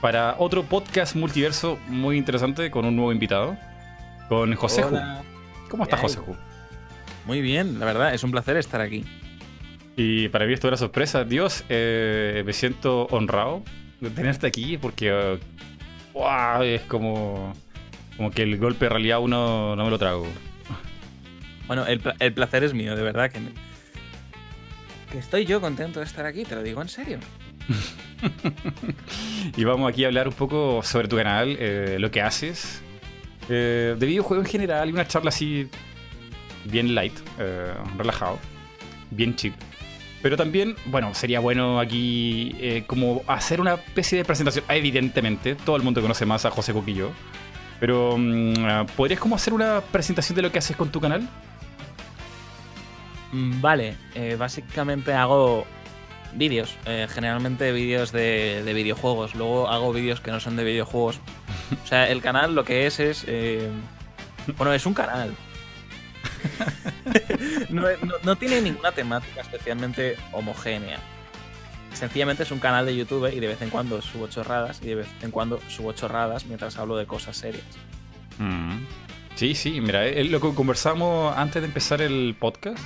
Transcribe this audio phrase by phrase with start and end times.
[0.00, 3.58] para otro podcast multiverso muy interesante con un nuevo invitado,
[4.28, 4.96] con José Ju.
[5.68, 6.36] ¿Cómo estás, José Ju?
[7.24, 9.04] Muy bien, la verdad, es un placer estar aquí.
[9.96, 11.24] Y para mí esto era sorpresa.
[11.24, 13.64] Dios, eh, me siento honrado
[14.00, 15.40] de tenerte aquí porque
[16.62, 17.52] es como,
[18.16, 20.24] como que el golpe de realidad uno no me lo trago.
[21.66, 23.40] Bueno, el, el placer es mío, de verdad que,
[25.10, 27.18] que estoy yo contento de estar aquí, te lo digo en serio.
[29.56, 32.82] y vamos aquí a hablar un poco sobre tu canal, eh, lo que haces,
[33.48, 35.68] eh, de videojuegos en general y una charla así
[36.64, 38.38] bien light, eh, relajado,
[39.10, 39.54] bien cheap.
[40.22, 44.64] Pero también, bueno, sería bueno aquí como hacer una especie de presentación.
[44.68, 47.12] Evidentemente, todo el mundo conoce más a José Coquillo.
[47.78, 51.28] Pero, mm, ¿podrías como hacer una presentación de lo que haces con tu canal?
[53.30, 53.94] Mm, vale,
[54.36, 55.64] básicamente hago
[56.36, 59.34] vídeos, eh, generalmente vídeos de, videojuegos.
[59.34, 61.20] Luego hago vídeos que no son de videojuegos.
[61.82, 63.24] O sea, el canal lo que es es...
[63.26, 63.68] Eh,
[64.56, 65.34] bueno, es un canal.
[67.70, 71.00] no, tiene ninguna temática especialmente homogénea.
[71.92, 74.94] Sencillamente es un canal de YouTube y de vez en cuando subo chorradas y de
[74.96, 77.64] vez en cuando subo chorradas mientras hablo de cosas serias.
[78.38, 78.84] Mm.
[79.34, 82.78] Sí, sí, mira, eh, lo que conversamos antes de empezar el podcast,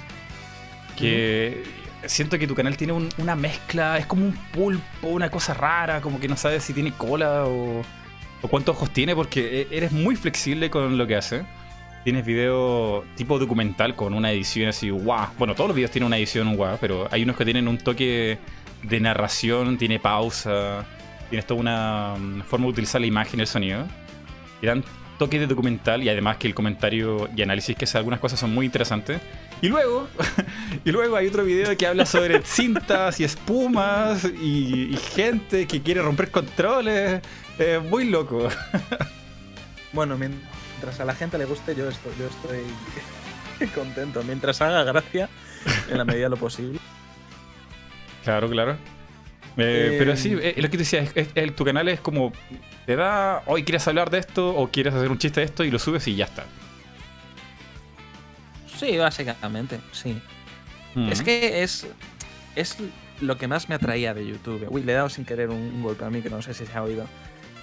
[0.96, 1.62] que
[2.06, 6.20] siento que tu canal tiene una mezcla, es como un pulpo, una cosa rara, como
[6.20, 7.82] que no sabes si tiene cola o,
[8.50, 11.44] cuántos ojos tiene, porque e, eres muy flexible con lo que hace.
[12.04, 15.28] Tienes video tipo documental con una edición así, guau.
[15.38, 18.38] Bueno, todos los videos tienen una edición guau, pero hay unos que tienen un toque
[18.82, 20.86] de narración, tiene pausa,
[21.28, 23.86] tienes toda una mm, forma de utilizar la imagen y el sonido.
[24.62, 24.66] Y
[25.20, 28.54] toque de documental y además que el comentario y análisis que hace algunas cosas son
[28.54, 29.20] muy interesantes.
[29.60, 30.08] Y luego,
[30.84, 36.00] y luego hay otro video que habla sobre cintas y espumas y, gente que quiere
[36.00, 37.20] romper controles.
[37.90, 38.48] muy loco.
[39.92, 44.22] bueno, mientras a la gente le guste, yo estoy, yo estoy contento.
[44.22, 45.28] Mientras haga gracia,
[45.90, 46.78] en la medida de lo posible.
[48.24, 48.78] Claro, claro.
[49.60, 52.32] Eh, pero sí, eh, lo que te decía, es, tu canal es como,
[52.86, 55.70] te da, hoy quieres hablar de esto o quieres hacer un chiste de esto y
[55.70, 56.44] lo subes y ya está.
[58.78, 60.20] Sí, básicamente, sí.
[61.10, 61.86] Es que es,
[62.56, 62.76] es
[63.20, 64.66] lo que más me atraía de YouTube.
[64.70, 66.72] Uy, le he dado sin querer un, golpe a mí que no sé si se
[66.76, 67.06] ha oído.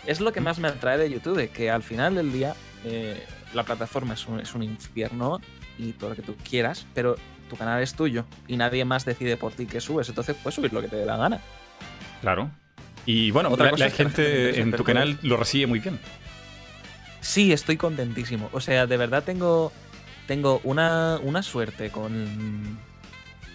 [0.05, 3.21] Es lo que más me atrae de YouTube, que al final del día eh,
[3.53, 5.41] la plataforma es un, es un infierno
[5.77, 7.15] y todo lo que tú quieras, pero
[7.49, 10.73] tu canal es tuyo y nadie más decide por ti que subes, entonces puedes subir
[10.73, 11.41] lo que te dé la gana.
[12.21, 12.51] Claro.
[13.05, 15.99] Y bueno, Otra la, gente en tu canal lo recibe muy bien.
[17.21, 18.49] Sí, estoy contentísimo.
[18.51, 19.71] O sea, de verdad tengo
[20.27, 22.77] tengo una, suerte con,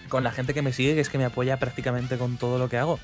[0.09, 2.67] con la gente que me sigue, que es que me apoya prácticamente con todo lo
[2.67, 2.99] que hago.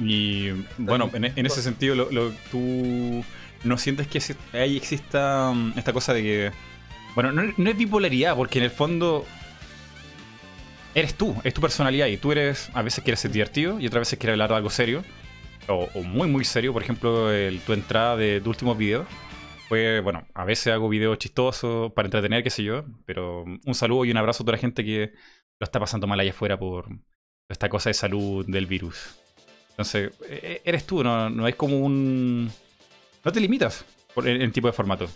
[0.00, 3.22] Y bueno, en, ese sentido, lo, ¿tú
[3.64, 4.20] no sientes que
[4.58, 6.52] ahí exista mm, esta cosa de que...
[7.14, 9.26] Bueno, no, es bipolaridad, porque en el fondo
[10.94, 14.02] eres tú, es tu personalidad y tú eres, a veces quieres ser divertido y otras
[14.02, 15.04] veces quieres hablar de algo serio,
[15.68, 17.28] o, muy muy serio, por ejemplo,
[17.64, 19.06] tu entrada de tu último video
[19.70, 24.04] pues bueno, a veces hago videos chistosos para entretener, qué sé yo, pero un saludo
[24.04, 25.12] y un abrazo a toda la gente que
[25.60, 26.88] lo está pasando mal allá afuera por
[27.48, 29.14] esta cosa de salud del virus.
[29.68, 32.50] Entonces, e, e, eres tú, no, es como un...
[33.24, 35.08] No te limitas por, en, tipo de formato.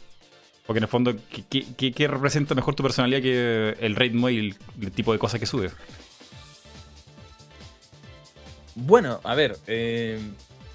[0.67, 1.15] Porque en el fondo,
[1.51, 5.73] ¿qué, representa mejor tu personalidad que el ritmo y el, tipo de cosas que subes?
[8.75, 10.19] Bueno, a ver, eh,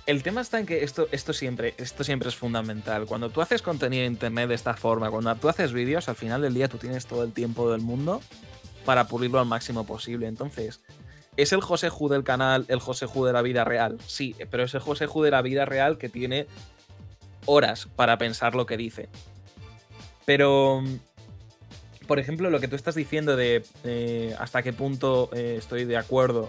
[0.06, 3.08] el tema está en que esto, esto, siempre, esto siempre es fundamental.
[3.08, 6.42] Cuando tú haces contenido en internet de esta forma, cuando tú haces vídeos, al final
[6.42, 8.22] del día tú tienes todo el tiempo del mundo
[8.86, 10.28] para pulirlo al máximo posible.
[10.28, 10.82] Entonces,
[11.36, 13.98] ¿es el José Ju del canal el José Ju de la vida real?
[14.06, 16.48] Sí, pero es el José Ju de la vida real que tiene
[17.46, 19.10] horas para pensar lo que dice.
[20.30, 20.84] Pero,
[22.06, 25.98] por ejemplo, lo que tú estás diciendo de eh, hasta qué punto eh, estoy de
[25.98, 26.48] acuerdo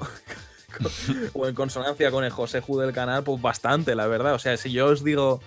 [1.33, 4.35] o en consonancia con el José Ju del canal, pues bastante, la verdad.
[4.35, 5.41] O sea, si yo os digo,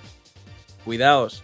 [0.83, 1.44] cuidaos,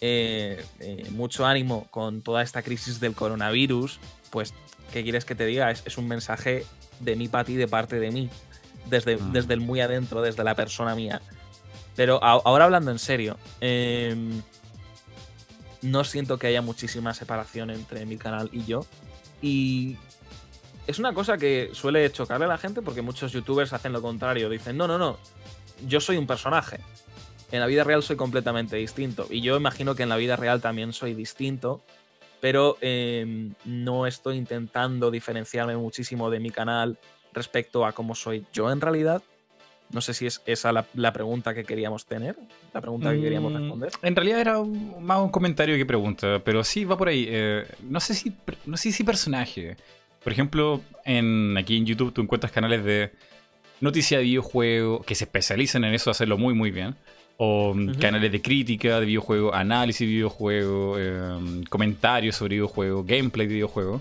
[0.00, 4.00] eh, eh, mucho ánimo con toda esta crisis del coronavirus,
[4.30, 4.54] pues,
[4.90, 5.70] ¿qué quieres que te diga?
[5.70, 6.64] Es, un mensaje
[7.00, 8.30] de mí para ti, de parte de mí,
[8.86, 9.32] desde, mm.
[9.32, 11.20] desde el muy adentro, desde la persona mía.
[11.94, 14.40] Pero ahora hablando en serio, em,
[15.82, 18.86] no siento que haya muchísima separación entre mi canal y yo.
[19.40, 19.96] Y
[20.86, 24.48] es una cosa que suele chocarle a la gente porque muchos youtubers hacen lo contrario.
[24.48, 25.18] Dicen, no, no, no,
[25.86, 26.78] yo soy un personaje.
[27.50, 29.26] En la vida real soy completamente distinto.
[29.28, 31.82] Y yo imagino que en la vida real también soy distinto.
[32.40, 36.98] Pero em, no estoy intentando diferenciarme muchísimo de mi canal
[37.32, 39.22] respecto a cómo soy yo en realidad.
[39.92, 42.36] No sé si es esa la, pregunta que queríamos tener,
[42.72, 43.90] la pregunta que queríamos mm, responder.
[44.02, 44.62] En realidad era
[45.00, 47.26] más un comentario que pregunta, pero sí va por ahí.
[47.28, 48.32] Eh, no sé si
[48.64, 49.76] no sé si personaje.
[50.24, 53.12] Por ejemplo, en, aquí en YouTube tú encuentras canales de
[53.80, 56.96] noticia de videojuegos que se especializan en eso, hacerlo muy muy bien.
[57.36, 63.46] O mm, canales de crítica de videojuegos, análisis de videojuegos, em, comentarios sobre videojuegos, gameplay
[63.46, 64.00] de videojuegos.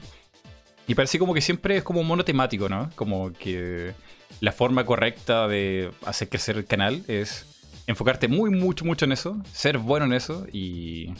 [0.87, 2.89] Y parece como que siempre es como monotemático, ¿no?
[2.95, 3.93] Como que
[4.41, 7.45] la forma correcta de hacer crecer el canal es
[7.87, 11.13] enfocarte muy, mucho, mucho en eso, ser bueno en eso y,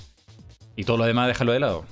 [0.75, 1.85] y todo lo demás dejarlo de lado.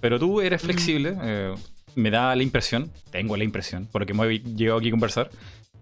[0.00, 1.54] Pero tú eres flexible, eh,
[1.94, 5.30] me da la impresión, tengo la impresión, porque me he llegado aquí a conversar,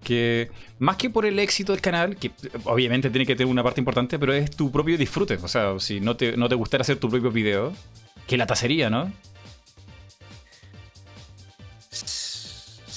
[0.04, 2.30] que más que por el éxito del canal, que
[2.64, 5.34] obviamente tiene que tener una parte importante, pero es tu propio disfrute.
[5.42, 7.72] O sea, si no te, no te gustara hacer tu propio video,
[8.26, 9.12] que la tacería, ¿no?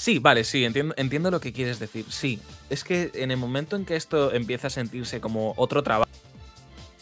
[0.04, 2.04] Sí, vale, sí, entiendo, lo que quieres decir.
[2.10, 6.10] Sí, es que en el momento en que esto empieza a sentirse como otro trabajo,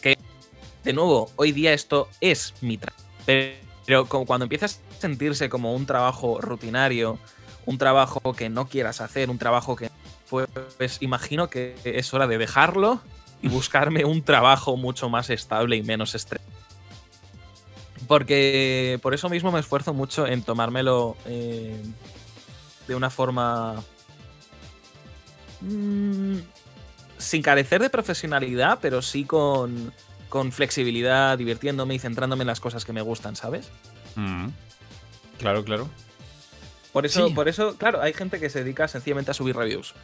[0.01, 0.17] que
[0.85, 3.03] de nuevo, hoy día esto es mi trabajo,
[3.85, 7.19] pero cuando empiezas a sentirse como un trabajo rutinario,
[7.65, 9.89] un trabajo que no quieras hacer, un trabajo que
[10.29, 13.01] pues, imagino que es hora de dejarlo
[13.41, 16.41] y buscarme un trabajo mucho más estable y menos estrés.
[18.07, 21.75] Porque por eso mismo me esfuerzo mucho en tomármelo eh,
[22.87, 23.83] de una forma...
[25.61, 26.39] Mm,
[27.17, 29.93] sin carecer de profesionalidad, pero sí con,
[30.29, 33.69] con, flexibilidad, divirtiéndome y centrándome en las cosas que me gustan, ¿sabes?
[34.15, 34.47] Mm.
[35.39, 35.89] Claro, claro.
[36.91, 39.95] Por eso, por eso, claro, hay gente que se dedica sencillamente a subir reviews.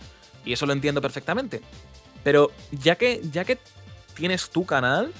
[0.44, 1.62] Y eso lo entiendo perfectamente.
[2.24, 3.60] Pero ya que, ya que
[4.16, 5.14] tienes tu canal,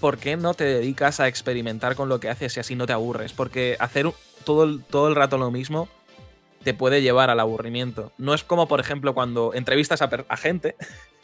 [0.00, 2.92] ¿por qué no te dedicas a experimentar con lo que haces y así no te
[2.92, 3.32] aburres?
[3.32, 4.10] Porque hacer
[4.44, 5.88] todo el, todo el rato lo mismo
[6.66, 8.10] te puede llevar al aburrimiento.
[8.18, 10.74] No es como, por ejemplo, cuando entrevistas a, gente.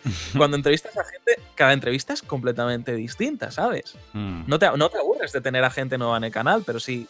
[0.38, 3.96] cuando entrevistas a gente, cada entrevista es completamente distinta, ¿sabes?
[4.12, 4.44] Mm.
[4.46, 7.08] No, te, no te aburres de tener a gente nueva en el canal, pero sí.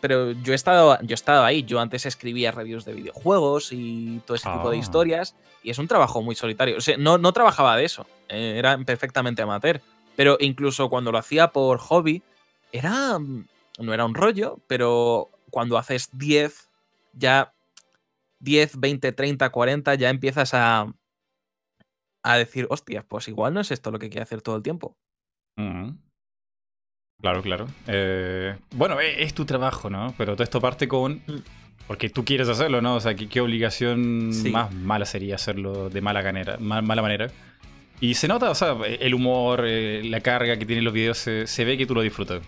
[0.00, 1.64] Pero yo he estado, yo he estado ahí.
[1.64, 4.80] Yo antes escribía reviews de videojuegos y todo ese tipo de ah.
[4.80, 5.34] historias.
[5.64, 6.76] Y es un trabajo muy solitario.
[6.76, 8.06] O sea, no, no trabajaba de eso.
[8.28, 9.80] Eh, era perfectamente amateur.
[10.14, 12.22] Pero incluso cuando lo hacía por hobby,
[12.70, 13.18] era.
[13.18, 16.69] No era un rollo, pero cuando haces 10
[17.12, 17.54] ya
[18.40, 20.92] 10, 20, 30, 40, ya empiezas a,
[22.22, 24.96] a decir, hostia, pues igual no es esto lo que quiero hacer todo el tiempo.
[27.20, 27.66] Claro, claro.
[27.86, 30.14] Eh, bueno, e, es, tu trabajo, ¿no?
[30.16, 31.22] Pero todo esto parte con...
[31.86, 32.94] Porque tú quieres hacerlo, ¿no?
[32.94, 37.30] O sea, ¿qué, obligación más mala sería hacerlo de mala, manera, mala manera?
[38.00, 41.64] Y se nota, o sea, el humor, eh, la carga que tienen los videos, se
[41.64, 42.42] ve que tú lo disfrutas.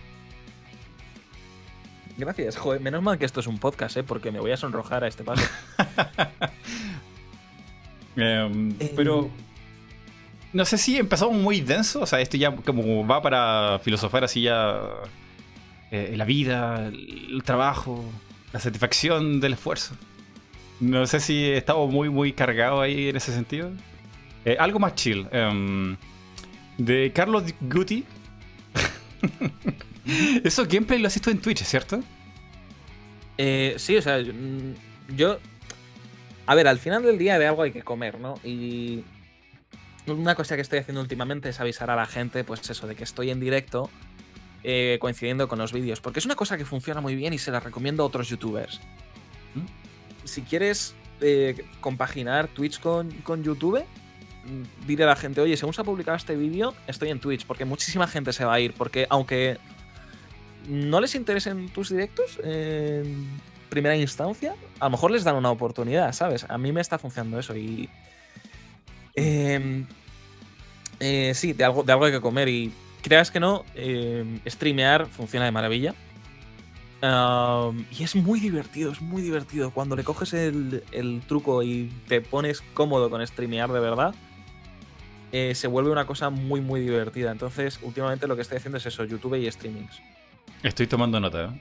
[2.17, 2.81] Gracias, joder.
[2.81, 4.03] Menos mal que esto es un podcast, ¿eh?
[4.03, 5.47] Porque me voy a sonrojar a este paso.
[8.15, 9.31] Em, eh, pero.
[10.53, 12.01] No sé si empezamos muy denso.
[12.01, 14.81] O sea, esto ya como va para filosofar así ya.
[15.89, 18.03] Eh, la vida, el trabajo,
[18.51, 19.95] la satisfacción del esfuerzo.
[20.79, 23.71] No sé si estamos muy, muy cargados ahí en ese sentido.
[24.45, 25.27] Eh, algo más chill.
[25.31, 25.97] Em,
[26.77, 28.05] de Carlos Guti.
[30.43, 32.01] Eso gameplay lo has visto en Twitch, ¿cierto?
[33.37, 35.39] Eh, sí, o sea, mm, yo.
[36.45, 38.35] A ver, al final del día de algo hay que comer, ¿no?
[38.43, 39.03] Y.
[40.05, 43.05] Una cosa que estoy haciendo últimamente es avisar a la gente, pues eso, de que
[43.05, 43.89] estoy en directo
[44.65, 46.01] eh, coincidiendo con los vídeos.
[46.01, 48.81] Porque es una cosa que funciona muy bien y se la recomiendo a otros youtubers.
[49.55, 50.27] ¿Mm?
[50.27, 55.73] Si quieres eh, compaginar Twitch con, con YouTube, mm, dile a la gente, oye, según
[55.73, 58.73] se ha publicado este vídeo, estoy en Twitch, porque muchísima gente se va a ir,
[58.73, 59.57] porque aunque
[60.67, 63.27] no les interesen tus directos en
[63.69, 66.45] primera instancia, a lo mejor les dan una oportunidad, ¿sabes?
[66.47, 67.89] A mí me está funcionando eso y...
[69.15, 69.85] Em,
[70.99, 75.07] eh, sí, de algo, de algo hay que comer y creas que no, em, streamear
[75.07, 75.93] funciona de maravilla.
[77.91, 79.71] y es muy divertido, es muy divertido.
[79.71, 84.15] Cuando le coges el, truco y te pones cómodo con streamear de verdad,
[85.33, 87.31] eh, se vuelve una cosa muy, muy divertida.
[87.31, 90.01] Entonces, últimamente lo que estoy haciendo es eso, YouTube y streamings.
[90.63, 91.53] Estoy tomando nota,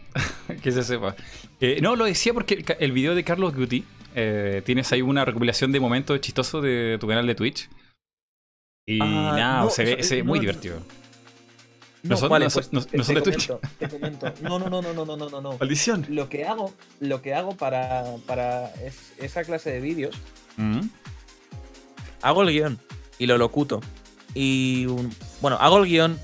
[0.48, 0.56] ¿eh?
[0.62, 1.16] que se sepa.
[1.60, 5.72] Eh, no, lo decía porque el, video de Carlos Guti, eh, tienes ahí una recopilación
[5.72, 7.68] de momentos chistosos de tu canal de Twitch.
[8.86, 10.80] Y ah, nada, se ve, muy divertido.
[12.04, 13.50] No, son, vale, pues, no, son de Twitch.
[13.78, 14.32] Te comento.
[14.40, 15.58] No, no, no, no, no, no, no.
[15.58, 16.06] Maldición.
[16.08, 18.72] Lo que hago, lo que hago para, para
[19.18, 20.16] esa clase de vídeos,
[20.56, 20.80] mm.
[22.22, 22.78] hago el guion
[23.18, 23.80] y lo locuto.
[24.34, 24.86] Y
[25.40, 26.18] bueno, hago el guion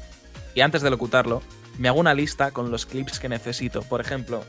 [0.55, 1.43] y antes de locutarlo,
[1.79, 3.83] me hago una lista con los clips que necesito.
[3.83, 4.45] Por ejemplo,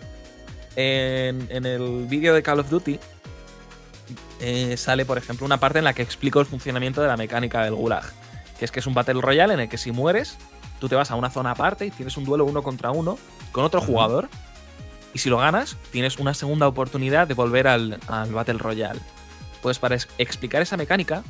[0.76, 3.00] en, el vídeo de Call of Duty
[4.42, 7.64] eh, sale, por ejemplo, una parte en la que explico el funcionamiento de la mecánica
[7.64, 8.06] del Gulag.
[8.58, 10.38] Que es que es un Battle Royale en el que si mueres,
[10.80, 13.18] tú te vas a una zona aparte y tienes un duelo uno contra uno
[13.52, 14.28] con otro jugador.
[15.14, 19.00] Y si lo ganas, tienes una segunda oportunidad de volver al, al Battle Royale.
[19.62, 21.24] Pues para explicar esa mecánica,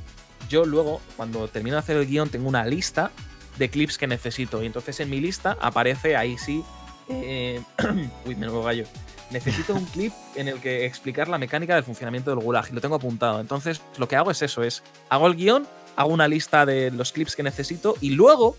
[0.50, 3.12] yo luego, cuando termino de hacer el guion, tengo una lista
[3.60, 4.64] de clips que necesito.
[4.64, 6.64] Y entonces en mi lista aparece ahí sí.
[7.10, 7.62] Eh,
[8.26, 8.86] uy, me lo gallo.
[9.30, 12.82] Necesito un clip en el que explicar la mecánica del funcionamiento del gulag y lo
[12.82, 13.40] tengo apuntado.
[13.40, 17.12] Entonces, lo que hago es eso: es hago el guion, hago una lista de los
[17.12, 18.58] clips que necesito y luego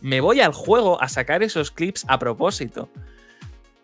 [0.00, 2.88] me voy al juego a sacar esos clips a propósito.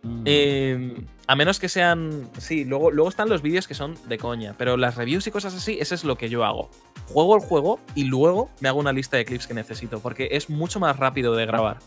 [0.03, 0.23] Mm.
[0.25, 2.31] Em, a menos que sean.
[2.39, 4.55] Sí, luego, luego están los vídeos que son de coña.
[4.57, 6.71] Pero las reviews y cosas así, eso es lo que yo hago.
[7.07, 10.01] Juego el juego y luego me hago una lista de clips que necesito.
[10.01, 11.79] Porque es mucho más rápido de grabar.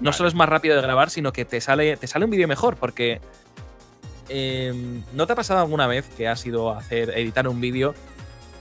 [0.00, 2.48] No solo es más rápido de grabar, sino que te sale, te sale un vídeo
[2.48, 2.76] mejor.
[2.76, 3.20] Porque.
[4.28, 7.94] Em, ¿No te ha pasado alguna vez que has ido a hacer, editar un vídeo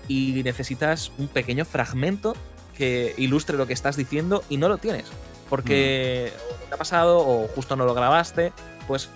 [0.08, 2.36] y necesitas un pequeño fragmento
[2.78, 5.12] que ilustre lo que estás diciendo y no lo tienes?
[5.50, 6.34] Porque
[6.68, 8.52] te ha pasado o justo no lo grabaste,
[8.88, 9.10] pues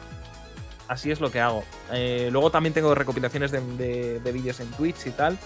[0.87, 1.63] así es lo que hago.
[1.91, 5.37] Eh, luego también tengo recopilaciones de, vídeos en Twitch y tal,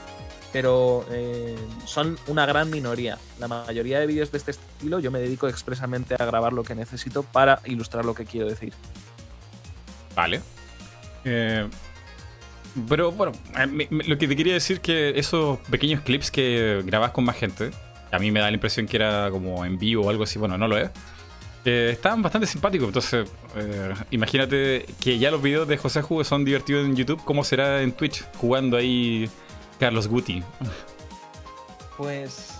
[0.51, 3.18] pero eh, son una gran minoría.
[3.39, 6.75] La mayoría de vídeos de este estilo yo me dedico expresamente a grabar lo que
[6.75, 8.74] necesito para ilustrar lo que quiero decir.
[10.15, 10.42] Vale.
[11.25, 11.68] Eh,
[12.89, 13.32] pero bueno,
[13.89, 17.72] lo que te quería decir que esos pequeños clips que grabas con más gente,
[18.12, 20.58] a mí me da la impresión que era como en vivo o algo así, bueno,
[20.58, 20.90] no lo es
[21.66, 22.88] estaban bastante simpáticos.
[22.88, 27.22] Entonces, eh, imagínate que ya los videos de José Jugo son divertidos en YouTube.
[27.24, 29.30] ¿Cómo será en Twitch jugando ahí
[29.80, 30.44] Carlos Guti?
[31.98, 32.52] Pues.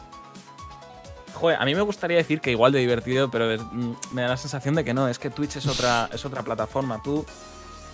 [1.34, 4.38] Joder, a mí me gustaría decir que igual de divertido, pero mm, me da la
[4.38, 5.08] sensación de que no.
[5.08, 7.02] Es que Twitch es otra, es otra plataforma.
[7.04, 7.26] Tú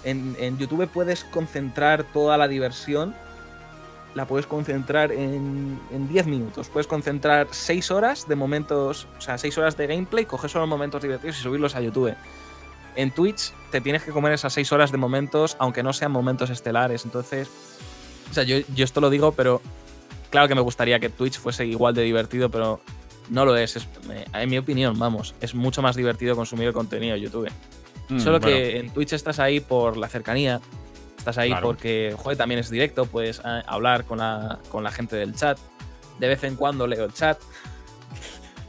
[0.04, 3.16] en, en YouTube puedes concentrar toda la diversión
[4.16, 6.70] la puedes concentrar en, 10 minutos.
[6.70, 11.02] Puedes concentrar 6 horas de momentos, o sea, 6 horas de gameplay, coger solo momentos
[11.02, 12.16] divertidos y subirlos a YouTube.
[12.96, 16.50] En Twitch te tienes que comer esas 6 horas de momentos, aunque no sean momentos
[16.50, 17.06] estelares.
[17.06, 17.50] Entonces,
[18.30, 19.62] o sea, yo, yo esto lo digo, pero
[20.30, 22.82] claro que me gustaría que Twitch fuese igual de divertido, pero
[23.30, 23.88] no lo es.
[24.34, 27.50] en mi opinión, vamos, es mucho más divertido consumir el contenido de YouTube.
[28.10, 30.60] Mm, solo que en Twitch estás ahí por la cercanía,
[31.22, 35.16] Estás ahí porque, joder, también es directo, puedes eh, hablar con la, con la gente
[35.16, 35.60] del chat.
[36.18, 37.40] De vez en cuando leo el chat.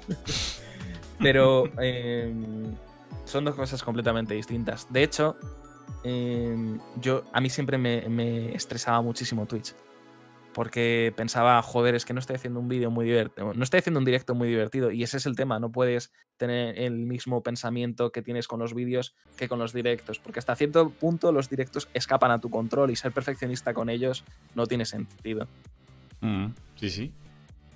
[1.19, 2.75] Pero em,
[3.25, 4.87] son dos cosas completamente distintas.
[4.91, 5.39] De hecho,
[6.05, 9.75] em, yo, a mí siempre me, me estresaba muchísimo Twitch
[10.53, 13.99] porque pensaba, joder, es que no estoy haciendo un vídeo muy divertido, no estoy haciendo
[13.99, 18.13] un directo muy divertido y ese es el tema, no puedes tener el mismo pensamiento
[18.13, 21.89] que tienes con los vídeos que con los directos, porque hasta cierto punto los directos
[21.95, 25.47] escapan a tu control y ser perfeccionista con ellos no tiene sentido.
[26.21, 27.13] Mm, sí, sí.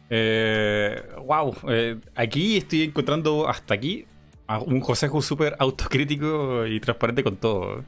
[0.09, 4.07] wow, eh, eh, aquí estoy encontrando hasta aquí
[4.67, 7.85] un consejo súper autocrítico y transparente con todo.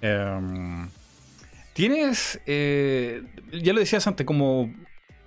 [0.00, 0.88] Em,
[1.72, 4.72] Tienes, eh, ya lo decías antes, como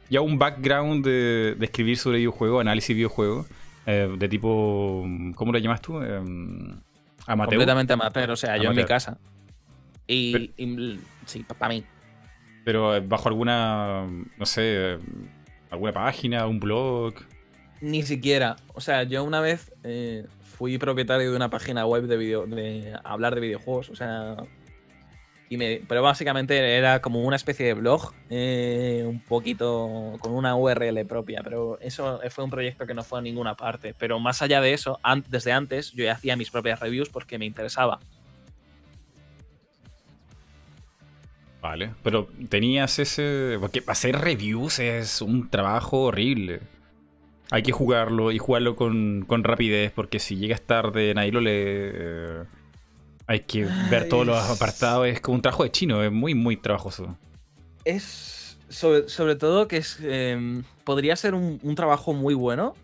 [0.09, 3.47] ya un background de, escribir sobre videojuegos, análisis de videojuegos,
[3.87, 5.99] eh, de tipo, ¿cómo lo llamas tú?
[6.01, 6.17] Eh,
[7.25, 7.55] amateur.
[7.55, 9.17] Completamente amateur, o sea, yo en mi casa.
[10.07, 10.51] Y,
[11.25, 11.83] sí, para mí.
[12.63, 14.05] Pero bajo alguna,
[14.37, 14.99] no sé,
[15.71, 17.15] alguna página, un blog.
[17.81, 18.55] Ni siquiera.
[18.73, 19.71] O sea, yo una vez
[20.43, 23.89] fui propietario de una página web de, video, de hablar de videojuegos.
[23.89, 24.37] O sea,
[25.87, 31.41] pero básicamente era como una especie de blog, eh, un poquito con una URL propia,
[31.43, 33.93] pero eso fue un proyecto que no fue a ninguna parte.
[33.97, 37.45] Pero más allá de eso, desde antes yo ya hacía mis propias reviews porque me
[37.45, 37.99] interesaba.
[41.61, 43.57] Vale, pero tenías ese...
[43.59, 46.59] Porque hacer reviews es un trabajo horrible.
[47.49, 52.47] Hay que jugarlo y jugarlo con, con rapidez porque si llegas tarde nadie lo lee
[53.27, 55.07] hay que ver todos los apartados.
[55.07, 57.17] Es como un trabajo de chino, es muy, muy trabajoso.
[57.83, 58.57] Es.
[58.69, 59.99] Sobre, todo que es.
[60.01, 62.75] Em, podría ser un, trabajo muy bueno,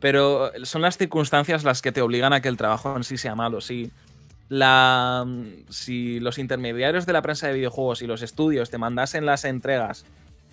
[0.00, 3.34] pero son las circunstancias las que te obligan a que el trabajo en sí sea
[3.34, 3.60] malo.
[3.60, 3.90] Si,
[4.48, 5.26] la,
[5.68, 10.04] si los intermediarios de la prensa de videojuegos y los estudios te mandasen las entregas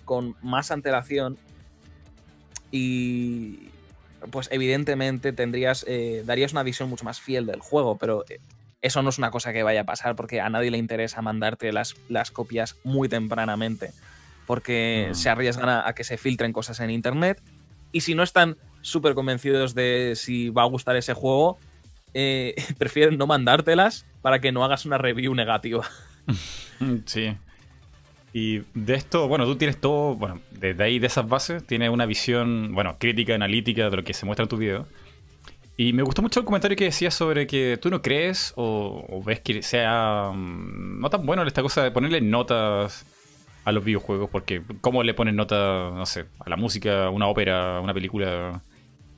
[0.04, 1.38] con más antelación
[2.70, 3.70] y
[4.30, 8.40] pues evidentemente tendrías eh, darías una visión mucho más fiel del juego, pero eh,
[8.82, 11.72] eso no es una cosa que vaya a pasar porque a nadie le interesa mandarte
[11.72, 13.92] las, las copias muy tempranamente
[14.46, 15.14] porque mm.
[15.14, 17.40] se arriesgan a, que se filtren cosas en internet
[17.92, 21.58] y si no están súper convencidos de si va a gustar ese juego,
[22.14, 25.86] eh, prefieren no mandártelas para que no hagas una review negativa.
[27.04, 27.36] Sí.
[28.32, 32.06] Y de esto, bueno, tú tienes todo, bueno, desde ahí, de esas bases, tienes una
[32.06, 34.86] visión, bueno, crítica, analítica de lo que se muestra en tu video.
[35.76, 39.40] Y me gustó mucho el comentario que decías sobre que tú no crees o, ves
[39.40, 43.06] que sea mm, no tan bueno esta cosa de ponerle notas
[43.64, 47.28] a los videojuegos, porque ¿cómo le pones nota, no sé, a la música, a una
[47.28, 48.62] ópera, a una película,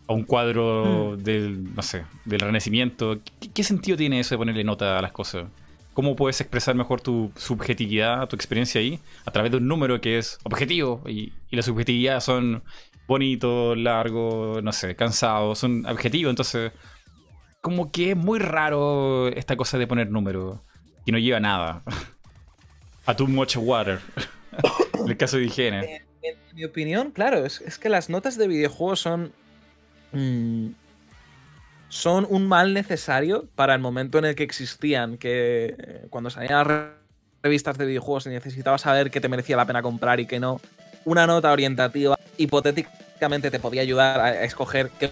[0.07, 1.23] a un cuadro Mm.
[1.23, 3.19] del, no sé, del Renacimiento?
[3.41, 5.47] ¿Qué, qué sentido tiene eso de ponerle nota a las cosas?
[5.95, 10.19] ¿Cómo puedes expresar mejor tu subjetividad, tu experiencia ahí, a través de un número que
[10.19, 11.03] es objetivo?
[11.07, 12.63] Y, y la subjetividad son
[13.07, 16.73] bonitos, largos, no sé, cansados, son objetivos, entonces
[17.61, 20.59] como que es muy raro esta cosa de poner números,
[21.07, 21.83] que no lleva nada.
[23.07, 24.01] a too much water.
[25.01, 25.97] en el caso de higiene.
[25.97, 29.33] En, en mi opinión, claro, es, que las notas de videojuegos son.
[30.13, 30.69] mm,
[31.89, 35.19] son un mal necesario para el momento en el que existían.
[35.19, 36.93] Que eh, cuando salían las re-
[37.43, 40.61] revistas de videojuegos y necesitabas saber qué te merecía la pena comprar y qué no.
[41.05, 45.11] Una nota orientativa hipotéticamente te podía ayudar a, a escoger qué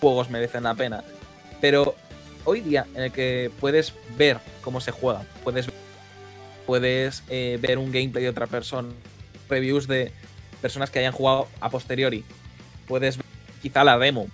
[0.00, 1.02] juegos merecen la pena.
[1.60, 1.94] Pero
[2.44, 5.68] hoy día, en el que puedes ver cómo se juega, puedes
[6.66, 8.90] puedes eh, ver un gameplay de otra persona,
[9.48, 10.12] reviews de
[10.60, 12.24] personas que hayan jugado a posteriori,
[12.86, 13.26] puedes ver
[13.60, 14.28] quizá la demo,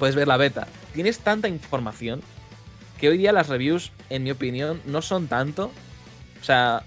[0.00, 0.66] puedes ver la beta.
[0.92, 2.20] Tienes tanta información
[2.98, 5.70] que hoy día las reviews, en mi opinión, no son tanto.
[6.40, 6.82] O sea,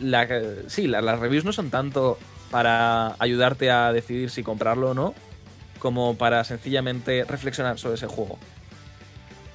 [0.00, 0.26] la,
[0.68, 2.18] sí, la- las reviews no son tanto
[2.50, 5.14] para ayudarte a decidir si comprarlo o no,
[5.78, 8.38] como para sencillamente reflexionar sobre ese juego.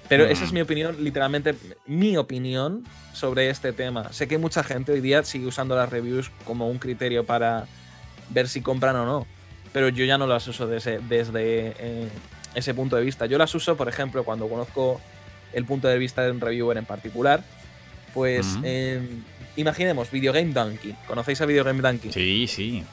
[0.07, 0.55] Pero esa es Mm.
[0.55, 1.55] mi opinión, literalmente
[1.87, 2.83] mi opinión
[3.13, 4.13] sobre este tema.
[4.13, 7.65] Sé que mucha gente hoy día sigue usando las reviews como un criterio para
[8.29, 9.27] ver si compran o no.
[9.73, 12.07] Pero yo ya no las uso desde, desde eh,
[12.53, 13.25] ese punto de vista.
[13.25, 15.01] Yo las uso, por ejemplo, cuando conozco
[15.53, 17.43] el punto de vista de un reviewer en particular.
[18.13, 18.61] Pues Ujú.
[18.63, 19.01] eh,
[19.55, 20.95] imaginemos Video Game Donkey.
[21.07, 22.11] ¿Conocéis a Video Game Donkey?
[22.11, 22.83] Sí, sí.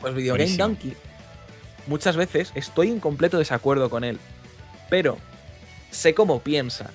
[0.00, 0.68] Pues Video Game Buenísimo.
[0.68, 0.96] Donkey,
[1.86, 4.18] muchas veces estoy en completo desacuerdo con él,
[4.90, 5.18] pero
[5.90, 6.90] sé cómo piensa.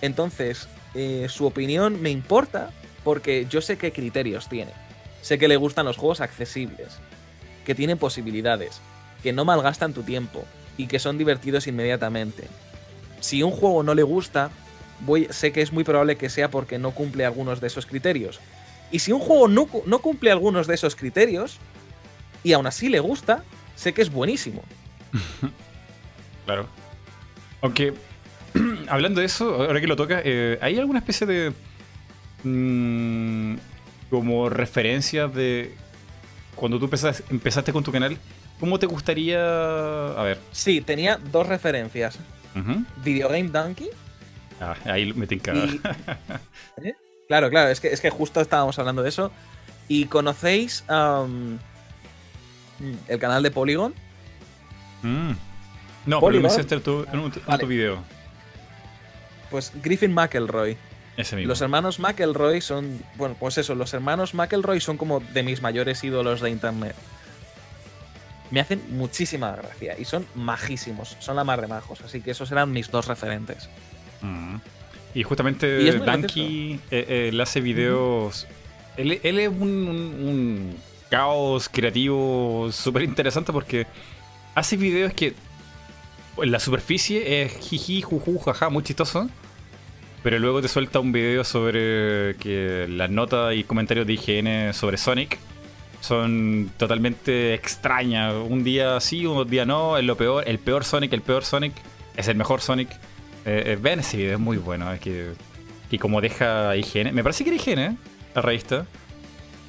[0.00, 2.70] Entonces, eh, su opinión me importa
[3.02, 4.72] porque yo sé qué criterios tiene.
[5.22, 6.98] Sé que le gustan los juegos accesibles,
[7.64, 8.80] que tienen posibilidades,
[9.22, 10.44] que no malgastan tu tiempo
[10.76, 12.44] y que son divertidos inmediatamente.
[13.20, 14.50] Si un juego no le gusta,
[15.00, 18.40] voy, sé que es muy probable que sea porque no cumple algunos de esos criterios.
[18.94, 21.58] Y si un juego no, no cumple algunos de esos criterios,
[22.44, 23.42] y aún así le gusta,
[23.74, 24.62] sé que es buenísimo.
[26.46, 26.66] Claro.
[27.62, 27.94] Aunque,
[28.88, 31.52] hablando de eso, ahora que lo toca, eh, ¿hay alguna especie de.
[32.44, 33.56] mm,
[34.10, 35.74] como referencias de.
[36.54, 38.16] Cuando tú empezaste, empezaste con tu canal,
[38.60, 39.40] ¿cómo te gustaría.
[39.40, 40.38] A ver.
[40.52, 42.18] Sí, tenía dos referencias.
[42.54, 42.84] ujú.
[43.02, 43.88] Video Game Donkey
[44.60, 45.52] Ah, ahí me tinca.
[45.54, 45.80] y...
[46.86, 46.94] ¿Eh?
[47.28, 49.32] Claro, claro, es que, es que justo estábamos hablando de eso.
[49.88, 50.84] ¿Y conocéis
[53.08, 53.94] el canal de Polygon?
[55.02, 55.30] Mm.
[55.30, 55.36] No,
[56.06, 57.06] pero lo Polygon.
[57.12, 57.58] en un- en Vale.
[57.62, 57.98] tu video.
[59.50, 60.76] Pues Griffin McElroy.
[61.16, 61.48] Ese mismo.
[61.48, 66.02] Los hermanos McElroy son, bueno, pues eso, los hermanos McElroy son como de mis mayores
[66.02, 66.96] ídolos de internet.
[68.50, 72.50] Me hacen muchísima gracia y son majísimos, son la mar de majos, así que esos
[72.52, 73.68] eran mis dos referentes.
[74.22, 74.56] Mm.
[75.14, 78.46] Y justamente Y Danky eh, eh, hace videos.
[78.96, 80.76] Él, él es un, un- un
[81.10, 83.86] caos creativo súper interesante porque
[84.54, 85.34] hace videos que
[86.38, 89.28] en la superficie es jiji, juju, jaja, muy chistoso.
[90.24, 94.96] Pero luego te suelta un video sobre que las notas y comentarios de IGN sobre
[94.96, 95.38] Sonic
[96.00, 98.34] son totalmente extrañas.
[98.48, 100.44] Un día sí, un día no, es lo peor.
[100.46, 101.74] El peor Sonic, el peor Sonic,
[102.16, 102.88] es el mejor Sonic.
[103.46, 104.92] Eh, eh, vean ese video, es muy bueno.
[104.92, 105.32] Es que,
[105.90, 107.96] que como deja IGN, me parece que era ¿eh?
[108.34, 108.86] la revista.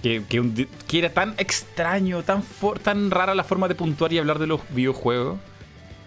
[0.03, 3.75] Que, que, un di- que era tan extraño, tan, for- tan rara la forma de
[3.75, 5.39] puntuar y hablar de los videojuegos.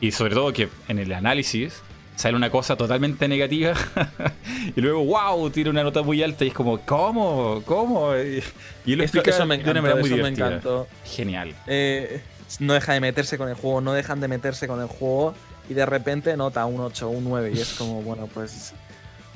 [0.01, 1.83] Y sobre todo que en el análisis
[2.15, 3.75] sale una cosa totalmente negativa
[4.77, 7.63] y luego, wow, tiene una nota muy alta y es como, ¿cómo?
[7.65, 8.17] ¿Cómo?
[8.17, 8.43] Y,
[8.87, 10.89] y él lo Eso, explica eso me de una encantó, manera muy eso me encantó.
[11.05, 11.55] Genial.
[11.67, 12.21] Eh,
[12.61, 15.35] no deja de meterse con el juego, no dejan de meterse con el juego
[15.69, 18.73] y de repente nota un 8, un 9 y es como, bueno, pues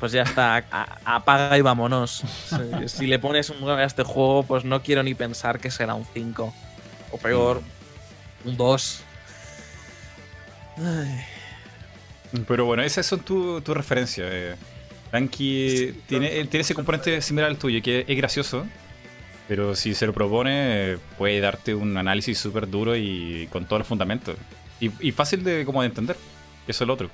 [0.01, 2.25] pues ya está, a- apaga y vámonos.
[2.49, 5.71] Si, si le pones un 9 a este juego, pues no quiero ni pensar que
[5.71, 6.53] será un 5
[7.13, 7.63] o peor,
[8.45, 9.01] un 2.
[10.79, 11.21] Ay,
[12.49, 14.29] Pero bueno, esas son tus tu referencias.
[14.33, 14.55] Eh.
[15.13, 18.67] Danky Sí, tiene, tiene ese componente similar al tuyo, que es gracioso.
[19.49, 23.81] Pero si se lo propone, eh, puede darte un análisis súper duro y con todos
[23.81, 24.37] los fundamentos.
[24.83, 26.17] Y, y fácil de como de entender.
[26.67, 27.11] Eso es lo otro.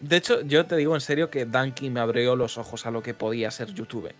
[0.00, 3.02] De hecho, yo te digo en serio que Danky me abrió los ojos a lo
[3.02, 4.12] que podía ser YouTube.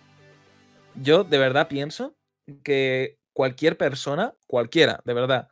[0.95, 2.15] yo de verdad pienso
[2.63, 5.49] que cualquier persona, cualquiera, de verdad,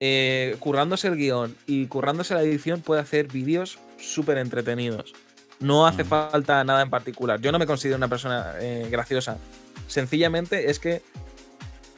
[0.00, 5.12] eh, currándose el guion y currándose la edición puede hacer vídeos súper entretenidos.
[5.58, 6.06] No hace Mm.
[6.06, 7.40] falta nada en particular.
[7.40, 9.38] Yo no me considero una persona eh, graciosa.
[9.88, 11.02] Sencillamente es que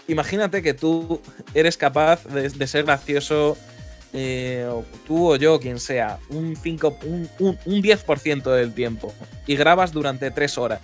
[0.08, 1.20] imagínate que tú
[1.54, 3.56] eres capaz de, de ser gracioso,
[4.12, 9.14] eh, o tú o yo, quien sea, un, 5, un, un- un 10% del tiempo
[9.46, 10.80] y grabas durante 3 horas.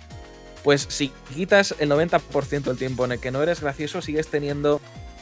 [0.63, 4.81] Pues si quitas el 90% del tiempo en el que no eres gracioso, sigues teniendo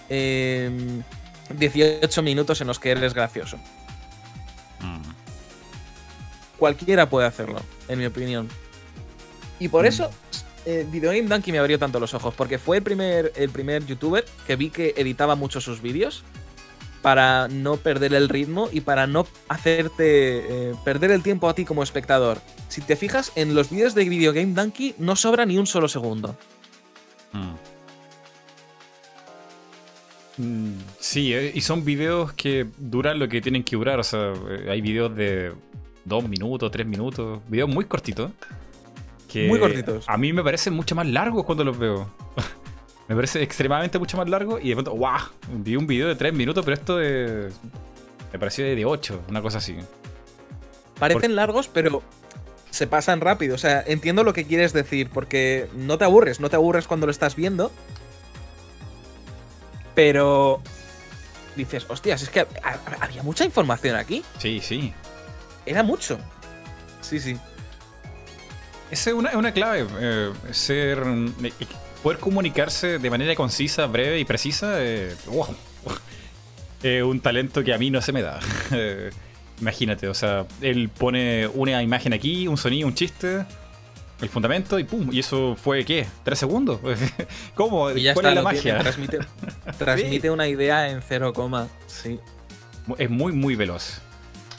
[0.09, 1.03] em,
[1.57, 3.57] 18 minutos en los que eres gracioso.
[4.79, 5.01] Mm.
[6.57, 8.49] Cualquiera puede hacerlo, en mi opinión.
[9.59, 9.87] Y por Mm.
[9.87, 10.09] eso
[10.67, 13.85] eh, Video Game Donkey me abrió tanto los ojos, porque fue el primer, el primer
[13.85, 16.23] youtuber que vi que editaba mucho sus vídeos
[17.01, 21.63] para no perder el ritmo y para no hacerte eh, perder el tiempo a ti
[21.63, 22.41] como espectador.
[22.67, 25.87] Si te fijas, en los vídeos de Video Game Donkey no sobra ni un solo
[25.87, 26.35] segundo.
[27.31, 27.55] Mm.
[30.37, 33.99] Mm, Sí, eh, y son videos que duran lo que tienen que durar.
[33.99, 35.53] O sea, eh, hay videos de
[36.03, 38.31] dos minutos, tres minutos, videos muy cortitos.
[39.27, 40.05] Que Muy cortitos.
[40.07, 42.09] A mí me parecen mucho más largos cuando los veo.
[43.07, 45.19] me parece extremadamente mucho más largo y de pronto, ¡guau!
[45.51, 47.49] Vi un video de tres minutos, pero esto de,
[48.31, 49.75] me pareció de ocho, una cosa así.
[50.99, 52.01] Parecen largos, pero
[52.69, 53.55] se pasan rápido.
[53.55, 57.05] O sea, entiendo lo que quieres decir, porque no te aburres, no te aburres cuando
[57.05, 57.71] lo estás viendo.
[59.95, 60.61] Pero
[61.55, 64.23] dices, hostias, es que ha- ha- había mucha información aquí.
[64.37, 64.93] Sí, sí.
[65.65, 66.17] Era mucho.
[67.01, 67.37] Sí, sí.
[68.91, 69.85] Esa es una, una clave.
[69.99, 71.03] eh, ser.
[71.43, 71.51] eh,
[72.03, 74.75] poder comunicarse de manera concisa, breve y precisa.
[74.83, 75.47] eh, wow.
[76.83, 78.39] Es un talento que a mí no se me da.
[78.71, 79.09] Eh,
[79.61, 83.43] Imagínate, o sea, él pone una imagen aquí, un sonido, un chiste,
[84.21, 85.09] el fundamento y pum.
[85.11, 86.05] ¿Y eso fue qué?
[86.23, 86.79] ¿Tres segundos?
[87.55, 87.89] ¿Cómo?
[87.89, 88.79] Y ya ¿Cuál está, es la tiene, magia?
[88.79, 89.19] transmite
[89.79, 91.67] transmite una idea en cero coma.
[91.87, 92.19] Sí.
[92.99, 93.99] Es muy, muy veloz.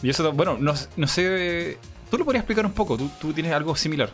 [0.02, 1.78] Y eso, bueno, no, no sé.
[2.10, 2.96] Tú lo podrías explicar un poco.
[2.96, 4.10] Tú, tú tienes algo similar.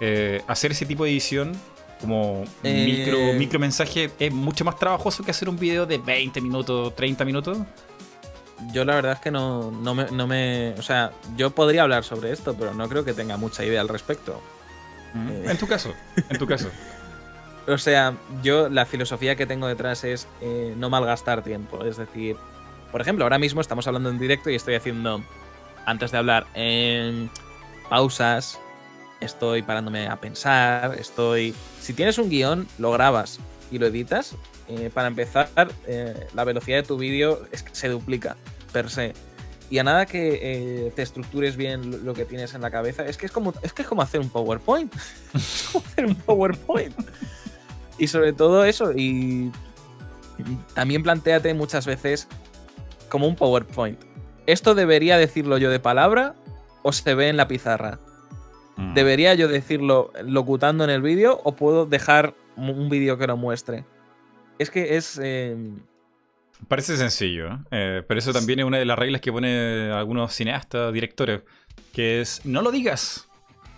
[0.00, 1.52] Eh, hacer ese tipo de edición,
[2.00, 6.40] como Eh, micro, micro mensaje, es mucho más trabajoso que hacer un video de 20
[6.40, 7.58] minutos, 30 minutos.
[8.72, 10.74] Yo la verdad es que no, no, me, no me.
[10.78, 13.88] O sea, yo podría hablar sobre esto, pero no creo que tenga mucha idea al
[13.88, 14.40] respecto.
[15.14, 15.46] Eh.
[15.48, 15.92] En tu caso,
[16.28, 16.68] en tu caso.
[17.68, 21.84] O sea, yo la filosofía que tengo detrás es eh, no malgastar tiempo.
[21.84, 22.36] Es decir,
[22.90, 25.22] por ejemplo, ahora mismo estamos hablando en directo y estoy haciendo,
[25.86, 27.28] antes de hablar, em,
[27.88, 28.58] pausas,
[29.20, 31.54] estoy parándome a pensar, estoy...
[31.80, 33.38] Si tienes un guion, lo grabas
[33.70, 34.36] y lo editas.
[34.68, 35.48] eh, para empezar,
[35.88, 38.36] eh, la velocidad de tu vídeo se duplica,
[38.72, 39.14] per se.
[39.68, 43.04] Y a nada que eh, te estructures bien lo- lo que tienes en la cabeza,
[43.04, 44.92] es que es como, es que es como hacer un PowerPoint.
[45.34, 46.94] es como hacer un PowerPoint.
[47.98, 49.50] Y sobre todo eso, y
[50.74, 52.28] también planteate muchas veces
[53.08, 53.98] como un PowerPoint.
[54.46, 56.34] ¿Esto debería decirlo yo de palabra
[56.82, 57.98] o se ve en la pizarra?
[58.76, 58.94] Mm.
[58.94, 63.84] ¿Debería yo decirlo locutando en el vídeo o puedo dejar un vídeo que lo muestre?
[64.58, 65.18] Es que es...
[65.22, 65.56] eh,
[66.68, 68.02] Parece sencillo, ¿eh?
[68.06, 71.40] Pero eso también es una de las reglas que ponen algunos cineastas, directores,
[71.94, 73.28] que es no lo digas,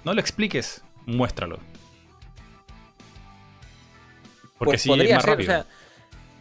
[0.05, 1.61] no lo expliques, muéstralo.
[4.59, 5.53] Porque pues sí, es podría más ser, rápido.
[5.53, 5.66] o sea,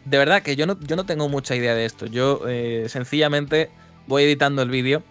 [0.04, 2.06] de verdad que yo no, yo no tengo mucha idea de esto.
[2.06, 3.70] Yo eh, sencillamente
[4.06, 5.02] voy editando el vídeo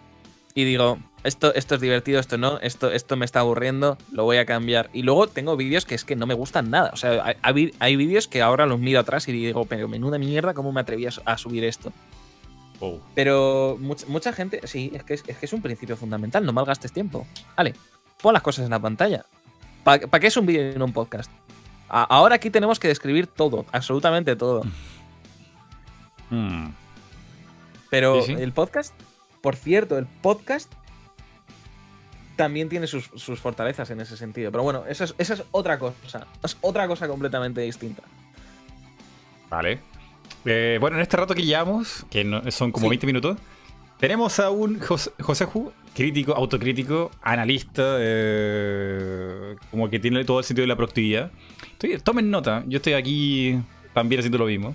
[0.54, 4.36] y digo, esto, esto es divertido, esto no, esto, esto me está aburriendo, lo voy
[4.38, 4.90] a cambiar.
[4.92, 6.90] Y luego tengo vídeos que es que no me gustan nada.
[6.92, 10.52] O sea, hay, hay- vídeos que ahora los miro atrás y digo, pero menuda mierda,
[10.52, 11.92] ¿cómo me atreví a, su- a subir esto?
[12.80, 12.98] Oh.
[13.14, 16.52] Pero mucha, mucha gente, sí, es que es, es que es un principio fundamental, no
[16.52, 17.24] malgastes tiempo.
[17.56, 17.74] Vale,
[18.20, 19.24] pon las cosas en la pantalla.
[19.84, 21.30] ¿Para qué es un vídeo y no un podcast?
[21.88, 24.62] A- ahora aquí tenemos que describir todo, absolutamente todo.
[26.30, 26.66] Mm.
[27.92, 28.42] Pero Sí, sí.
[28.42, 28.94] el podcast,
[29.42, 30.72] por cierto, el podcast
[32.36, 34.50] también tiene sus, sus fortalezas en ese sentido.
[34.50, 36.26] Pero bueno, eso es, esa es otra cosa.
[36.42, 38.02] Es otra cosa completamente distinta.
[39.50, 39.80] Vale.
[40.46, 42.90] Eh, bueno, en este rato que llevamos, que no- son como Sí.
[42.90, 43.36] 20 minutos,
[44.00, 50.44] tenemos a un José, José Ju, crítico, autocrítico, analista, eh, como que tiene todo el
[50.46, 51.30] sentido de la productividad.
[51.72, 53.60] Estoy- tomen nota, yo estoy aquí
[53.92, 54.74] también haciendo lo mismo.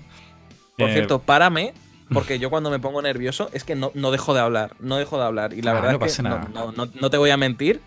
[0.78, 1.74] Por Eh, cierto, párame,
[2.12, 5.18] porque yo cuando me pongo nervioso es que no, no dejo de hablar, no dejo
[5.18, 5.52] de hablar.
[5.54, 7.80] Y la Ah, verdad no es que no, no- te voy a mentir,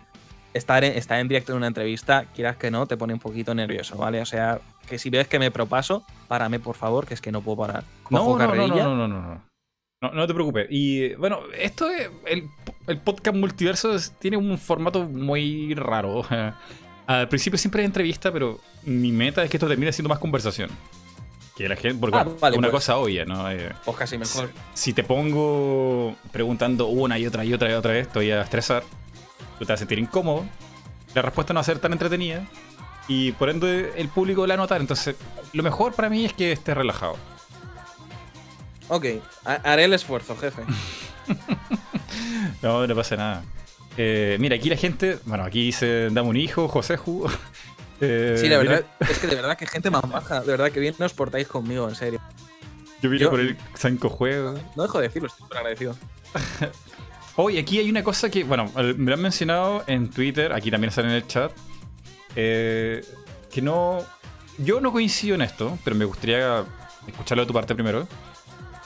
[0.54, 3.54] estar en, estar en directo en una entrevista, quieras que no, te pone un poquito
[3.54, 4.20] nervioso, ¿vale?
[4.20, 7.40] O sea, que si ves que me propaso, párame, por favor, que es que no
[7.40, 7.84] puedo parar.
[8.10, 9.40] No, Cojo no, no, no, no, no, no,
[10.12, 10.26] no.
[10.26, 10.66] Te preocupes.
[10.70, 12.10] Y bueno, esto es.
[12.26, 12.48] El,
[12.88, 16.24] el podcast multiverso es- tiene un formato muy raro.
[17.06, 20.70] Al principio siempre hay entrevista, pero mi meta es que esto termine siendo más conversación.
[21.62, 22.80] Que la gente, porque Ah, vale, una pues.
[22.82, 23.48] cosa obvia, ¿no?
[23.48, 24.50] Eh, Pues casi mejor.
[24.74, 28.42] si te pongo preguntando una y otra y otra y otra vez, te voy a
[28.42, 28.82] estresar,
[29.60, 30.44] tú te vas a sentir incómodo,
[31.14, 32.44] la respuesta no va a ser tan entretenida
[33.06, 34.80] y por ende el público la va a notar.
[34.80, 35.14] Entonces,
[35.52, 37.16] lo mejor para mí es que estés relajado.
[38.88, 39.06] Ok,
[39.44, 40.62] ha- haré el esfuerzo, jefe.
[42.62, 43.44] No, no pasa nada.
[43.96, 47.28] Eh, mira, aquí la gente, bueno, aquí dice, dame un hijo, José Ju.
[48.00, 50.40] Eh, Sí, la verdad, es que de verdad que gente más baja.
[50.40, 52.20] De verdad que bien os portáis conmigo, en serio.
[53.00, 54.60] yo vine yo- por el cinco juegos.
[54.76, 55.96] No dejo de decirlo, estoy súper agradecido.
[57.36, 60.92] Hoy aquí hay una cosa que, bueno, me lo han mencionado en Twitter, aquí también
[60.92, 61.50] sale en el chat,
[62.36, 63.04] eh,
[63.50, 64.04] que no...
[64.58, 66.62] Yo no coincido en esto, pero me gustaría
[67.06, 68.06] escucharlo de tu parte primero.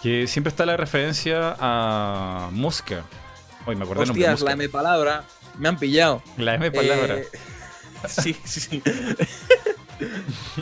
[0.01, 3.03] Que siempre está la referencia a Muska.
[3.66, 4.01] Hoy me nombre.
[4.03, 4.53] Hostias, la Muska.
[4.53, 5.25] M palabra.
[5.59, 6.23] Me han pillado.
[6.38, 7.16] La M palabra.
[7.19, 7.29] Eh,
[8.09, 8.83] sí, sí, sí.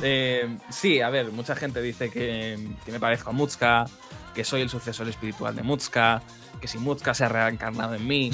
[0.00, 3.84] Eh, sí, a ver, mucha gente dice que, que me parezco a Mutska,
[4.32, 6.22] que soy el sucesor espiritual de Mutska,
[6.60, 8.30] que si Mutska se ha reencarnado en mí.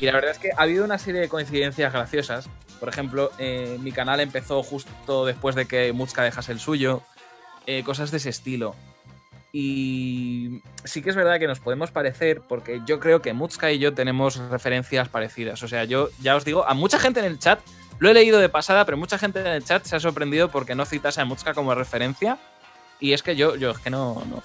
[0.00, 2.48] Y la verdad es que ha habido una serie de coincidencias graciosas.
[2.80, 7.02] Por ejemplo, eh, mi canal empezó justo después de que Mutska dejase el suyo.
[7.66, 8.74] eh, cosas de ese estilo.
[9.52, 13.78] Y sí que es verdad que nos podemos parecer, porque yo creo que Mutska y
[13.78, 15.62] yo tenemos referencias parecidas.
[15.62, 17.60] O sea, yo ya os digo, a mucha gente en el chat,
[18.02, 20.74] lo he leído de pasada, pero mucha gente en el chat se ha sorprendido porque
[20.74, 22.38] no citase a Mutska como referencia.
[23.00, 24.42] Y es que yo, yo es que no, no,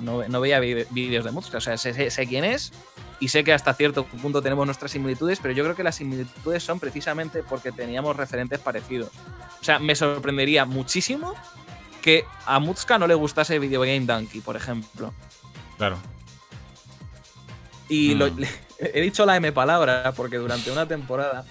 [0.00, 1.58] no, no veía vídeos de Mutska.
[1.58, 2.72] O sea, sé, sé- sé quién es
[3.20, 6.62] y sé que hasta cierto punto tenemos nuestras similitudes, pero yo creo que las similitudes
[6.62, 9.10] son precisamente porque teníamos referentes parecidos.
[9.60, 11.34] O sea, me sorprendería muchísimo
[12.00, 15.12] que a Mutska no le gustase Video Game Donkey, por ejemplo.
[15.78, 15.98] Claro.
[17.88, 18.18] Y Mm.
[18.18, 18.30] lo-
[18.78, 21.44] he dicho la M palabra porque durante una temporada.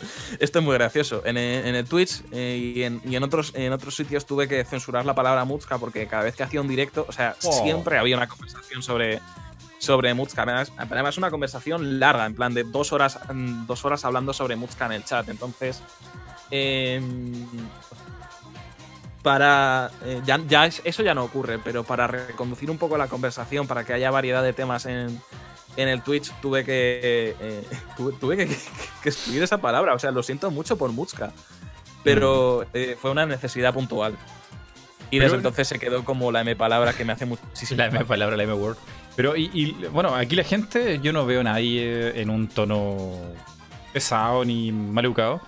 [0.40, 1.22] Esto es muy gracioso.
[1.24, 4.48] En el, en el Twitch eh, y, en, y en otros, en otros sitios tuve
[4.48, 7.52] que censurar la palabra Mutska porque cada vez que hacía un directo, o sea, Oh.
[7.62, 9.20] siempre había una conversación sobre,
[9.78, 10.42] sobre Mutska.
[10.42, 14.56] Además, además, una conversación larga, en plan de dos horas, mm, dos horas hablando sobre
[14.56, 15.28] Mutska en el chat.
[15.28, 15.82] Entonces,
[16.50, 17.46] em,
[19.22, 19.90] para.
[20.04, 23.66] eh, ya, ya es- eso ya no ocurre, pero para reconducir un poco la conversación,
[23.66, 25.20] para que haya variedad de temas en,
[25.76, 27.34] en el Twitch, tuve que.
[27.40, 27.62] eh,
[27.96, 28.46] tuve, tuve que,
[29.02, 29.94] que escribir esa palabra.
[29.94, 31.32] O sea, lo siento mucho por Mutska.
[32.04, 34.16] Pero eh, fue una necesidad puntual.
[35.10, 37.78] Y desde Pero- entonces se quedó como la M palabra que me hace muchísimo.
[37.78, 38.76] La M palabra, la M word.
[39.16, 43.12] Pero, y, y, bueno, aquí la gente, yo no veo a nadie en un tono
[43.92, 45.40] pesado ni maleducado.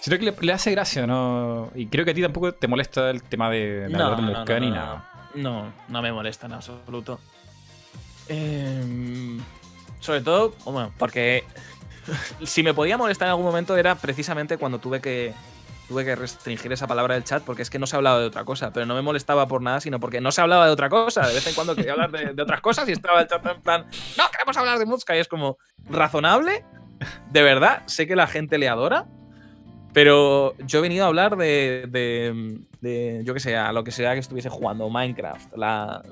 [0.00, 1.70] Sino que le, le hace gracia, ¿no?
[1.74, 4.60] Y creo que a ti tampoco te molesta el tema de, de hablar de Muska
[4.60, 5.10] ni nada.
[5.34, 7.18] No, no me molesta en absoluto.
[8.28, 9.40] Em,
[10.04, 11.44] sobre todo, bueno, porque
[12.44, 15.32] si me podía molestar en algún momento era precisamente cuando tuve que
[15.88, 18.44] tuve que restringir esa palabra del chat porque es que no se hablaba de otra
[18.44, 21.26] cosa, pero no me molestaba por nada, sino porque no se hablaba de otra cosa.
[21.26, 23.86] De vez en cuando quería hablar de, otras cosas y estaba el chat en plan,
[24.18, 25.56] no, queremos hablar de Mutska y es como,
[25.88, 26.64] razonable,
[27.30, 29.06] de verdad, sé que la gente le adora,
[29.94, 33.90] pero yo he venido a hablar de, de, de, yo que sé, a lo que
[33.90, 36.02] sea que estuviese jugando, Minecraft, la,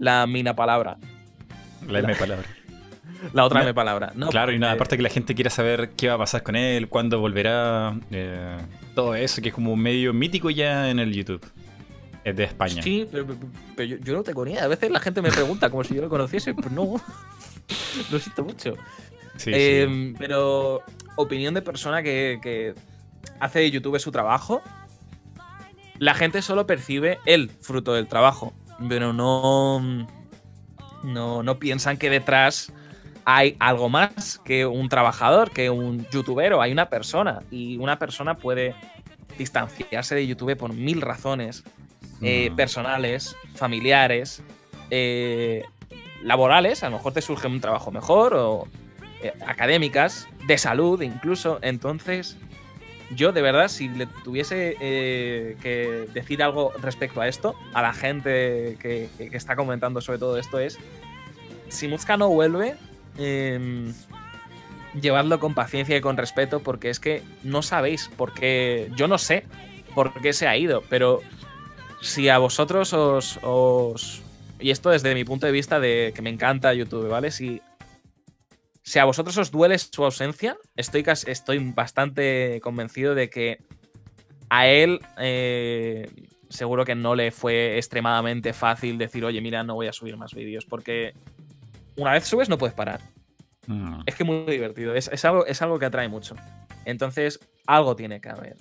[0.00, 0.98] la mina palabra,
[1.86, 2.48] La M palabra.
[3.32, 4.12] La otra No, M palabra.
[4.14, 6.42] No, claro, y nada, porque- aparte que la gente quiera saber qué va a pasar
[6.42, 8.56] con él, cuándo volverá, eh,
[8.94, 11.44] todo eso, que es como medio mítico ya en el YouTube.
[12.24, 12.82] Es de España.
[12.82, 13.26] Sí, pero,
[13.86, 14.64] yo, yo no tengo ni idea.
[14.64, 16.94] A veces la gente me pregunta como si yo lo conociese, pero no.
[18.10, 18.74] Lo siento mucho.
[19.36, 19.52] Sí, sí.
[19.54, 20.82] Eh, Pero
[21.16, 22.74] opinión de persona que, que
[23.40, 24.62] hace de YouTube su trabajo.
[25.98, 28.52] La gente solo percibe el fruto del trabajo,
[28.88, 30.06] pero no,
[31.02, 32.72] no, no piensan que detrás
[33.24, 37.40] hay algo más que un trabajador, que un youtuber o hay una persona.
[37.50, 38.74] Y una persona puede
[39.38, 41.64] distanciarse de YouTube por mil razones
[42.22, 42.56] eh, Mm.
[42.56, 44.42] personales, familiares,
[44.90, 45.62] eh,
[46.22, 48.68] laborales, a lo mejor te surge un trabajo mejor, o
[49.22, 51.58] eh, académicas, de salud incluso.
[51.62, 52.36] Entonces,
[53.14, 57.92] yo de verdad, si le tuviese eh, que decir algo respecto a esto, a la
[57.92, 60.78] gente que, que- está comentando sobre todo esto, es,
[61.68, 62.76] si Muzka no vuelve,
[63.18, 63.92] em,
[65.00, 69.18] llevadlo con paciencia y con respeto, porque es que no sabéis por qué, yo no
[69.18, 69.44] sé
[69.94, 71.20] por qué se ha ido, pero
[72.00, 74.22] si a vosotros os,
[74.60, 77.30] Y esto desde mi punto de vista de que me encanta YouTube, ¿vale?
[77.30, 77.60] Si,
[78.98, 83.58] a vosotros os duele su ausencia, estoy, estoy bastante convencido de que
[84.50, 86.08] a él eh,
[86.48, 90.34] seguro que no le fue extremadamente fácil decir, oye, mira, no voy a subir más
[90.34, 91.14] vídeos, porque
[91.96, 93.00] una vez subes no puedes parar.
[93.66, 94.00] Mm.
[94.06, 96.36] Es que muy divertido, es, es algo, es algo que atrae mucho.
[96.84, 98.56] Entonces, algo tiene que haber.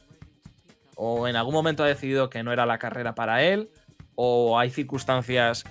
[0.96, 3.70] O en algún momento ha decidido que no era la carrera para él,
[4.16, 5.64] o hay circunstancias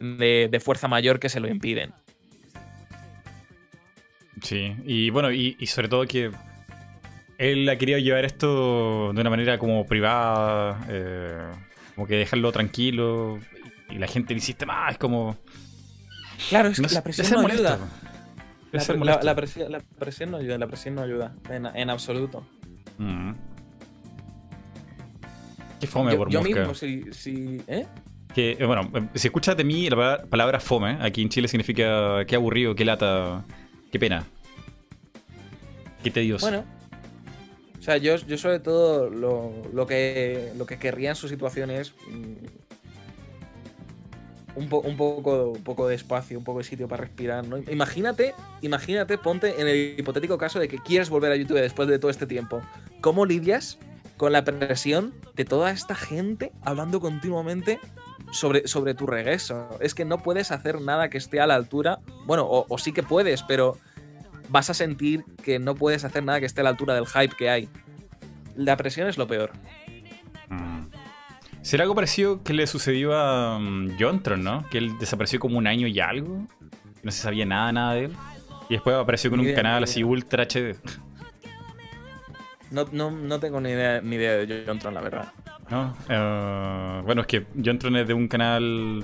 [0.00, 1.92] de, fuerza mayor que se lo impiden.
[4.42, 6.30] Sí, y bueno, y, sobre todo que
[7.38, 11.50] él ha querido llevar esto de una manera como privada, eh,
[11.94, 13.38] como que dejarlo tranquilo,
[13.90, 15.36] y la gente insiste más, es como...
[16.48, 17.78] Claro, es que la presión no ayuda.
[18.72, 19.04] La, presión, no
[20.36, 22.46] ayuda, la presión no ayuda, en, absoluto.
[22.98, 23.32] Mm.
[25.80, 27.86] Qué fome yo, por Yo mismo, si, si ¿eh?
[28.34, 32.24] Que, eh, bueno, eh, si escuchas de mí la palabra fome, aquí en Chile significa
[32.26, 33.44] qué aburrido, qué lata,
[33.90, 34.24] qué pena.
[36.02, 36.46] Qué tedioso.
[36.46, 36.64] Bueno.
[37.78, 41.70] O sea, yo, yo sobre todo lo, lo, que, lo que querría en su situación
[41.70, 41.94] es
[44.56, 47.58] un, poco, un poco de espacio, un poco de sitio para respirar, ¿no?
[47.58, 51.98] Imagínate, imagínate, ponte en el hipotético caso de que quieres volver a YouTube después de
[51.98, 52.60] todo este tiempo.
[53.00, 53.78] ¿Cómo lidias
[54.16, 57.78] con la presión de toda esta gente hablando continuamente
[58.30, 59.68] sobre, sobre tu regreso.
[59.80, 62.00] Es que no puedes hacer nada que esté a la altura.
[62.24, 63.76] Bueno, o, sí que puedes, pero
[64.48, 67.34] vas a sentir que no puedes hacer nada que esté a la altura del hype
[67.36, 67.68] que hay.
[68.54, 69.52] La presión es lo peor.
[70.48, 70.75] Mm.
[71.66, 74.64] ¿Será algo parecido que le sucedió a um, Jontron, no?
[74.70, 76.46] Que él desapareció como un año y algo.
[77.02, 78.16] No se sabía nada, nada de él.
[78.68, 80.76] Y después apareció con un canal así ultra HD.
[82.70, 85.32] No, no, no tengo ni idea, ni idea de Jontron, la verdad.
[85.68, 89.02] No, eh, bueno, es que yo entré de un canal.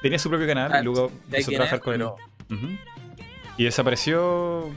[0.00, 2.00] Tenía su propio canal y ah, luego empezó a trabajar con.
[2.00, 2.08] él.
[3.58, 4.70] Y desapareció.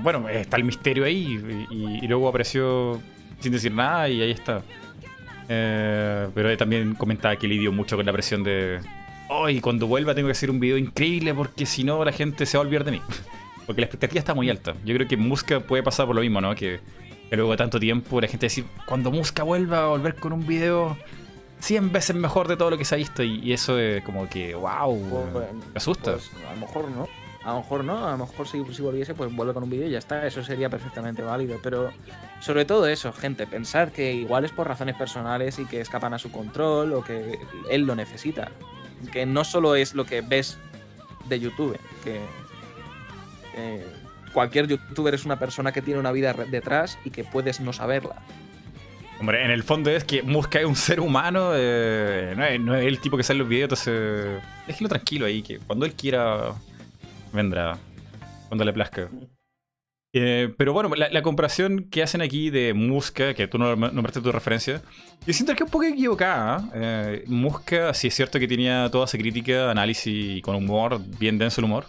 [0.00, 1.66] Bueno, está el misterio ahí.
[1.72, 3.02] Y, luego apareció
[3.40, 4.62] sin decir nada y ahí está.
[5.48, 8.80] Eh, pero también comentaba que lidió mucho con la presión de.
[9.28, 12.56] Hoy, cuando vuelva tengo que hacer un video increíble porque si no la gente se
[12.56, 13.02] va a olvidar de mí.
[13.66, 14.74] Porque la expectativa está muy alta.
[14.84, 16.54] Yo creo que Musca puede pasar por lo mismo, ¿no?
[16.54, 16.80] Que
[17.30, 20.98] luego de tanto tiempo la gente decir, cuando Musca vuelva a volver con un video
[21.60, 24.54] 100 veces mejor de todo lo que se ha visto y, eso es como que,
[24.54, 26.12] wow, pues, me asusta.
[26.12, 27.08] Pues, a lo mejor no.
[27.44, 29.90] A lo mejor no, a lo mejor si, volviese, pues vuelve con un vídeo y
[29.90, 31.58] ya está, eso sería perfectamente válido.
[31.62, 31.92] Pero
[32.40, 36.18] sobre todo eso, gente, pensar que igual es por razones personales y que escapan a
[36.18, 37.38] su control o que
[37.70, 38.50] él lo necesita.
[39.12, 40.56] Que no solo es lo que ves
[41.28, 42.20] de YouTube, que
[43.56, 43.86] eh,
[44.32, 48.16] cualquier youtuber es una persona que tiene una vida detrás y que puedes no saberla.
[49.20, 52.98] Hombre, en el fondo es que Muska es un ser humano, eh, no, es, el
[52.98, 56.52] tipo que sale los videos, entonces déjelo tranquilo ahí, que cuando él quiera
[57.34, 57.78] vendrá,
[58.48, 59.10] cuando le plazca.
[60.16, 64.30] Eh, pero bueno, la, comparación que hacen aquí de Muska, que tú no nombraste tu
[64.30, 64.80] referencia,
[65.26, 66.70] yo siento que es un poco equivocada.
[66.72, 67.24] ¿eh?
[67.26, 71.64] Muska, sí es cierto que tenía toda esa crítica, análisis con humor, bien denso el
[71.64, 71.86] humor.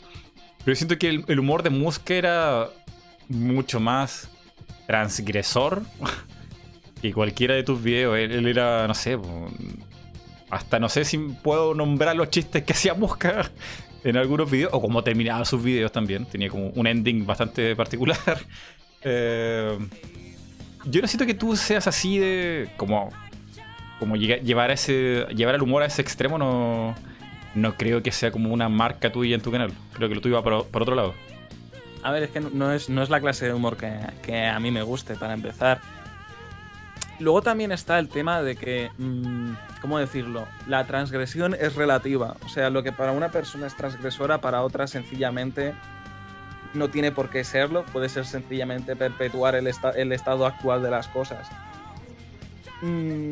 [0.57, 2.69] Pero yo siento que el, humor de Musk era
[3.29, 4.27] mucho más
[4.87, 5.83] transgresor
[7.03, 8.17] que cualquiera de tus videos.
[8.17, 9.19] Él, era, no sé,
[10.49, 13.51] hasta no sé si puedo nombrar los chistes que hacía Muska
[14.05, 16.25] en algunos videos, o cómo terminaba sus videos también.
[16.25, 18.17] Tenía como un ending bastante particular.
[19.07, 19.77] Eh,
[20.85, 22.69] yo no siento que tú seas así de.
[22.75, 23.11] como.
[23.99, 26.95] como llevar, llevar el humor a ese extremo, no
[27.55, 29.71] no creo que sea como una marca tuya en tu canal.
[29.93, 31.13] Creo que lo tuyo va por, otro lado.
[32.03, 34.69] A ver, es que no es, no es la clase de humor que, a mí
[34.69, 35.81] me guste, para empezar.
[37.19, 40.47] Luego también está el tema de que, mm, ¿cómo decirlo?
[40.67, 42.35] La transgresión es relativa.
[42.45, 45.73] O sea, lo que para una persona es transgresora, para otra sencillamente
[46.73, 47.85] no tiene por qué serlo.
[47.85, 51.49] Puede ser sencillamente perpetuar el, el estado actual de las cosas.
[52.81, 53.31] Mm,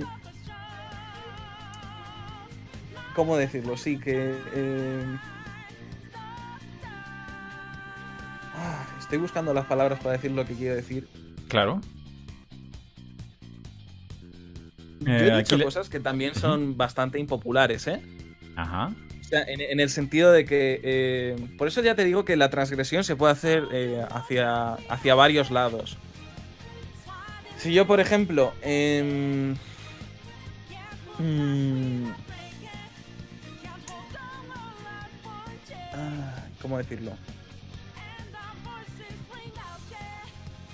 [3.15, 3.77] ¿Cómo decirlo?
[3.77, 4.33] Sí, que...
[4.53, 5.17] Eh,
[8.55, 11.07] ah, estoy buscando las palabras para decir lo que quiero decir.
[11.47, 11.81] Claro.
[15.05, 18.01] Yo he eh, dicho cosas que también son bastante impopulares, ¿eh?
[18.55, 18.91] Ajá.
[19.19, 20.79] O sea, en, el sentido de que.
[20.83, 23.63] Eh, por eso ya te digo que la transgresión se puede hacer
[24.11, 25.97] hacia, hacia varios lados.
[27.57, 28.53] Si yo, por ejemplo.
[28.61, 29.55] Eh,
[36.61, 37.11] ¿Cómo decirlo?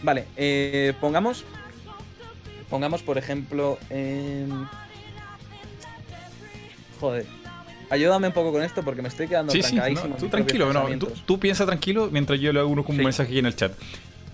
[0.01, 1.43] Vale, eh, pongamos.
[2.69, 4.67] Pongamos, por ejemplo, en.
[6.99, 7.25] Joder.
[7.89, 9.79] Ayúdame un poco con esto porque me estoy quedando sí, Sí,
[10.19, 10.87] tú tranquilo, no,
[11.25, 13.71] tú, piensa tranquilo mientras yo le hago unos un mensaje aquí en el chat.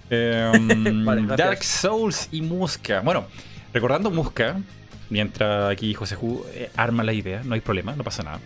[0.07, 3.01] Em, Dark Souls y Musca.
[3.01, 3.25] Bueno,
[3.73, 4.61] recordando Musca,
[5.09, 8.39] mientras aquí José Ju eh, arma la idea, no hay problema, no pasa nada.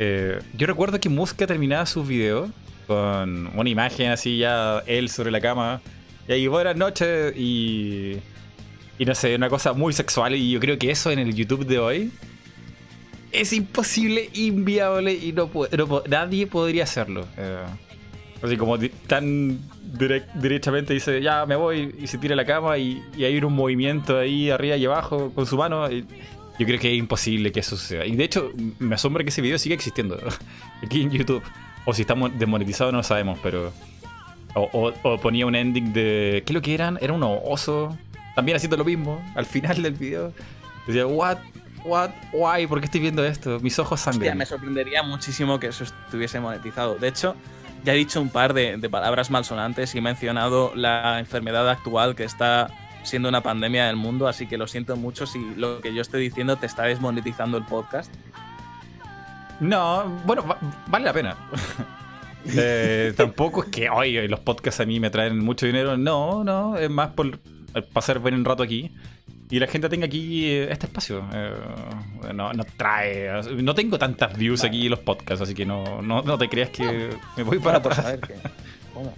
[0.00, 2.50] Eh, yo recuerdo que Muska terminaba sus videos
[2.88, 5.82] con una imagen así ya él sobre la cama
[6.26, 7.36] Y ahí, buenas noches.
[7.36, 8.16] Y.
[8.98, 10.34] Y no sé, una cosa muy sexual.
[10.34, 12.10] Y yo creo que eso en el YouTube de hoy
[13.32, 15.50] es imposible, inviable y no,
[16.08, 17.26] nadie podría hacerlo.
[17.36, 17.64] Eh,
[18.42, 19.58] así como tan
[20.34, 24.50] directamente dice, ya me voy y se tira la cama y, hay un movimiento ahí
[24.50, 25.88] arriba y abajo con su mano.
[25.90, 28.06] yo creo que es imposible que eso suceda.
[28.06, 30.18] Y de hecho, me asombra que ese video siga existiendo
[30.82, 31.42] aquí en YouTube.
[31.84, 33.72] O si estamos desmonetizados no lo sabemos, pero...
[34.54, 34.92] O,
[35.22, 36.42] ponía un ending de...
[36.44, 36.98] ¿Qué es lo que eran?
[37.00, 37.96] Era un oso.
[38.38, 40.32] También haciendo lo mismo al final del video.
[40.86, 41.38] Decía, what?
[41.84, 42.10] What?
[42.32, 42.68] Why?
[42.68, 43.58] ¿Por qué estoy viendo esto?
[43.58, 44.38] Mis ojos sangran.
[44.38, 46.94] me sorprendería muchísimo que eso estuviese monetizado.
[46.94, 47.34] De hecho,
[47.82, 52.22] ya he dicho un par de, palabras malsonantes y he mencionado la enfermedad actual que
[52.22, 52.68] está
[53.02, 56.22] siendo una pandemia del mundo, así que lo siento mucho si lo que yo estoy
[56.22, 58.14] diciendo te está desmonetizando el podcast.
[59.58, 60.44] No, bueno,
[60.86, 61.36] vale la pena.
[62.56, 65.98] Eh, tampoco es que, oye, los podcasts a mí me traen mucho dinero.
[65.98, 67.38] No, no, es más por
[67.82, 68.90] pasar buen rato aquí
[69.50, 71.24] y la gente tenga aquí eh, este espacio.
[71.32, 71.52] Eh,
[72.34, 73.30] no, trae.
[73.62, 77.10] No tengo tantas views aquí en los podcasts, así que no, no, te creas que
[77.36, 78.34] me voy para por saber que.
[78.92, 79.14] ¿Cómo?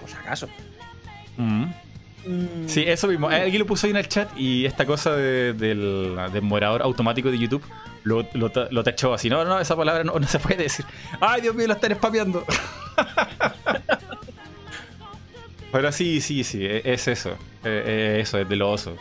[0.00, 0.48] Por si acaso.
[1.36, 1.64] Mm.
[2.26, 2.68] Mm.
[2.68, 3.28] Sí, eso mismo.
[3.28, 7.62] Alguien lo puso ahí en el chat y esta cosa del demorador automático de YouTube
[8.04, 9.28] lo, lo, lo tachó así.
[9.28, 10.86] No, no, esa palabra no, se puede decir.
[11.20, 12.44] ¡Ay, Dios mío, lo están spameando!
[15.76, 17.36] Pero sí, sí, sí, e, es eso.
[17.62, 18.96] E, e, eso, es de oso.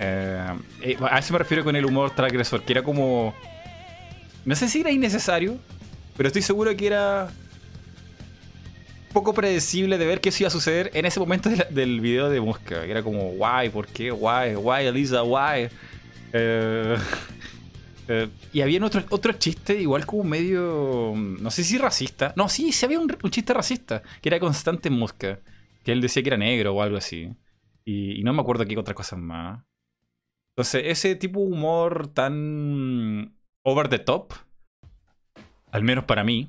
[0.00, 0.44] Eh,
[0.82, 3.32] eh, a eso me refiero con el humor transgresor, que era como.
[4.44, 5.56] No sé si era innecesario,
[6.16, 7.30] pero estoy seguro que era
[9.12, 12.40] poco predecible de ver qué eso iba a suceder en ese momento del video de
[12.40, 12.82] Musca.
[12.84, 14.10] Que era como, guay, ¿por qué?
[14.10, 15.68] Guay, guay, Elisa, guay.
[16.32, 16.98] Eh,
[18.52, 21.14] y había otro, otro chiste, igual como medio.
[21.14, 22.32] No sé si racista.
[22.34, 25.38] No, sí, sí había un, chiste racista, que era constante en Musca.
[25.90, 27.34] Que él decía que era negro o algo así.
[27.84, 29.64] Y, no me acuerdo qué otras cosas más.
[30.54, 33.34] Entonces, ese tipo de humor tan
[33.64, 34.32] over the top,
[35.72, 36.48] al menos para mí,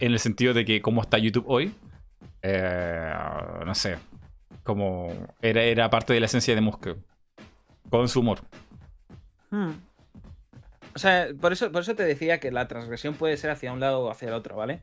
[0.00, 1.72] en el sentido de que cómo está YouTube hoy,
[2.42, 3.14] eh,
[3.64, 3.96] no sé,
[4.64, 6.88] como era, era parte de la esencia de Musk,
[7.90, 8.40] con su humor.
[9.52, 9.74] Hmm.
[10.96, 13.78] O sea, por eso, por eso te decía que la transgresión puede ser hacia un
[13.78, 14.80] lado o hacia el otro, ¿vale?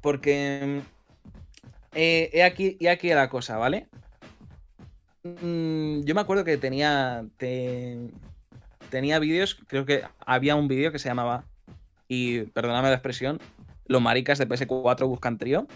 [0.00, 0.80] Porque
[1.96, 3.88] eh, he, aquí, he aquí la cosa, ¿vale?
[5.22, 7.24] Mm, yo me acuerdo que tenía.
[8.90, 11.44] tenía vídeos, creo que había un vídeo que se llamaba.
[12.06, 13.40] Y perdóname la expresión.
[13.86, 15.66] Los maricas de PS4 buscan trío.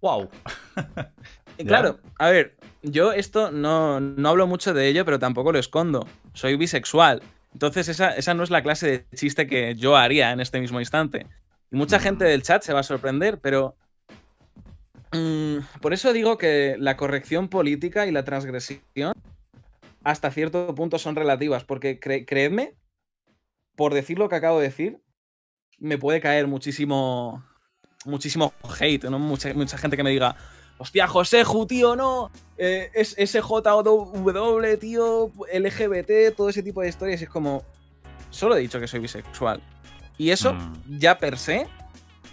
[0.00, 0.30] ¡Wow!
[1.66, 6.06] claro, a ver, yo esto no, no, hablo mucho de ello, pero tampoco lo escondo.
[6.32, 7.22] Soy bisexual.
[7.52, 10.80] Entonces, esa, esa, no es la clase de chiste que yo haría en este mismo
[10.80, 11.26] instante.
[11.70, 12.00] Y mucha mm.
[12.00, 13.76] gente del chat se va a sorprender, pero
[15.80, 19.14] por eso digo que la corrección política y la transgresión
[20.02, 22.74] hasta cierto punto son relativas, porque creedme,
[23.74, 25.00] por decir lo que acabo de decir,
[25.78, 27.44] me puede caer muchísimo,
[28.04, 29.18] muchísimo hate, ¿no?
[29.18, 30.36] Mucha, mucha gente que me diga,
[30.78, 37.24] hostia, Joseju, tío, no, eh, es SJW, tío, LGBT, todo ese tipo de historias, y
[37.24, 37.64] es como,
[38.30, 39.62] solo he dicho que soy bisexual.
[40.18, 40.98] Y eso, mm.
[40.98, 41.66] ya per se,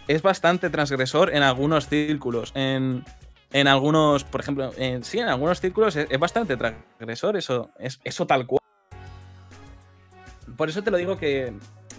[0.08, 2.52] es bastante transgresor en algunos círculos.
[2.56, 3.04] En,
[3.54, 8.26] en algunos, por ejemplo, en, sí, en algunos círculos es, bastante transgresor eso, es, eso
[8.26, 8.62] tal cual.
[10.56, 11.54] Por eso te lo digo que,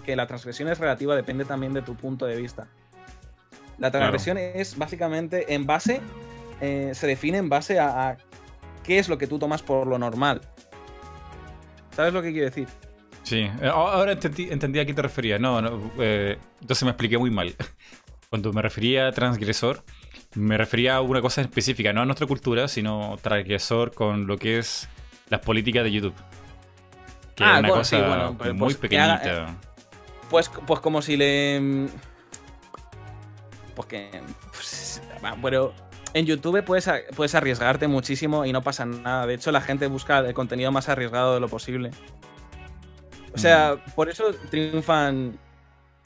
[0.06, 2.68] la transgresión es relativa, depende también de tu punto de vista.
[3.78, 6.00] La transgresión es básicamente en base,
[6.60, 8.16] eh, se define en base a,
[8.84, 10.40] qué es lo que tú tomas por lo normal.
[11.94, 12.68] ¿Sabes lo que quiero decir?
[13.22, 15.40] Sí, eh, ahora entendí, a qué te referías.
[15.40, 17.54] No, no eh, entonces me expliqué muy mal.
[18.30, 19.84] Cuando me refería a transgresor,
[20.34, 24.58] me refería a una cosa específica, no a nuestra cultura, sino transgresor con lo que
[24.58, 24.88] es
[25.28, 26.14] las políticas de YouTube.
[27.36, 29.20] Que ah, es una cosa pues, muy pues pequeñita.
[29.24, 29.46] Eh,
[30.30, 31.88] pues, pues como si le.
[33.74, 34.10] Pues que.
[34.50, 35.02] Pues,
[35.38, 35.72] bueno,
[36.14, 39.26] en YouTube puedes, puedes arriesgarte muchísimo y no pasa nada.
[39.26, 41.90] De hecho, la gente busca el contenido más arriesgado de lo posible.
[43.34, 43.90] O sea, mm.
[43.92, 45.38] por eso triunfan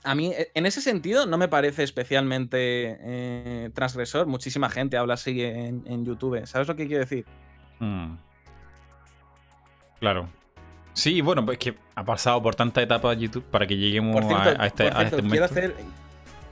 [0.07, 4.27] a mí, e, en ese sentido, no me parece especialmente eh, transgresor.
[4.27, 6.47] Muchísima gente habla así en, YouTube.
[6.47, 7.27] ¿Sabes lo que quiero decir?
[7.81, 8.14] Mm.
[9.99, 10.29] Claro.
[10.93, 14.89] Sí, bueno, pues que ha pasado por tantas etapas YouTube para que lleguemos a, este,
[14.89, 15.74] este Quiero hacer,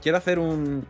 [0.03, 0.85] quiero hacer un,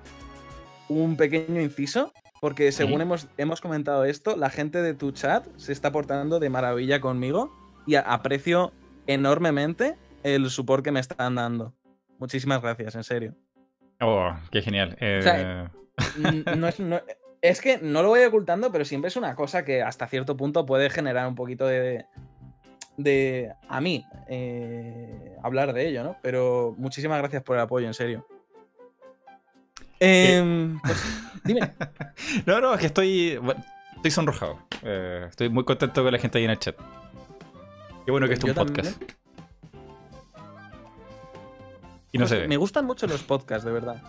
[0.89, 2.11] un pequeño inciso,
[2.41, 6.49] porque según hemos, hemos comentado esto, la gente de tu chat se está portando de
[6.49, 7.55] maravilla conmigo
[7.87, 8.73] y aprecio
[9.07, 11.73] enormemente el support que me están dando.
[12.17, 13.35] Muchísimas gracias, en serio.
[14.01, 14.95] Oh, qué genial.
[14.99, 15.67] Eh,
[16.57, 16.81] no es,
[17.41, 20.65] Es que no lo voy ocultando, pero siempre es una cosa que hasta cierto punto
[20.65, 22.05] puede generar un poquito de.
[22.97, 26.17] de a mí eh, hablar de ello, ¿no?
[26.21, 28.25] Pero muchísimas gracias por el apoyo, en serio.
[29.99, 31.03] Em, pues,
[31.43, 31.73] dime.
[32.45, 33.39] no, no, es que estoy.
[33.95, 34.59] estoy sonrojado.
[34.83, 36.75] Eh, estoy muy contento con la gente ahí en el chat.
[38.05, 39.01] Qué bueno que esto es un podcast.
[42.11, 42.47] Y no pues sé.
[42.47, 44.01] Me gustan mucho los podcasts, de verdad.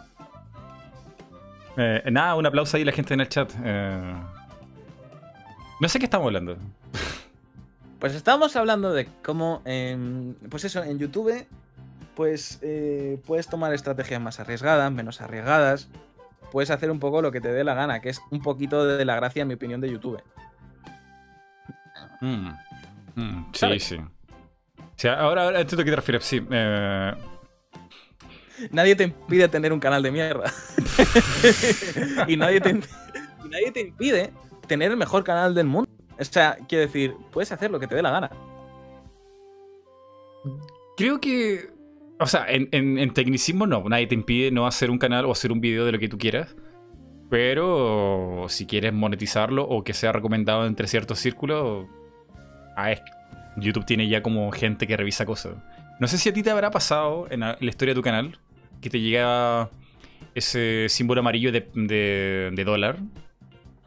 [1.76, 3.52] Eh, nada, un aplauso ahí a la gente en el chat.
[3.64, 4.14] Eh,
[5.80, 6.56] no sé qué estamos hablando.
[7.98, 9.62] Pues estamos hablando de cómo,
[10.50, 11.46] pues eso, en YouTube,
[12.14, 15.88] pues eh, puedes tomar estrategias más arriesgadas, menos arriesgadas.
[16.52, 19.04] Puedes hacer un poco lo que te dé la gana, que es un poquito de
[19.04, 20.22] la gracia, en mi opinión, de YouTube.
[22.20, 22.50] Mm,
[23.16, 23.96] mm, sí, sí.
[23.96, 26.24] O sea, ahora, ahora entiendo a qué te refieres.
[26.24, 26.40] Sí.
[28.70, 30.50] Nadie te impide tener un canal de mierda.
[32.28, 32.72] y, nadie te,
[33.50, 34.32] nadie te impide
[34.66, 35.90] tener el mejor canal del mundo.
[36.18, 38.30] O sea, quiero decir, puedes hacer lo que te dé la gana.
[40.96, 41.70] Creo que.
[42.18, 43.84] O sea, en, tecnicismo no.
[43.88, 46.16] Nadie te impide no hacer un canal o hacer un video de lo que tú
[46.16, 46.56] quieras.
[47.28, 51.86] Pero si quieres monetizarlo o que sea recomendado entre ciertos círculos.
[52.76, 52.94] Ah,
[53.56, 55.54] YouTube tiene ya como gente que revisa cosas.
[55.98, 58.38] No sé si a ti te habrá pasado en la historia de tu canal
[58.80, 59.70] que te llega
[60.34, 62.98] ese símbolo amarillo de, dólar.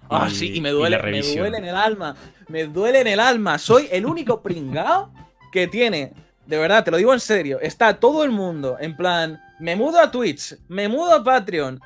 [0.10, 2.16] Ah, sí, y me duele, me duele en el alma.
[2.48, 3.60] Me duele en el alma.
[3.60, 5.12] Soy el único pringao
[5.52, 6.14] que tiene.
[6.48, 7.60] De verdad, te lo digo en serio.
[7.62, 9.40] Está todo el mundo en plan.
[9.60, 11.80] Me mudo a Twitch, me mudo a Patreon,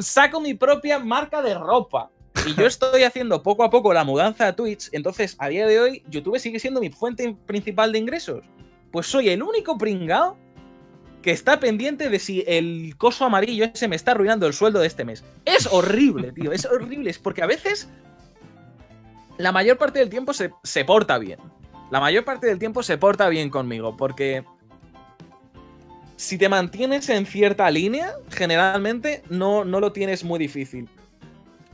[0.00, 2.08] saco mi propia marca de ropa.
[2.44, 4.88] Y yo estoy haciendo poco a poco la mudanza a Twitch.
[4.92, 8.44] Entonces, a día de hoy, YouTube sigue siendo mi fuente principal de ingresos.
[8.90, 10.36] Pues soy el único pringao
[11.22, 14.86] que está pendiente de si el coso amarillo ese me está arruinando el sueldo de
[14.86, 15.24] este mes.
[15.44, 17.10] Es horrible, tío, es horrible.
[17.10, 17.88] Es porque a veces
[19.38, 21.38] la mayor parte del tiempo se, se porta bien.
[21.90, 24.44] La mayor parte del tiempo se porta bien conmigo, porque
[26.16, 30.88] si te mantienes en cierta línea, generalmente no, no lo tienes muy difícil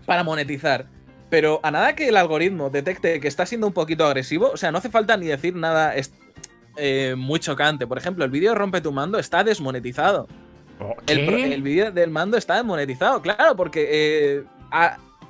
[0.06, 0.86] para monetizar.
[1.30, 4.70] Pero a nada que el algoritmo detecte que está siendo un poquito agresivo, o sea,
[4.70, 5.94] no hace falta ni decir nada
[6.76, 7.86] eh, muy chocante.
[7.86, 10.28] Por ejemplo, el vídeo Rompe tu mando está desmonetizado.
[10.80, 14.44] Oh, el, vídeo del mando está desmonetizado, claro, porque eh,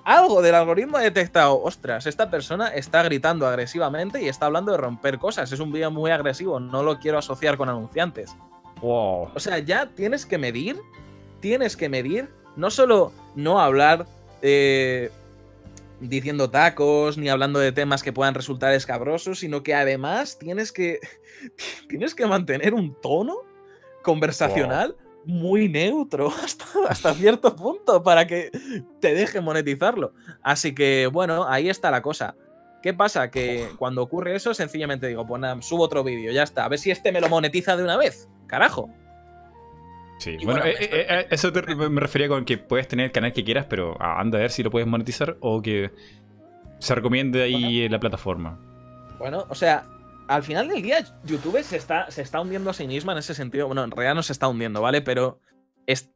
[0.05, 4.79] algo del algoritmo ha detectado, ostras, esta persona está gritando agresivamente y está hablando de
[4.79, 5.53] romper cosas.
[5.53, 8.35] Es un vídeo muy agresivo, no lo quiero asociar con anunciantes.
[8.81, 10.81] O sea, ya tienes que medir,
[11.39, 14.07] tienes que medir, no solo no hablar
[14.43, 15.11] eh,
[16.01, 21.01] diciendo tacos ni hablando de temas que puedan resultar escabrosos, sino que además tienes que,
[21.89, 23.37] tienes que mantener un tono
[24.03, 28.51] conversacional muy neutro hasta, hasta cierto punto para que
[29.01, 30.13] te deje monetizarlo.
[30.43, 32.35] Así que bueno, ahí está la cosa.
[32.83, 33.31] ¿Qué pasa?
[33.31, 36.65] Que cuando ocurre eso, sencillamente digo, pues nada, subo otro vídeo, ya está.
[36.65, 38.29] A ver si este me lo monetiza de una vez.
[38.49, 38.91] Carajo.
[40.19, 41.51] Sí, bueno, eh, eh, eh, eso
[41.91, 44.63] me refería con que puedes tener el canal que quieras, pero anda a ver si
[44.63, 45.91] lo puedes monetizar o que
[46.79, 48.59] se recomiende ahí la plataforma.
[49.19, 49.85] Bueno, o sea,
[50.29, 53.35] al final del día YouTube se está, se está hundiendo a sí misma en ese
[53.35, 53.67] sentido.
[53.67, 55.03] Bueno, en realidad no se está hundiendo, ¿vale?
[55.03, 55.41] Pero
[55.87, 56.11] es,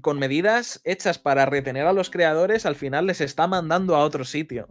[0.00, 4.24] con medidas hechas para retener a los creadores, al final les está mandando a otro
[4.24, 4.68] sitio.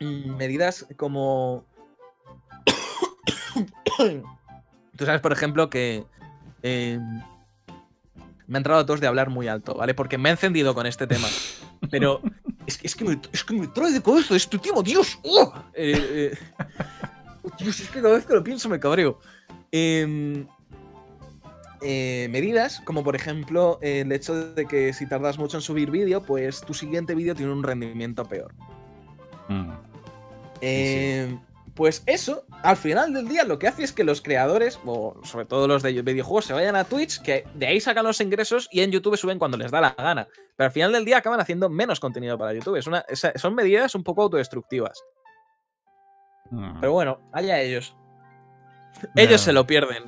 [0.00, 1.64] Mm, medidas como...
[4.96, 6.04] Tú sabes, por ejemplo, que
[6.62, 7.22] Em,
[8.46, 9.94] me ha entrado a todos de hablar muy alto, ¿vale?
[9.94, 11.28] Porque me he encendido con este tema.
[11.90, 12.20] Pero
[12.66, 15.18] es, es, que, me, es que me trae de cabeza este tema, Dios.
[15.22, 15.52] ¡Oh!
[15.74, 16.38] Eh, eh,
[17.58, 19.20] Dios, es que cada vez que lo pienso me cabreo.
[19.70, 20.46] Em,
[21.80, 26.22] eh, medidas, como por ejemplo el hecho de que si tardas mucho en subir vídeo,
[26.22, 28.52] pues tu siguiente vídeo tiene un rendimiento peor.
[29.48, 29.70] Mm.
[30.60, 31.38] Eh,
[31.78, 35.44] pues eso, al final del día, lo que hace es que los creadores, o sobre
[35.44, 38.80] todo los de videojuegos, se vayan a Twitch, que de ahí sacan los ingresos y
[38.80, 40.26] en YouTube suben cuando les da la gana.
[40.56, 42.74] Pero al final del día acaban haciendo menos contenido para YouTube.
[42.74, 43.04] Es una,
[43.36, 45.00] son medidas un poco autodestructivas.
[46.50, 46.80] Hmm.
[46.80, 47.94] Pero bueno, allá ellos.
[49.14, 50.02] Ellos se lo pierden.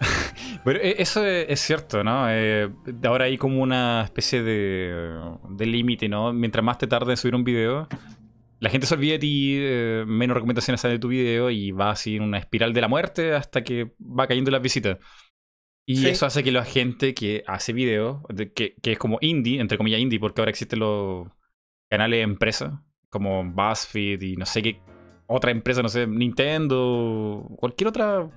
[0.64, 2.30] Pero e, eso es cierto, ¿no?
[2.30, 2.70] Eh,
[3.04, 5.20] ahora hay como una especie de,
[5.50, 6.32] de límite, ¿no?
[6.32, 7.88] Mientras más te tarde en subir un video,
[8.62, 11.90] la gente se olvida de ti, eh, menos recomendaciones salen de tu video y va
[11.90, 14.98] así en una espiral de la muerte hasta que va cayendo las visitas.
[15.84, 18.22] Y eso hace que la gente que hace videos,
[18.54, 21.26] que, es como indie, entre comillas indie, porque ahora existen los
[21.90, 24.80] canales de empresa, como BuzzFeed y no sé qué
[25.26, 28.30] otra empresa, no sé, Nintendo, cualquier otra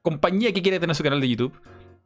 [0.00, 1.60] compañía que quiere tener su canal de YouTube,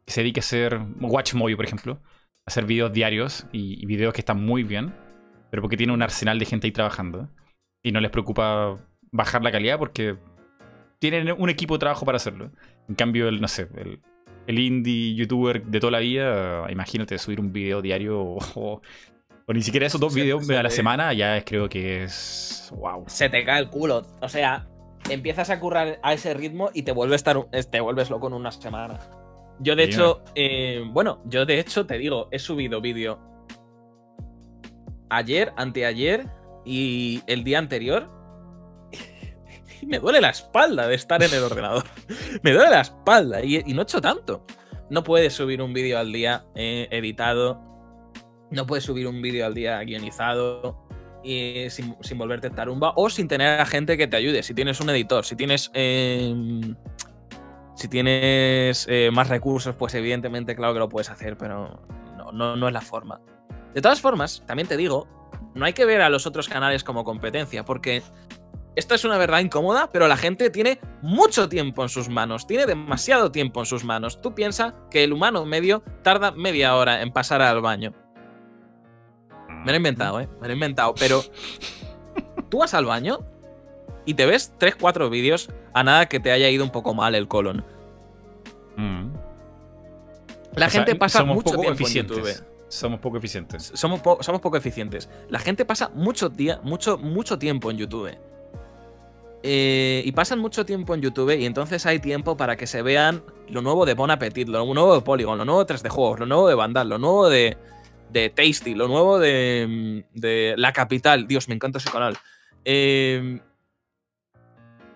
[0.05, 2.01] que se dedique a hacer WatchMojo, por ejemplo,
[2.45, 4.93] hacer videos diarios y, videos que están muy bien,
[5.49, 7.29] pero porque tiene un arsenal de gente ahí trabajando
[7.83, 8.77] y no les preocupa
[9.11, 10.15] bajar la calidad porque
[10.99, 12.49] tienen un equipo de trabajo para hacerlo.
[12.87, 13.67] En cambio, el, no sé,
[14.47, 18.81] el, indie youtuber de toda la vida, imagínate subir un video diario o,
[19.47, 22.71] ni siquiera esos dos videos a la semana, ya es, creo que es.
[22.73, 23.03] ¡Wow!
[23.07, 24.07] Se te cae el culo.
[24.21, 24.67] O sea,
[25.09, 27.37] empiezas a currar a ese ritmo y te vuelves, estar,
[27.69, 28.99] te vuelves loco en una semana.
[29.59, 33.19] Yo de hecho, eh, bueno, yo de hecho te digo, he subido vídeo
[35.09, 36.27] ayer, anteayer
[36.65, 38.09] y el día anterior.
[39.87, 41.83] Me duele la espalda de estar en el ordenador.
[42.41, 44.45] me duele la espalda y, no he hecho tanto.
[44.89, 47.61] No puedes subir un vídeo al día eh, editado.
[48.49, 50.87] No puedes subir un vídeo al día guionizado.
[51.21, 54.41] Y sin, volverte tarumba o sin tener a gente que te ayude.
[54.41, 56.75] Si tienes un editor, si tienes em,
[57.75, 61.81] si tienes eh, más recursos, pues evidentemente, claro que lo puedes hacer, pero
[62.31, 63.19] no, no, es la forma.
[63.73, 65.07] De todas formas, también te digo,
[65.55, 68.01] no hay que ver a los otros canales como competencia, porque
[68.75, 72.65] esto es una verdad incómoda, pero la gente tiene mucho tiempo en sus manos, tiene
[72.65, 74.19] demasiado tiempo en sus manos.
[74.21, 77.93] Tú piensas que el humano medio tarda media hora en pasar al baño.
[79.47, 80.27] Me lo he inventado, ¿eh?
[80.41, 81.21] Me lo he inventado, pero
[82.49, 83.19] tú vas al baño
[84.05, 87.27] y te ves 3-4 vídeos a nada que te haya ido un poco mal el
[87.27, 87.63] colon.
[88.75, 89.13] Mm.
[90.55, 92.52] La gente pasa mucho tiempo en YouTube.
[92.73, 93.71] Somos poco eficientes.
[93.75, 95.07] Somos, somos poco eficientes.
[95.29, 98.17] La gente pasa mucho, día, mucho, mucho tiempo en YouTube.
[99.43, 103.23] Eh, y pasan mucho tiempo en YouTube y entonces hay tiempo para que se vean
[103.49, 106.25] lo nuevo de Bon Appetit, lo nuevo de Polygon, lo nuevo de 3D Juegos, lo
[106.25, 107.57] nuevo de Vandal, lo nuevo de,
[108.09, 111.27] de Tasty, lo nuevo de, de La Capital.
[111.27, 112.17] Dios, me encanta ese canal.
[112.65, 113.39] Eh,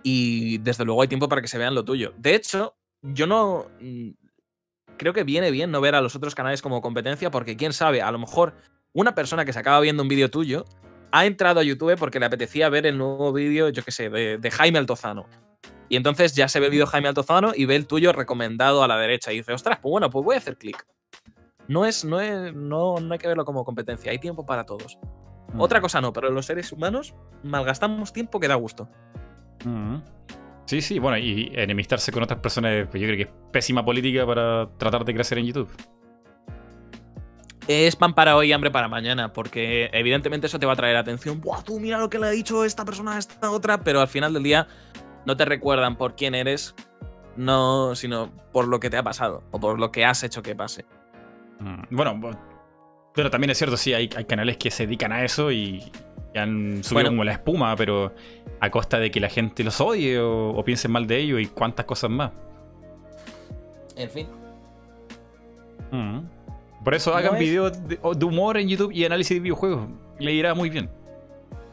[0.02, 2.14] y desde luego hay tiempo para que se vean lo tuyo.
[2.18, 3.68] De hecho, yo no...
[4.98, 7.74] Mm, creo que viene bien no ver a los otros canales como competencia porque quién
[7.74, 8.56] sabe, a lo mejor
[8.94, 10.66] una persona que se acaba viendo un vídeo tuyo
[11.12, 14.52] ha entrado a YouTube porque le apetecía ver el nuevo vídeo, yo qué sé, de,
[14.52, 15.26] Jaime Altozano.
[15.90, 18.88] Y entonces ya se ve el vídeo Jaime Altozano y ve el tuyo recomendado a
[18.88, 20.86] la derecha y dice, ostras, pues bueno, pues voy a hacer clic.
[21.70, 24.98] No es, no es, no, no hay que verlo como competencia, hay tiempo para todos.
[25.54, 25.62] Mm.
[25.62, 28.90] Otra cosa no, pero los seres humanos malgastamos tiempo que da gusto.
[30.68, 34.26] Sí, sí, bueno, y enemistarse con otras personas, pues yo creo que es pésima política
[34.26, 35.70] para tratar de crecer en YouTube.
[37.70, 40.98] Es pan para hoy y hambre para mañana, porque evidentemente eso te va a traer
[40.98, 41.40] atención.
[41.40, 44.10] Buah, tú mira lo que le ha dicho esta persona a esta otra, pero al
[44.10, 44.68] final del día
[45.26, 46.76] no te recuerdan por quién eres,
[47.38, 50.54] no, sino por lo que te ha pasado o por lo que has hecho que
[50.54, 50.84] pase.
[51.62, 52.20] Mm, bueno,
[53.16, 55.82] pero también es cierto, sí, hay, hay canales que se dedican a eso y,
[56.38, 58.14] han subido como la espuma, pero
[58.60, 61.86] a costa de que la gente los odie o, piense mal de ellos y cuántas
[61.86, 62.32] cosas más.
[63.96, 64.28] En fin.
[65.92, 66.20] Mm.
[66.84, 69.88] Por eso hagan videos de, humor en YouTube y análisis de videojuegos.
[70.20, 70.90] Le irá muy bien.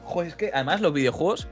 [0.04, 1.48] Joder, es que además los videojuegos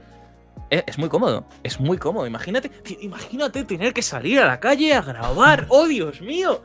[0.69, 1.45] es, muy cómodo.
[1.63, 2.27] Es muy cómodo.
[2.27, 5.67] Imagínate, imagínate tener que salir a la calle a grabar.
[5.69, 6.61] ¡Oh, Dios mío!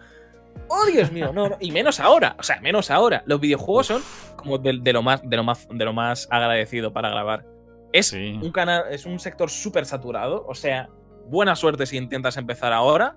[0.68, 1.32] ¡Oh, Dios mío!
[1.32, 2.36] No, y menos ahora.
[2.38, 3.22] O sea, menos ahora.
[3.26, 4.02] Los videojuegos son
[4.36, 7.46] como de, lo, más, de, lo, más, de lo más agradecido para grabar.
[7.92, 10.44] Es un canal, es un sector súper saturado.
[10.46, 10.88] O sea,
[11.26, 13.16] buena suerte si intentas empezar ahora.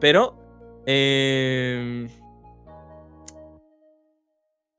[0.00, 0.36] Pero.
[0.86, 2.08] Eh,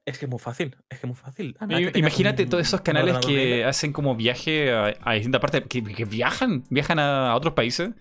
[0.05, 0.75] es que es muy fácil.
[0.89, 1.57] Es que es muy fácil.
[1.95, 5.63] Imagínate todos esos canales que hacen como viaje a, distintas partes.
[5.69, 7.91] Que, viajan, viajan a otros países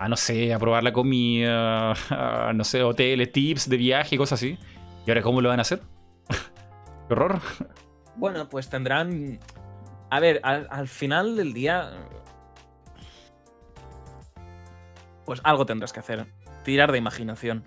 [0.00, 4.18] a no sé, a probar la comida, a no sé, hoteles, tips de viaje, y
[4.18, 4.58] cosas así.
[5.06, 5.82] ¿Y ahora cómo lo van a hacer?
[7.06, 7.38] ¿Qué horror?
[8.16, 9.38] Bueno, pues tendrán.
[10.08, 11.92] A ver, al, final del día.
[15.26, 16.26] Pues algo tendrás que hacer.
[16.64, 17.62] Tirar de imaginación.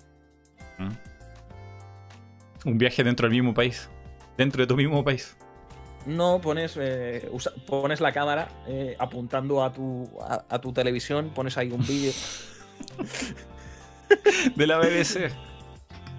[0.78, 2.68] Mm.
[2.68, 3.88] Un viaje dentro del mismo país.
[4.36, 5.36] Dentro de tu mismo país.
[6.06, 7.30] No, pones, eh,
[7.66, 12.12] pones la cámara eh, apuntando a tu, a, tu televisión, pones ahí un vídeo.
[14.56, 15.30] de la BBC.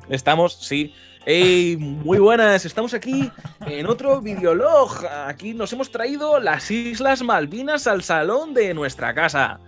[0.10, 0.94] Estamos, sí.
[1.28, 3.32] Hey, muy buenas, estamos aquí
[3.66, 5.06] en otro videolog.
[5.28, 9.60] Aquí nos hemos traído las Islas Malvinas al salón de nuestra casa.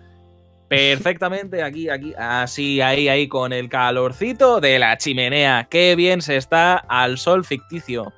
[0.68, 5.68] Perfectamente, aquí, aquí, así, ahí, ahí, con el calorcito de la chimenea.
[5.70, 8.12] Qué bien se está al sol ficticio.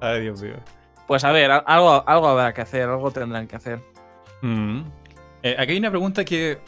[0.00, 0.56] Ay, Dios mío.
[1.10, 3.80] Pues a ver, algo, algo habrá que hacer, algo tendrán que hacer.
[4.42, 4.82] Mm.
[5.42, 6.60] Eh, aquí hay una pregunta que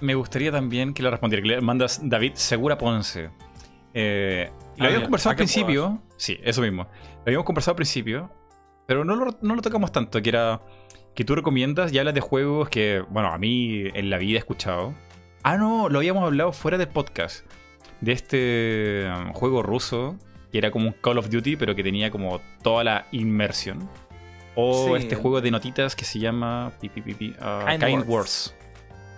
[0.00, 3.30] me gustaría también que la respondiera, que le mandas David Segura Ponce.
[3.92, 6.02] Eh, lo habíamos conversado al principio.
[6.16, 6.88] Sí, eso mismo.
[7.18, 8.32] Lo habíamos conversado al principio,
[8.84, 10.60] pero no lo, no lo tocamos tanto, que era
[11.14, 14.40] que tú recomiendas y hablas de juegos que, bueno, a mí en la vida he
[14.40, 14.92] escuchado.
[15.44, 17.46] Ah, no, lo habíamos hablado fuera del podcast.
[18.00, 20.18] De este um, juego ruso
[20.54, 23.90] que era como un Call of Duty, pero que tenía como toda la inmersión.
[24.54, 28.54] O este juego de notitas que se llama uh, Kind, Wars.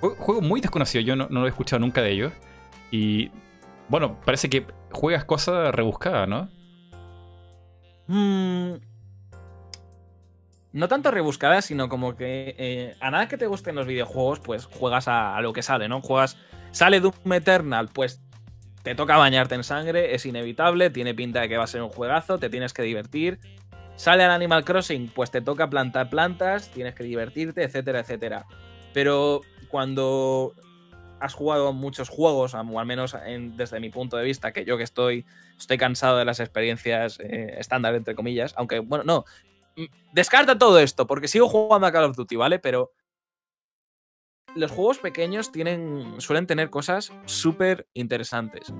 [0.00, 2.32] Juego muy desconocido, yo no, lo he escuchado nunca de ellos.
[2.90, 3.30] Y
[3.90, 6.48] bueno, parece que juegas cosas rebuscadas, ¿no?
[8.06, 8.76] Mm,
[10.72, 14.64] no tanto rebuscadas, sino como que eh, a nada que te gusten los videojuegos, pues
[14.64, 16.00] juegas a, lo que sale, ¿no?
[16.00, 16.38] Juegas.
[16.70, 18.22] Sale Doom Eternal, pues
[18.86, 21.88] te toca bañarte en sangre, es inevitable, tiene pinta de que va a ser un
[21.88, 23.40] juegazo, te tienes que divertir.
[23.96, 28.46] Sale al Animal Crossing, pues te toca plantar plantas, tienes que divertirte, etcétera, etcétera.
[28.94, 30.54] Pero cuando
[31.18, 33.16] has jugado muchos juegos, o al menos
[33.56, 35.26] desde mi punto de vista, que yo que estoy,
[35.58, 39.24] estoy cansado de las experiencias eh, estándar, entre comillas, aunque, bueno, no,
[39.74, 42.60] mm, descarta todo esto, porque sigo jugando a Call of Duty, ¿vale?
[42.60, 42.92] Pero
[44.56, 48.72] los juegos pequeños tienen, suelen tener cosas súper interesantes.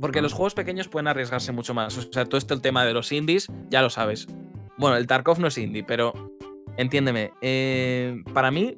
[0.00, 1.96] Porque los juegos pequeños pueden arriesgarse mucho más.
[1.96, 4.26] O sea, todo esto el tema de los indies, ya lo sabes.
[4.76, 6.12] Bueno, el Tarkov no es indie, pero
[6.76, 7.32] entiéndeme.
[7.40, 8.76] Eh, para mí,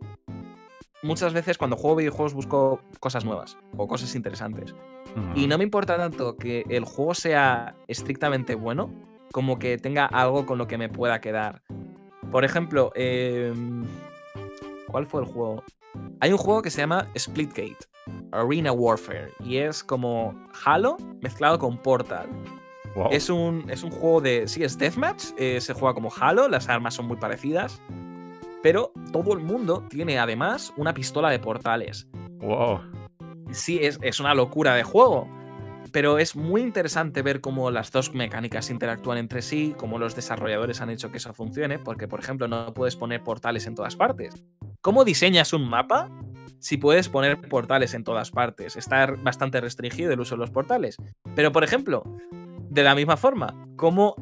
[1.02, 4.74] muchas veces cuando juego videojuegos busco cosas nuevas o cosas interesantes.
[5.34, 8.90] Y no me importa tanto que el juego sea estrictamente bueno
[9.32, 11.62] como que tenga algo con lo que me pueda quedar.
[12.30, 13.84] Por ejemplo, em,
[14.95, 15.64] ¿cuál fue el juego?
[16.20, 17.78] Hay un juego que se llama Splitgate,
[18.30, 22.28] Arena Warfare, y es como Halo mezclado con Portal.
[23.11, 24.47] Es, un, es un juego de.
[24.47, 27.82] Sí, es Deathmatch, eh, se juega como Halo, las armas son muy parecidas.
[28.62, 32.07] Pero todo el mundo tiene además una pistola de portales.
[32.38, 32.78] Wow.
[33.51, 35.28] Sí, es, una locura de juego.
[35.90, 40.80] Pero es muy interesante ver cómo las dos mecánicas interactúan entre sí, cómo los desarrolladores
[40.80, 44.34] han hecho que eso funcione, porque por ejemplo no puedes poner portales en todas partes.
[44.85, 46.11] ¿Cómo diseñas un mapa
[46.59, 48.76] si puedes poner portales en todas partes?
[48.76, 50.99] Está bastante restringido el uso de los portales.
[51.35, 52.05] Pero por ejemplo,
[52.68, 54.14] de la misma forma, ¿cómo,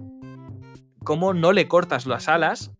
[1.03, 2.71] cómo no le cortas las alas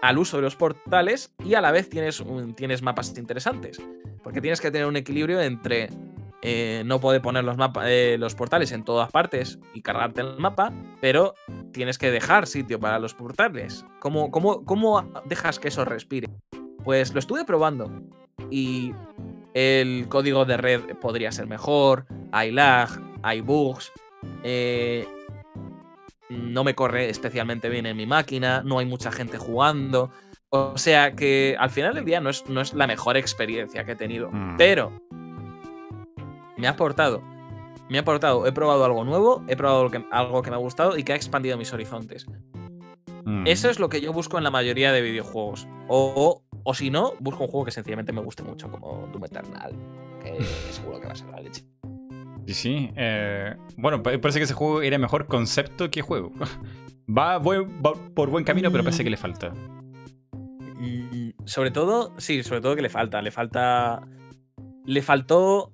[0.00, 2.24] al uso de los portales y a la vez tienes,
[2.56, 3.78] tienes mapas interesantes.
[4.24, 5.90] Porque tienes que tener un equilibrio entre
[6.40, 10.72] eh, no poder poner los, eh, los portales en todas partes y cargarte el mapa,
[11.02, 11.34] pero
[11.72, 13.84] tienes que dejar sitio para los portales.
[13.98, 16.30] ¿Cómo, cómo, cómo dejas que eso respire?
[16.88, 17.92] Pues lo estuve probando
[18.50, 18.94] y
[19.52, 22.88] el código de red podría ser mejor, hay lag,
[23.22, 23.92] hay bugs.
[24.42, 25.06] Eh,
[26.30, 30.10] no me corre especialmente bien en mi máquina, no hay mucha gente jugando.
[30.48, 33.92] O sea que al final del día no es, no es la mejor experiencia que
[33.92, 34.30] he tenido.
[34.32, 34.56] Mm.
[34.56, 34.90] Pero
[36.56, 37.22] me ha aportado.
[37.90, 38.46] Me ha aportado.
[38.46, 41.58] He probado algo nuevo, he probado algo que, me ha gustado y que ha expandido
[41.58, 42.24] mis horizontes.
[43.26, 43.46] Mm.
[43.46, 45.68] Eso es lo que yo busco en la mayoría de videojuegos.
[45.86, 49.72] O, o, si no, busco un juego que sencillamente me guste mucho, como Doom Eternal.
[50.22, 50.38] Que
[50.70, 51.64] seguro que va a ser la leche.
[52.46, 52.90] Sí, sí.
[52.96, 56.32] Eh, bueno, parece que ese juego era mejor concepto que juego.
[57.10, 59.54] Va, por buen camino, pero parece que le falta.
[61.46, 63.22] Sobre todo, sí, sobre todo que le falta.
[63.22, 64.06] Le falta.
[64.84, 65.72] Le faltó.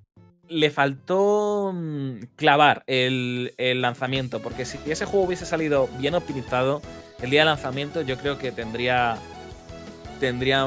[0.49, 4.41] Le faltó mm, clavar el, el lanzamiento.
[4.41, 6.83] Porque si ese juego hubiese salido bien optimizado,
[7.21, 9.17] el día de lanzamiento yo creo que tendría.
[10.21, 10.67] Tendría.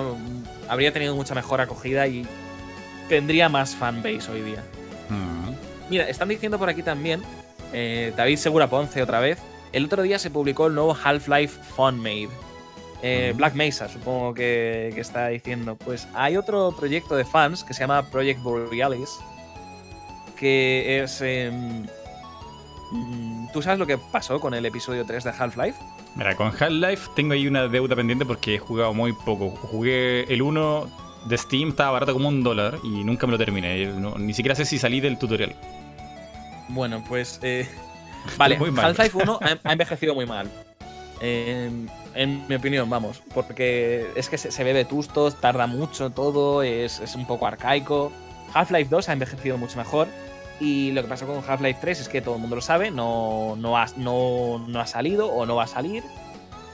[0.68, 2.26] Habría tenido mucha mejor acogida y
[3.10, 4.64] tendría más fanbase hoy día.
[5.90, 7.22] Mira, están diciendo por aquí también,
[7.72, 9.40] eh, David Segura Ponce otra vez,
[9.72, 12.30] el otro día se publicó el nuevo Half-Life Funmade.
[13.02, 15.76] Eh, Black Mesa, supongo que, está diciendo.
[15.76, 19.18] Pues hay otro proyecto de fans que se llama Project Borealis,
[20.36, 21.22] que es...
[21.22, 21.86] Mm,
[23.54, 25.80] ¿Tú sabes lo que pasó con el episodio 3 de Half-Life?
[26.16, 29.52] Mira, con Half-Life tengo ahí una deuda pendiente porque he jugado muy poco.
[29.52, 30.88] Jugué el 1
[31.26, 33.86] de Steam, estaba barato como un dólar y nunca me lo terminé.
[34.18, 35.56] ni siquiera sé si salí del tutorial.
[36.70, 37.40] Bueno, pues.
[37.44, 37.68] Eh,
[38.38, 40.50] vale, Half-Life 1 ha, envejecido muy mal.
[42.18, 43.22] en mi opinión, vamos.
[43.34, 48.12] Porque es que se, se ve vetusto, tarda mucho todo, es, un poco arcaico.
[48.54, 50.08] Half-Life 2 ha envejecido mucho mejor.
[50.60, 53.56] Y lo que pasó con Half-Life 3 es que todo el mundo lo sabe, no,
[53.58, 56.04] no, ha, no, no ha salido o no va a salir.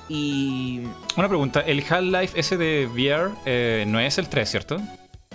[0.07, 0.83] Y.
[1.17, 4.77] Una pregunta: ¿el Half-Life ese de VR eh, no es el 3, cierto?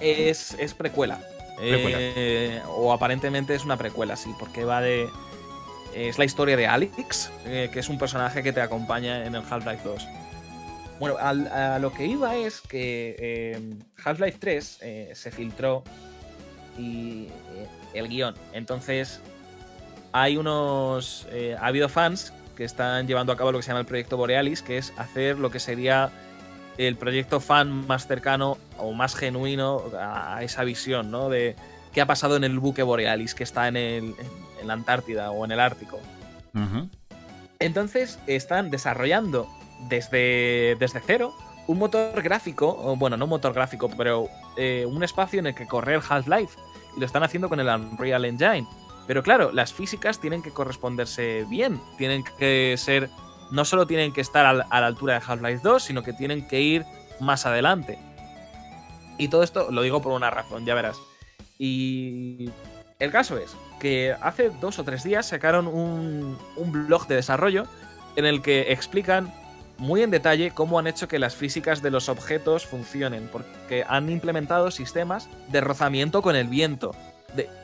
[0.01, 1.21] Es, es precuela.
[1.61, 5.09] Eh, o aparentemente es una precuela, sí, porque va de.
[5.95, 9.43] Es la historia de Alex, eh, que es un personaje que te acompaña en el
[9.49, 10.07] Half-Life 2.
[11.01, 14.81] Bueno, a lo que iba es que Half-Life 3
[15.13, 15.85] se filtró
[16.77, 17.29] y
[17.99, 18.35] el guion.
[18.53, 19.21] Entonces,
[20.13, 21.27] hay unos.
[21.59, 24.63] ha habido fans que están llevando a cabo lo que se llama el proyecto Borealis,
[24.63, 26.11] que es hacer lo que sería
[26.77, 31.29] el proyecto fan más cercano o más genuino a esa visión, ¿no?
[31.29, 31.57] De
[31.93, 34.15] qué ha pasado en el buque Borealis que está en, el,
[34.61, 35.99] en la Antártida o en el Ártico.
[37.59, 39.49] Entonces están desarrollando
[39.89, 41.35] desde, desde cero
[41.67, 45.55] un motor gráfico, o bueno, no un motor gráfico, pero eh, un espacio en el
[45.55, 46.59] que correr Half-Life.
[46.97, 48.67] Y lo están haciendo con el Unreal Engine.
[49.07, 51.81] Pero claro, las físicas tienen que corresponderse bien.
[51.97, 53.09] Tienen que ser.
[53.51, 56.61] No solo tienen que estar a la altura de Half-Life 2, sino que tienen que
[56.61, 56.85] ir
[57.21, 57.99] más adelante.
[59.19, 60.99] Y todo esto lo digo por una razón, ya verás.
[61.59, 62.51] Y
[62.99, 67.65] el caso es que hace dos o tres días sacaron un, blog de desarrollo
[68.17, 69.33] en el que explican
[69.79, 74.11] muy en detalle cómo han hecho que las físicas de los objetos funcionen, porque han
[74.11, 76.95] implementado sistemas de rozamiento con el viento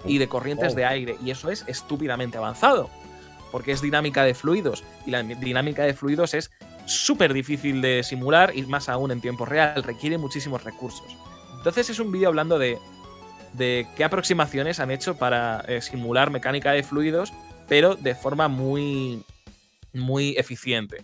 [0.05, 2.89] y de corrientes de aire, y eso es estúpidamente avanzado,
[3.51, 6.51] porque es dinámica de fluidos, y la dinámica de fluidos es
[6.87, 11.17] súper difícil de simular, y más aún en tiempo real, requiere muchísimos recursos.
[11.57, 12.79] Entonces es un vídeo hablando de,
[13.57, 17.33] qué aproximaciones han hecho para eh, simular mecánica de fluidos,
[17.67, 19.25] pero de forma muy,
[19.93, 21.03] muy eficiente.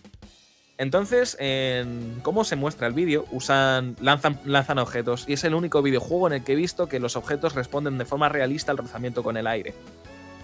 [0.81, 5.83] Entonces, en cómo se muestra el vídeo, usan, lanzan, lanzan objetos y es el único
[5.83, 9.21] videojuego en el que he visto que los objetos responden de forma realista al rozamiento
[9.21, 9.75] con el aire.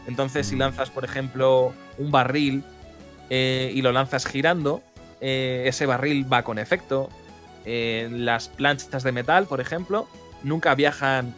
[0.06, 0.60] Entonces, si mm.
[0.60, 2.64] lanzas, por ejemplo, un barril
[3.32, 4.84] eh, y lo lanzas girando,
[5.22, 7.10] eh, ese barril va con efecto
[7.66, 10.08] las planchas de metal, por ejemplo,
[10.44, 11.34] nunca viajan.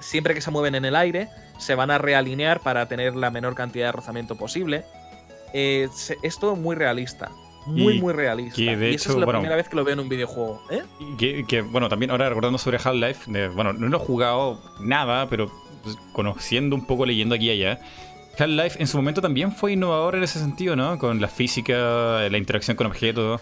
[0.00, 1.28] siempre que se mueven en el aire,
[1.58, 4.84] se van a realinear para tener la menor cantidad de rozamiento posible.
[5.52, 5.88] Eh,
[6.22, 7.30] es todo muy realista.
[7.66, 8.60] Muy, muy realista.
[8.60, 10.62] y esa es la primera vez que lo veo en un videojuego.
[10.70, 10.82] ¿eh?
[11.46, 15.50] Que, bueno, también ahora recordando sobre Half-Life, bueno, no lo he jugado nada, pero
[15.82, 17.80] pues, conociendo un poco, leyendo aquí y allá.
[18.38, 20.98] Half-Life en su momento también fue innovador en ese sentido, ¿no?
[20.98, 23.40] Con la física, la interacción con objetos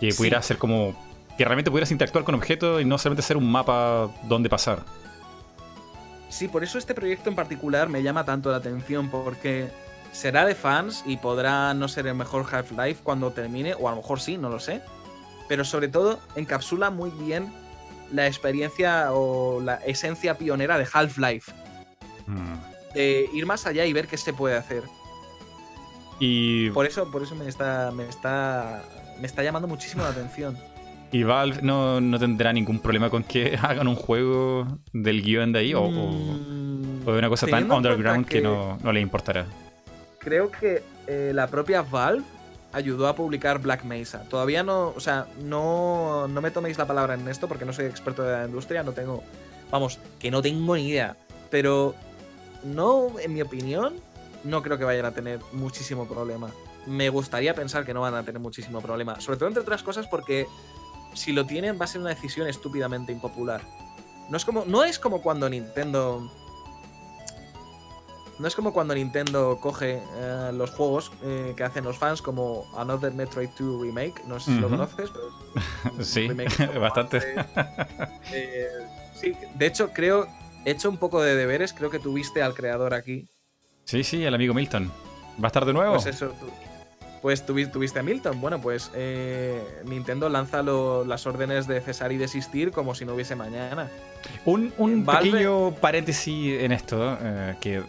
[0.00, 0.96] que pudiera ser como.
[1.38, 4.82] que realmente pudieras interactuar con objetos y no solamente ser un mapa donde pasar.
[6.28, 9.68] Sí, por eso este proyecto en particular me llama tanto la atención, porque
[10.12, 13.98] será de fans y podrá no ser el mejor Half-Life cuando termine, o a lo
[13.98, 14.80] mejor sí, no lo sé.
[15.48, 17.52] Pero sobre todo encapsula muy bien
[18.12, 21.52] la experiencia o la esencia pionera de Half-Life.
[22.26, 22.94] Mm.
[22.94, 24.84] De ir más allá y ver qué se puede hacer.
[26.20, 26.70] Y.
[26.70, 27.90] Por eso, por eso me está.
[27.90, 28.82] me está
[29.22, 30.58] me está llamando muchísimo la atención.
[31.12, 35.74] ¿Y Valve no, tendrá ningún problema con que hagan un juego del guion de ahí?
[35.74, 39.46] ¿O, mm, una cosa tan underground que, no, le importará?
[40.22, 42.24] Creo que eh, la propia Valve
[42.72, 44.24] ayudó a publicar Black Mesa.
[44.28, 47.86] Todavía no, o sea, no, no me toméis la palabra en esto porque no soy
[47.86, 49.22] experto de la industria, no tengo,
[49.70, 51.16] vamos, que no tengo ni idea.
[51.50, 51.94] Pero
[52.64, 53.94] no, en mi opinión,
[54.44, 56.50] no creo que vayan a tener muchísimo problema
[56.86, 59.20] me gustaría pensar que no van a tener muchísimo problema.
[59.20, 60.46] Sobre todo, entre otras cosas, porque
[61.14, 63.62] si lo tienen va a ser una decisión estúpidamente impopular.
[64.28, 66.30] No es como, no es como cuando Nintendo...
[68.42, 72.68] No es como cuando Nintendo coge eh, los juegos eh, que hacen los fans como
[72.76, 74.24] Another Metroid 2 Remake.
[74.26, 76.02] No sé si lo conoces, pero...
[76.04, 76.26] sí,
[76.80, 77.22] bastante.
[78.32, 78.66] Eh,
[79.14, 80.26] sí, de hecho creo...
[80.64, 83.28] He hecho un poco de deberes, creo que tuviste al creador aquí.
[83.84, 84.90] Sí, sí, el amigo Milton.
[85.40, 85.94] ¿Va a estar de nuevo?
[85.94, 86.34] Pues eso,
[87.22, 88.40] pues tuviste a Milton.
[88.40, 93.36] Bueno, pues eh, Nintendo lanza las órdenes de cesar y desistir como si no hubiese
[93.36, 93.88] mañana.
[94.44, 94.72] Un,
[95.06, 97.82] pequeño paréntesis en esto, eh, que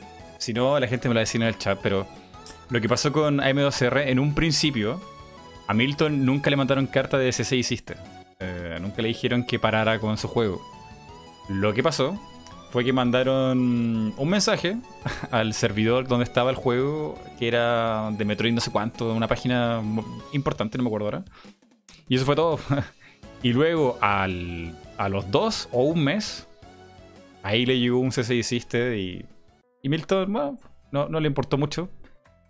[0.43, 2.05] si no la gente me lo va a decir en el chat, pero
[2.69, 5.01] lo que pasó con AM2R en un principio,
[5.67, 7.95] a Milton nunca le mandaron carta de CC hiciste.
[8.39, 10.61] Eh, nunca le dijeron que parara con su juego.
[11.47, 12.19] Lo que pasó
[12.71, 14.77] fue que mandaron un mensaje
[15.31, 19.81] al servidor donde estaba el juego, que era de Metroid no sé cuánto, una página
[20.33, 21.23] importante, no me acuerdo ahora.
[22.09, 22.59] Y eso fue todo.
[23.43, 26.49] y luego al, a los dos o un mes,
[27.43, 29.25] ahí le llegó un CC hiciste y,
[29.83, 30.57] y Milton, bueno,
[30.91, 31.89] no, no, le importó mucho.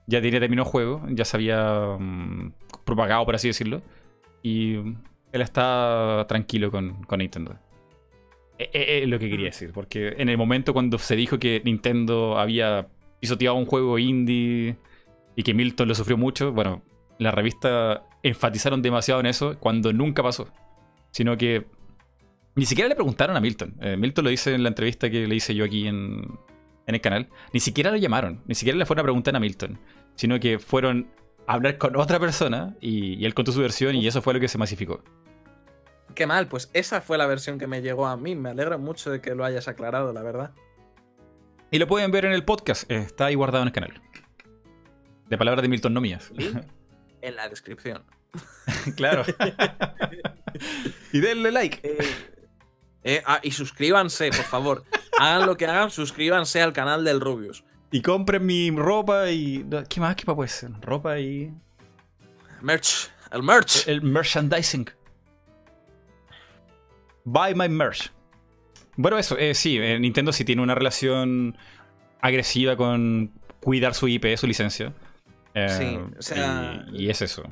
[0.05, 2.53] Ya tenía terminado el juego, ya se había mm,
[2.85, 3.81] propagado, por así decirlo.
[4.43, 7.57] Y él está tranquilo con, con Nintendo.
[8.59, 11.39] Es eh, eh, eh, lo que quería decir, porque en el momento cuando se dijo
[11.39, 12.87] que Nintendo había
[13.19, 14.77] pisoteado un juego indie
[15.35, 16.83] y que Milton lo sufrió mucho, bueno,
[17.17, 20.49] la revista enfatizaron demasiado en eso cuando nunca pasó.
[21.09, 21.65] Sino que
[22.55, 23.75] ni siquiera le preguntaron a Milton.
[23.97, 26.27] Milton lo dice en la entrevista que le hice yo aquí en,
[26.87, 27.29] en el canal.
[27.53, 29.79] Ni siquiera lo llamaron, ni siquiera le fueron a preguntar a Milton,
[30.15, 31.07] sino que fueron
[31.47, 34.39] a hablar con otra persona y, y él contó su versión y eso fue lo
[34.39, 35.03] que se masificó.
[36.15, 38.35] Qué mal, pues esa fue la versión que me llegó a mí.
[38.35, 40.51] Me alegro mucho de que lo hayas aclarado, la verdad.
[41.71, 44.01] Y lo pueden ver en el podcast, está ahí guardado en el canal.
[45.27, 46.31] De palabras de Milton, no mías.
[47.21, 48.03] En la descripción.
[48.97, 49.23] claro.
[51.13, 51.79] y denle like.
[51.81, 51.97] Eh,
[53.05, 54.83] eh, ah, y suscríbanse, por favor.
[55.19, 57.63] Hagan lo que hagan, suscríbanse al canal del Rubius.
[57.91, 59.65] y compren mi ropa y.
[59.89, 60.15] ¿Qué más?
[60.15, 60.71] ¿Qué puede ser?
[60.81, 61.53] Ropa y.
[62.61, 63.09] Merch.
[63.31, 63.87] El merch.
[63.87, 64.89] El merchandising.
[67.23, 68.11] Buy my merch.
[68.95, 71.57] Bueno, eso, eh, sí, eh, Nintendo sí tiene una relación
[72.21, 74.93] agresiva con cuidar su IP, su licencia.
[75.53, 77.43] Eh, Sí, o sea- Y, y es eso.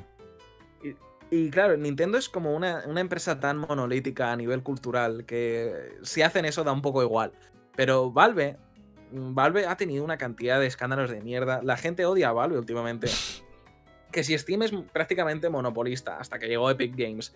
[1.33, 6.21] Y claro, Nintendo es como una, una empresa tan monolítica a nivel cultural que si
[6.21, 7.31] hacen eso da un poco igual.
[7.73, 8.57] Pero Valve,
[9.11, 11.61] mm, Valve ha tenido una cantidad de escándalos de mierda.
[11.63, 13.07] La gente odia a Valve últimamente.
[14.11, 17.33] Que si Steam es prácticamente monopolista hasta que llegó Epic Games.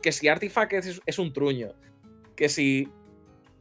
[0.00, 1.74] Que si Artifact es, es un truño.
[2.34, 2.88] Que si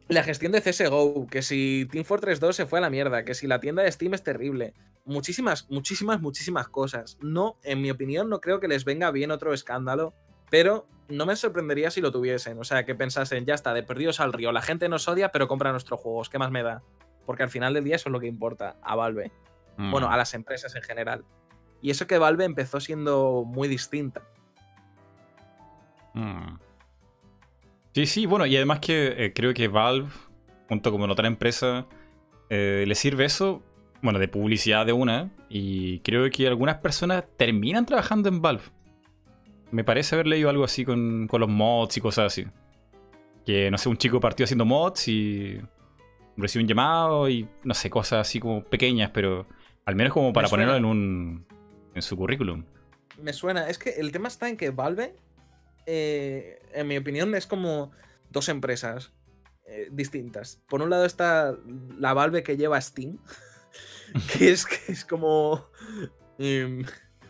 [0.07, 1.27] la gestión de CSGO.
[1.27, 3.25] Que si Team Fortress 2 se fue a la mierda.
[3.25, 4.71] Que si la tienda de Steam es terrible
[5.05, 7.17] muchísimas, muchísimas, muchísimas cosas.
[7.21, 10.13] No, en mi opinión, no creo que les venga bien otro escándalo,
[10.49, 12.59] pero no me sorprendería si lo tuviesen.
[12.59, 14.51] O sea, que pensasen, ya está, de perdidos al río.
[14.51, 16.29] La gente nos odia, pero compra nuestros juegos.
[16.29, 16.81] ¿Qué más me da?
[17.25, 19.31] Porque al final del día eso es lo que importa a Valve.
[19.77, 19.91] Mm.
[19.91, 21.23] Bueno, a las empresas en general.
[21.81, 24.23] Y eso que Valve empezó siendo muy distinta.
[26.13, 26.57] Mm.
[27.93, 30.09] Sí, sí, bueno, y además que eh, creo que Valve,
[30.67, 31.85] junto con otra empresa,
[32.49, 33.63] eh, le sirve eso,
[34.05, 38.63] bueno, de publicidad de una, y creo que algunas personas terminan trabajando en Valve.
[39.71, 42.45] Me parece haber leído algo así con, con los mods y cosas así.
[43.45, 45.59] Que, no sé, un chico partió haciendo mods y
[46.37, 49.45] recibió un llamado y, no sé, cosas así como pequeñas, pero
[49.85, 51.45] al menos como para ponerlo en un
[51.93, 52.63] en su currículum.
[53.21, 53.69] Me suena.
[53.69, 55.15] Es que el tema está en que Valve,
[55.85, 57.91] eh, en mi opinión, es como
[58.29, 59.13] dos empresas
[59.67, 60.61] eh, distintas.
[60.67, 61.55] Por un lado está
[61.97, 63.17] la Valve que lleva Steam,
[64.37, 65.67] que es, que es como...
[66.37, 66.83] em,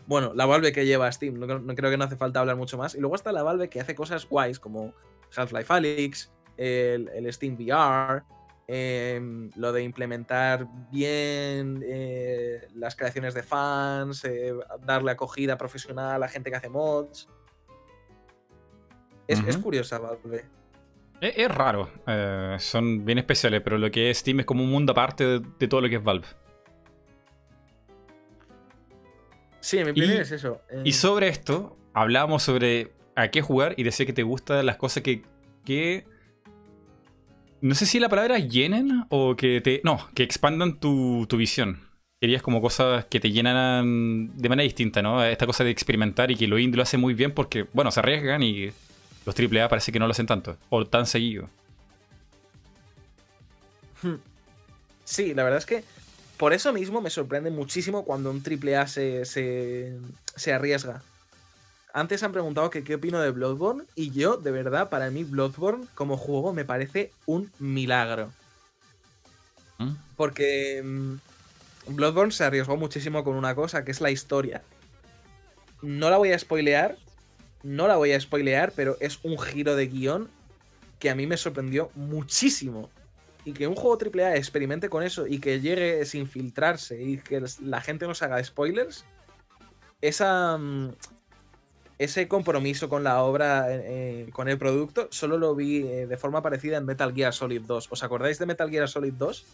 [0.06, 2.56] bueno, la Valve que lleva Steam, no, creo- no creo que no hace falta hablar
[2.56, 2.94] mucho más.
[2.94, 4.92] Y luego está la Valve que hace cosas guays como
[5.36, 8.22] Half-Life Alyx, el, el Steam VR,
[8.68, 14.54] em, lo de implementar bien eh, las creaciones de fans, eh,
[14.84, 17.28] darle acogida profesional a gente que hace mods.
[19.26, 20.44] Es, es curiosa Valve.
[21.20, 24.70] Es, es raro, eh, son bien especiales, pero lo que es Steam es como un
[24.70, 26.26] mundo aparte de, de todo lo que es Valve.
[29.66, 30.60] Sí, mi opinión Y- es eso.
[30.70, 34.76] eh, Y sobre esto, hablábamos sobre a qué jugar y decía que te gustan las
[34.76, 35.22] cosas que,
[35.64, 36.04] que...
[37.60, 39.80] No sé si la palabra llenen o que te...
[39.82, 41.80] No, que expandan tu, tu visión.
[42.20, 45.24] Querías como cosas que te llenaran de manera distinta, ¿no?
[45.24, 47.98] Esta cosa de experimentar y que lo indie lo hace muy bien porque, bueno, se
[47.98, 48.70] arriesgan y
[49.24, 50.56] los AAA parece que no lo hacen tanto.
[50.68, 51.48] O tan seguido.
[55.04, 55.82] Sí, la verdad es que
[56.36, 59.96] por eso mismo me sorprende muchísimo cuando un AAA se, se,
[60.34, 61.02] se arriesga.
[61.92, 65.86] Antes han preguntado que qué opino de Bloodborne y yo, de verdad, para mí Bloodborne
[65.94, 68.30] como juego me parece un milagro.
[69.78, 69.92] ¿Mm?
[70.14, 71.14] Porque mm,
[71.88, 74.62] Bloodborne se arriesgó muchísimo con una cosa, que es la historia.
[75.80, 76.98] No la voy a spoilear,
[77.62, 80.28] no la voy a spoilear, pero es un giro de guion
[80.98, 82.90] que a mí me sorprendió muchísimo.
[83.46, 87.42] Y que un juego AAA experimente con eso y que llegue sin filtrarse y que
[87.62, 89.04] la gente nos haga spoilers,
[90.02, 90.90] esa, mm,
[91.98, 96.42] ese compromiso con la obra, eh, con el producto, solo lo vi eh, de forma
[96.42, 97.86] parecida en Metal Gear Solid 2.
[97.90, 99.44] ¿Os acordáis de Metal Gear Solid 2?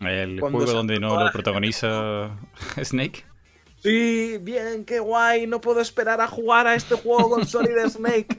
[0.00, 2.36] El Cuando juego donde no lo gente- protagoniza
[2.84, 3.24] Snake.
[3.82, 8.38] Sí, bien, qué guay, no puedo esperar a jugar a este juego con Solid Snake.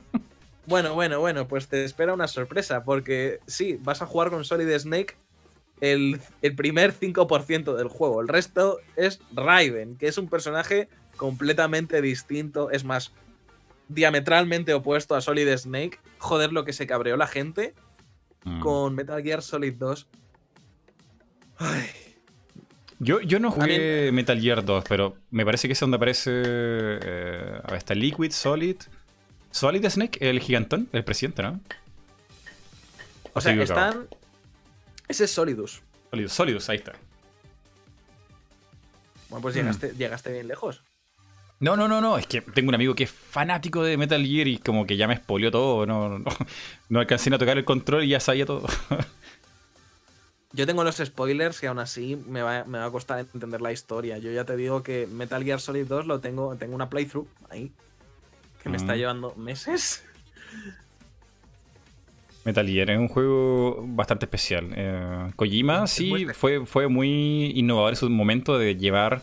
[0.67, 4.69] Bueno, bueno, bueno, pues te espera una sorpresa, porque sí, vas a jugar con Solid
[4.77, 5.15] Snake
[5.81, 8.21] el, el primer 5% del juego.
[8.21, 13.11] El resto es Raiden, que es un personaje completamente distinto, es más,
[13.87, 15.99] diametralmente opuesto a Solid Snake.
[16.19, 17.73] Joder, lo que se cabreó la gente
[18.43, 18.59] Mm.
[18.61, 20.07] con Metal Gear Solid 2.
[21.57, 21.85] Ay,
[22.99, 26.31] Yo, yo no jugué Metal Gear 2, pero me parece que es donde aparece.
[26.45, 28.77] eh, a ver, está Liquid, Solid.
[29.51, 31.59] Solid Snake, el gigantón, el presidente, ¿no?
[33.33, 34.07] o sea, están...
[35.07, 35.81] Ese es Solidus.
[36.11, 36.93] Solidus, Solidus, ahí está.
[39.29, 40.81] Bueno, pues llegaste, llegaste bien lejos.
[41.59, 44.47] No, no, no, no, es que tengo un amigo que es fanático de Metal Gear
[44.47, 45.85] y como que ya me spoileó todo.
[45.85, 46.25] No, no,
[46.89, 48.67] no alcancé a tocar el control y ya sabía todo.
[50.53, 53.71] Yo tengo los spoilers y aún así me va, me va a costar entender la
[53.71, 54.17] historia.
[54.17, 57.71] Yo ya te digo que Metal Gear Solid 2 lo tengo, tengo una playthrough ahí.
[58.67, 60.03] Que me está llevando meses.
[62.43, 64.71] Metal Gear es un juego bastante especial.
[64.75, 69.21] Eh, Kojima Es sí fue, fue muy innovador en su momento de llevar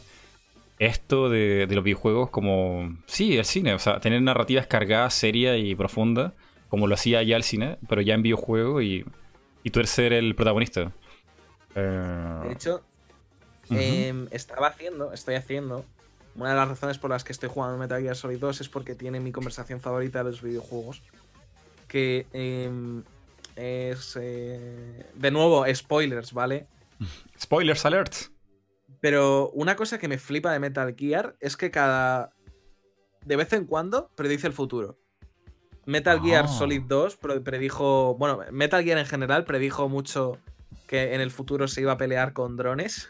[0.78, 5.58] esto de, de los videojuegos como, sí, el cine, o sea, tener narrativas cargadas, serias
[5.58, 6.32] y profundas,
[6.68, 9.04] como lo hacía ya el cine, pero ya en videojuego y,
[9.62, 10.92] y tú eres ser el protagonista.
[11.74, 12.82] Eh, De hecho,
[13.70, 15.84] Em, estaba haciendo, estoy haciendo.
[16.36, 18.94] Una de las razones por las que estoy jugando Metal Gear Solid 2 es porque
[18.94, 21.02] tiene mi conversación favorita de los videojuegos.
[21.86, 23.04] Que em,
[23.56, 24.18] es.
[24.20, 26.66] Eh, de nuevo, spoilers, ¿vale?
[27.40, 28.14] Spoilers alert.
[29.00, 32.30] Pero una cosa que me flipa de Metal Gear es que cada.
[33.24, 34.98] De vez en cuando predice el futuro.
[35.86, 36.48] Metal Gear Ah.
[36.48, 38.16] Solid 2 pre- predijo.
[38.18, 40.38] Bueno, Metal Gear en general predijo mucho
[40.88, 43.08] que en el futuro se iba a pelear con drones.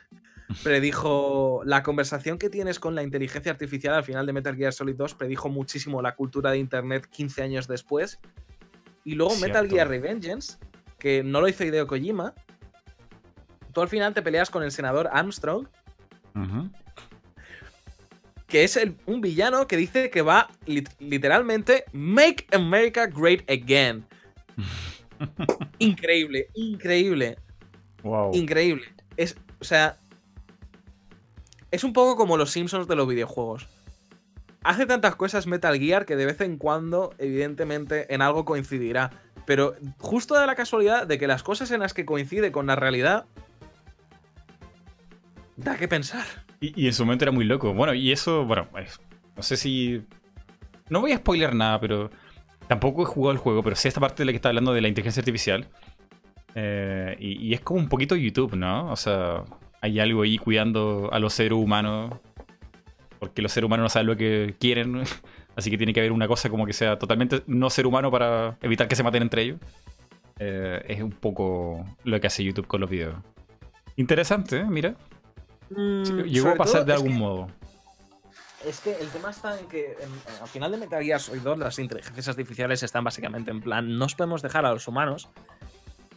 [0.62, 4.94] Predijo la conversación que tienes con la inteligencia artificial al final de Metal Gear Solid
[4.96, 5.14] 2.
[5.14, 8.18] Predijo muchísimo la cultura de Internet 15 años después.
[9.04, 9.68] Y luego Metal.
[9.68, 10.58] Gear Revengeance,
[10.98, 12.34] que no lo hizo Hideo Kojima.
[13.72, 15.66] Tú al final te peleas con el senador Armstrong,
[18.46, 24.04] que es el- un villano que dice que va lit- literalmente Make America Great Again.
[25.78, 27.36] increíble, increíble,
[28.02, 28.32] Wow.
[28.34, 28.84] increíble.
[29.16, 29.98] Es, o sea,
[31.74, 33.68] es un poco como los Simpsons de los videojuegos.
[34.62, 39.10] Hace tantas cosas Metal Gear que de vez en cuando, evidentemente, en algo coincidirá.
[39.44, 42.76] Pero justo da la casualidad de que las cosas en las que coincide con la
[42.76, 43.26] realidad
[45.56, 46.24] da que pensar.
[46.60, 47.74] Y, en su momento era muy loco.
[47.74, 48.68] Bueno, y eso, bueno,
[49.36, 50.02] no sé si.
[50.88, 52.10] No voy a spoiler nada, pero.
[52.68, 54.80] Tampoco he jugado el juego, pero sé esta parte de la que está hablando de
[54.80, 55.68] la inteligencia artificial.
[56.54, 58.90] Eh, y es como un poquito YouTube, ¿no?
[58.90, 59.44] O sea,
[59.84, 62.12] hay algo ahí cuidando a los seres humanos.
[63.18, 65.02] Porque los seres humanos no saben lo que quieren.
[65.56, 68.56] Así que tiene que haber una cosa como que sea totalmente no ser humano para
[68.62, 69.60] evitar que se maten entre ellos.
[70.38, 73.14] Eh, es un poco lo que hace YouTube con los videos.
[73.96, 74.64] Interesante, ¿eh?
[74.64, 74.94] mira.
[75.70, 77.48] Mm, Llegó a pasar de algún que- modo.
[78.66, 81.58] Es que el tema está en que en- al final de Metal Gear Solid 2
[81.58, 85.28] las inteligencias artificiales están básicamente en plan, no os podemos dejar a los humanos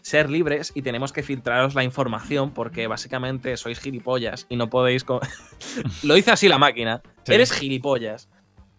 [0.07, 5.05] ser libres y tenemos que filtraros la información porque básicamente sois gilipollas y no podéis...
[6.03, 7.01] Lo dice así la máquina.
[7.23, 7.33] Sí.
[7.33, 8.29] Eres gilipollas.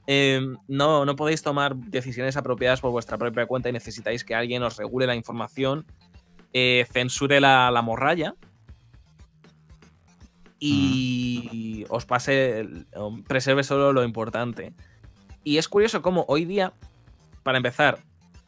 [0.06, 4.62] Eh, no, no podéis tomar decisiones apropiadas por vuestra propia cuenta y necesitáis que alguien
[4.62, 5.84] os regule la información,
[6.54, 8.34] eh, censure la, la morralla
[10.58, 12.86] y os pase, el-
[13.26, 14.72] preserve solo lo importante.
[15.44, 16.72] Y es curioso cómo hoy día,
[17.42, 17.98] para empezar,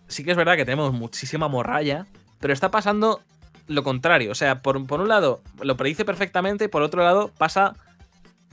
[0.09, 2.07] sí que es verdad que tenemos muchísima morralla,
[2.41, 3.21] pero está pasando
[3.69, 4.33] lo contrario.
[4.33, 7.77] O sea, por, por un lado lo predice perfectamente y por otro lado pasa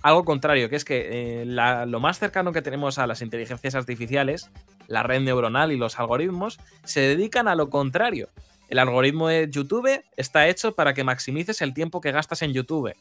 [0.04, 4.50] algo contrario, que es que eh, lo más cercano que tenemos a las inteligencias artificiales,
[4.88, 8.30] la red neuronal y los algoritmos, se dedican a lo contrario.
[8.70, 12.94] El algoritmo de YouTube está hecho para que maximices el tiempo que gastas en YouTube.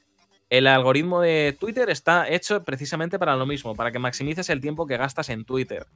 [0.49, 4.87] El algoritmo de Twitter está hecho precisamente para lo mismo, para que maximices el tiempo
[4.87, 5.87] que gastas en Twitter.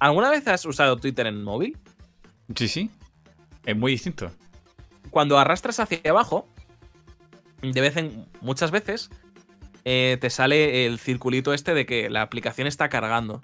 [0.00, 1.78] ¿Alguna vez has usado Twitter en móvil?
[2.56, 2.90] Sí, sí.
[3.64, 4.30] Es muy distinto.
[5.10, 6.48] Cuando arrastras hacia abajo,
[7.60, 9.10] de vez en muchas veces
[9.84, 13.40] eh, te sale el circulito este de que la aplicación está cargando.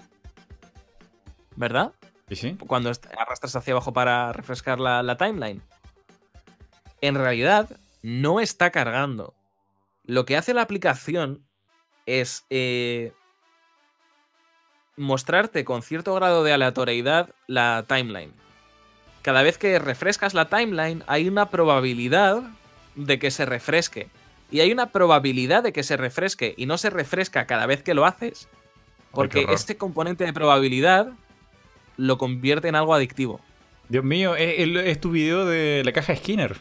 [1.56, 1.92] ¿Verdad?
[2.28, 2.56] Sí, sí.
[2.66, 5.62] cuando arrastras hacia abajo para refrescar la, la timeline.
[7.00, 7.68] En realidad,
[8.02, 9.34] no está cargando.
[10.04, 11.46] Lo que hace la aplicación
[12.06, 13.12] es eh,
[14.96, 18.32] mostrarte con cierto grado de aleatoriedad la timeline.
[19.28, 22.44] Cada vez que refrescas la timeline, hay una probabilidad
[22.94, 24.08] de que se refresque.
[24.50, 27.92] Y hay una probabilidad de que se refresque y no se refresca cada vez que
[27.92, 28.48] lo haces.
[29.12, 31.08] Porque este componente de probabilidad
[31.98, 33.38] lo convierte en algo adictivo.
[33.90, 36.56] Dios mío, es, es- tu video de la caja Skinner.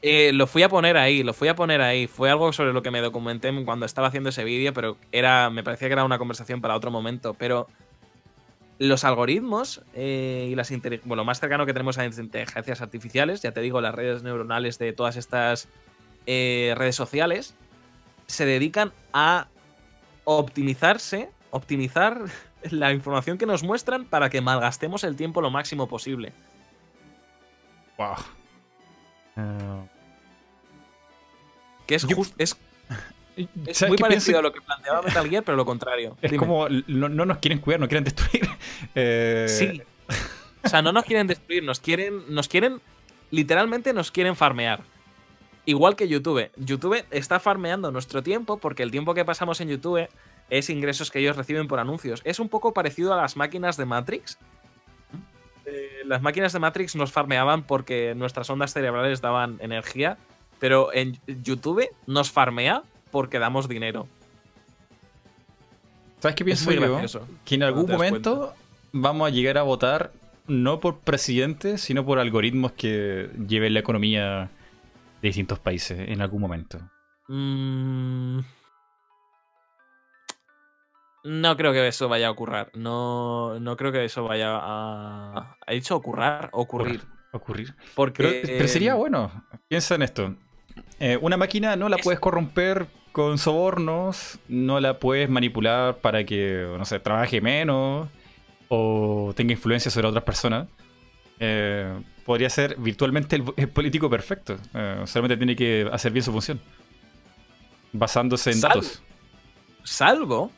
[0.00, 2.06] Eh, lo fui a poner ahí, lo fui a poner ahí.
[2.06, 5.62] Fue algo sobre lo que me documenté cuando estaba haciendo ese vídeo, pero era, me
[5.62, 7.34] parecía que era una conversación para otro momento.
[7.34, 7.68] Pero
[8.78, 10.70] los algoritmos eh, y las
[11.04, 14.22] bueno, lo más cercano que tenemos a las inteligencias artificiales, ya te digo, las redes
[14.22, 15.68] neuronales de todas estas
[16.26, 17.54] eh, redes sociales,
[18.26, 19.48] se dedican a
[20.24, 22.20] optimizarse, optimizar
[22.70, 26.32] la información que nos muestran para que malgastemos el tiempo lo máximo posible.
[27.96, 28.14] Wow.
[29.36, 29.86] Eh,
[31.86, 32.56] Que es Yo- just- es
[33.66, 34.38] Es ¿Sabes muy parecido pienso?
[34.38, 36.16] a lo que planteaba Metal Gear, pero lo contrario.
[36.22, 36.40] Es Dime.
[36.40, 38.48] como no, no nos quieren cuidar, nos quieren destruir.
[38.94, 39.82] Eh, Sí.
[40.64, 42.22] O sea, no nos quieren destruir, nos quieren.
[42.34, 42.80] Nos quieren.
[43.30, 44.80] Literalmente nos quieren farmear.
[45.64, 46.50] Igual que YouTube.
[46.56, 50.08] YouTube está farmeando nuestro tiempo porque el tiempo que pasamos en YouTube
[50.48, 52.20] es ingresos que ellos reciben por anuncios.
[52.24, 54.38] Es un poco parecido a las máquinas de Matrix.
[55.66, 60.18] Eh, las máquinas de Matrix nos farmeaban porque nuestras ondas cerebrales daban energía,
[60.60, 64.08] pero en YouTube nos farmea porque damos dinero.
[66.18, 66.80] ¿Sabes qué pienso yo?
[66.80, 67.26] gracioso.
[67.44, 68.54] Que en algún momento
[68.92, 70.12] vamos a llegar a votar
[70.46, 74.50] no por presidentes, sino por algoritmos que lleven la economía
[75.22, 76.78] de distintos países en algún momento.
[77.28, 78.40] Mm,
[81.26, 82.68] no creo que eso vaya a ocurrir.
[82.74, 85.56] No, no creo que eso vaya a.
[85.66, 86.48] ¿Ha dicho ocurrir?
[86.52, 87.02] Ocurrir.
[87.32, 87.74] Ocurrir.
[87.96, 88.42] Porque.
[88.44, 89.44] Pero, sería bueno.
[89.66, 90.36] Piensa en esto.
[90.98, 96.66] Eh, una máquina no la puedes corromper con sobornos, no la puedes manipular para que,
[96.76, 98.08] no sé, trabaje menos
[98.68, 100.68] o tenga influencia sobre otras personas.
[101.38, 104.56] Eh, podría ser virtualmente el, político perfecto.
[104.74, 106.60] Eh, solamente tiene que hacer bien su función.
[107.92, 109.02] Basándose en datos.
[109.84, 110.50] Salvo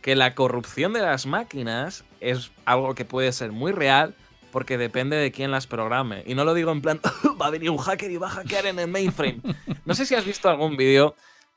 [0.00, 4.14] que la corrupción de las máquinas es algo que puede ser muy real
[4.52, 6.22] porque depende de quién las programe.
[6.26, 7.00] Y no lo digo en plan,
[7.40, 9.40] va a venir un hacker y va a hackear en el mainframe.
[9.84, 11.16] No sé si has visto algún vídeo.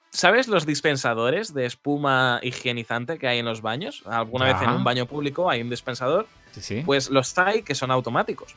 [0.09, 4.01] ¿Sabes los dispensadores de espuma higienizante que hay en los baños?
[4.05, 6.25] Alguna vez en un baño público hay un dispensador.
[6.53, 6.81] Sí, sí.
[6.85, 8.55] Pues los hay que son automáticos.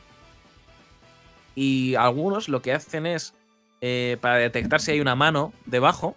[1.55, 3.33] Y algunos lo que hacen es,
[3.81, 6.15] eh, para detectar si hay una mano debajo,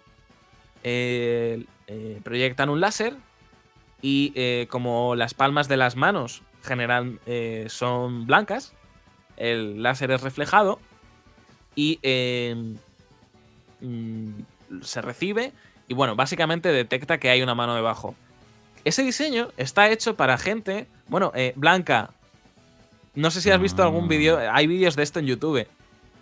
[0.83, 3.13] eh, eh, proyectan un láser
[4.01, 7.19] y como las palmas de las manos general
[7.67, 8.73] son blancas,
[9.37, 10.79] el láser es reflejado
[11.75, 12.77] y em,
[13.81, 15.53] mm, se recibe
[15.87, 18.15] y bueno, básicamente detecta que hay una mano debajo.
[18.85, 22.11] Ese diseño está hecho para gente, bueno, Blanca,
[23.15, 24.41] no sé si has visto algún vídeo, mm.
[24.51, 25.67] hay vídeos de esto en YouTube.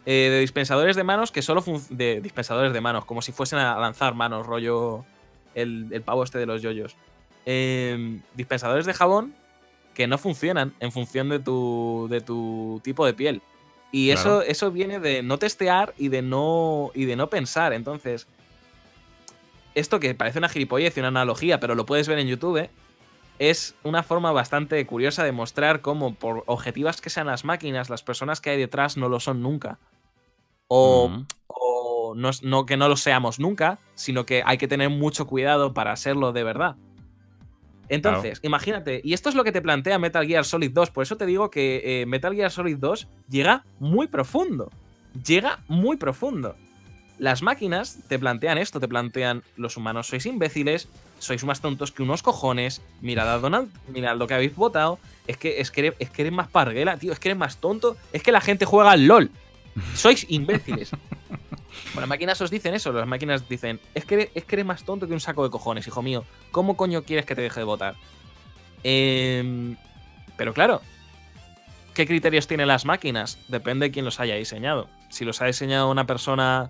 [0.08, 3.80] Eh, de dispensadores de manos que solo de dispensadores de manos, como si fuesen a
[3.80, 5.06] lanzar manos, rollo
[5.54, 6.96] el, pavo este de los yoyos.
[7.46, 9.36] Em, dispensadores de jabón
[9.94, 13.42] que no funcionan en función de tu, de tu tipo de piel.
[13.92, 17.74] Y eso, eso viene de no testear y de no, y de no pensar.
[17.74, 18.26] Entonces,
[19.76, 22.70] esto que parece una gilipollez y una analogía, pero lo puedes ver en YouTube,
[23.40, 28.04] es una forma bastante curiosa de mostrar cómo, por objetivas que sean las máquinas, las
[28.04, 29.80] personas que hay detrás no lo son nunca.
[30.68, 31.12] O,
[32.16, 36.32] no, que no lo seamos nunca, sino que hay que tener mucho cuidado para serlo
[36.32, 36.76] de verdad.
[37.92, 41.18] Entonces, imagínate, y esto es lo que te plantea Metal Gear Solid 2, por eso
[41.18, 44.70] te digo que eh, Metal Gear Solid 2 llega muy profundo.
[45.26, 46.56] Llega muy profundo.
[47.20, 50.88] Las máquinas te plantean esto, te plantean los humanos sois imbéciles,
[51.20, 54.98] sois más tontos que unos cojones, mirad a Donald, mirad lo que habéis votado,
[55.28, 57.58] es que, es que, eres, es que eres más parguela, tío, es que eres más
[57.58, 59.32] tonto, es que la gente juega al LOL,
[59.96, 60.92] sois imbéciles.
[61.30, 64.66] bueno, las máquinas os dicen eso, las máquinas dicen, es que, eres, es que eres
[64.66, 67.60] más tonto que un saco de cojones, hijo mío, ¿cómo coño quieres que te deje
[67.60, 67.96] de votar?
[68.84, 69.76] Em,
[70.38, 70.82] pero claro,
[71.94, 73.40] ¿qué criterios tienen las máquinas?
[73.48, 74.88] Depende de quién los haya diseñado.
[75.10, 76.70] Si los ha diseñado una persona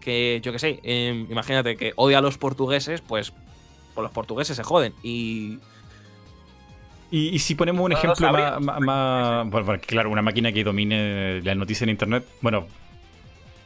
[0.00, 3.32] que, yo qué sé, em, imagínate que odia a los portugueses, pues,
[3.94, 4.94] pues, los portugueses se joden.
[5.02, 5.58] Y.
[7.10, 11.90] Y, si ponemos un ejemplo más, bueno, claro, una máquina que domine la noticia en
[11.90, 12.66] internet, bueno,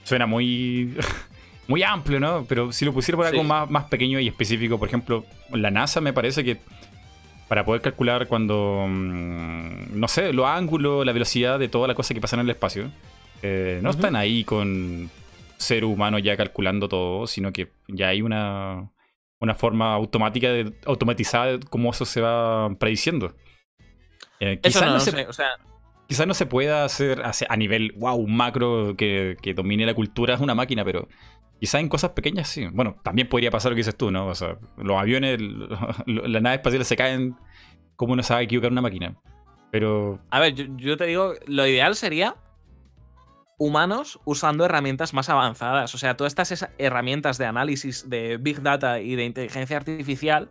[0.05, 0.97] suena muy,
[1.69, 2.45] muy amplio, ¿no?
[2.49, 6.01] Pero si lo pusiera por algo más, más pequeño y específico, por ejemplo, la NASA
[6.01, 6.59] me parece que
[7.49, 12.15] para poder calcular cuando, mm, no sé, los ángulos, la velocidad de toda la cosa
[12.15, 12.91] que pasa en el espacio,
[13.43, 15.11] eh, no están ahí con
[15.59, 18.89] ser humano ya calculando todo, sino que ya hay una,
[19.43, 23.35] una forma automática, de, automatizada de cómo eso se va prediciendo.
[24.39, 25.27] Eh, quizás no, se,
[26.07, 30.55] quizás no se pueda hacer a nivel, wow, macro que, domine la cultura, es una
[30.55, 31.09] máquina, pero
[31.59, 32.67] quizás en cosas pequeñas sí.
[32.73, 34.29] Bueno, también podría pasar lo que dices tú, ¿no?
[34.29, 35.41] O sea, los aviones,
[36.07, 37.37] las naves espaciales se caen,
[37.97, 39.17] ¿cómo no sabe equivocar una máquina?
[39.73, 40.21] Pero...
[40.31, 42.37] A ver, yo te digo, lo ideal sería
[43.63, 45.95] humanos usando herramientas más avanzadas.
[45.95, 50.51] O sea, todas estas herramientas de análisis de Big Data y de inteligencia artificial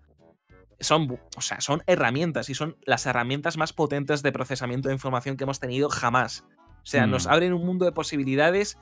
[0.79, 5.35] son, o sea, son herramientas y son las herramientas más potentes de procesamiento de información
[5.35, 6.45] que hemos tenido jamás.
[6.83, 7.29] O sea, nos mm.
[7.29, 8.77] abren un mundo de posibilidades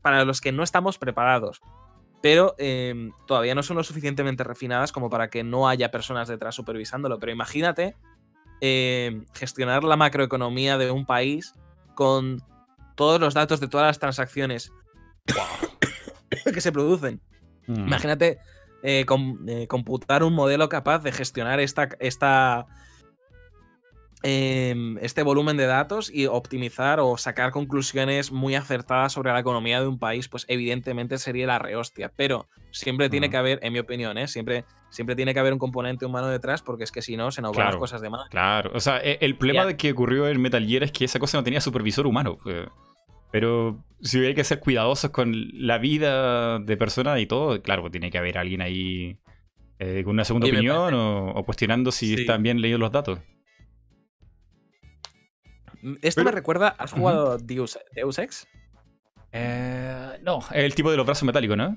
[0.00, 1.60] para los que no estamos preparados.
[2.22, 6.54] Pero em, todavía no son lo suficientemente refinadas como para que no haya personas detrás
[6.54, 7.18] supervisándolo.
[7.18, 7.94] Pero imagínate
[8.62, 11.52] em, gestionar la macroeconomía de un país
[11.94, 12.42] con
[12.96, 14.72] todos los datos de todas las transacciones
[16.52, 17.20] que se producen.
[17.66, 17.86] Mm.
[17.86, 18.38] Imagínate
[18.82, 19.04] eh,
[19.48, 22.66] eh, computar un modelo capaz de gestionar esta, esta,
[24.22, 29.80] em, este volumen de datos y optimizar o sacar conclusiones muy acertadas sobre la economía
[29.80, 32.12] de un país, pues evidentemente sería la rehostia.
[32.14, 33.30] Pero siempre tiene mm.
[33.30, 34.28] que haber, en mi opinión, ¿eh?
[34.28, 37.42] siempre, siempre tiene que haber un componente humano detrás, porque es que si no, se
[37.42, 38.28] nos van las cosas de más.
[38.28, 41.18] Claro, o sea, e, el problema de que ocurrió en Metal Gear es que esa
[41.18, 42.38] cosa no tenía supervisor humano.
[43.30, 47.92] Pero si hay que ser cuidadosos con la vida de personas y todo, claro, pues
[47.92, 49.18] tiene que haber alguien ahí
[49.78, 53.18] eh, con una segunda opinión o, cuestionando si están bien leídos los datos.
[56.02, 58.48] Esto me recuerda, ¿has jugado Deus, Ex?
[59.32, 61.76] Eh, no, es el tipo de los brazos metálicos, ¿no?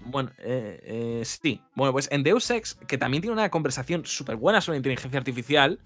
[0.00, 1.60] Bueno, eh, eh, sí.
[1.74, 5.80] Bueno, pues en Deus Ex, que también tiene una conversación súper buena sobre inteligencia artificial,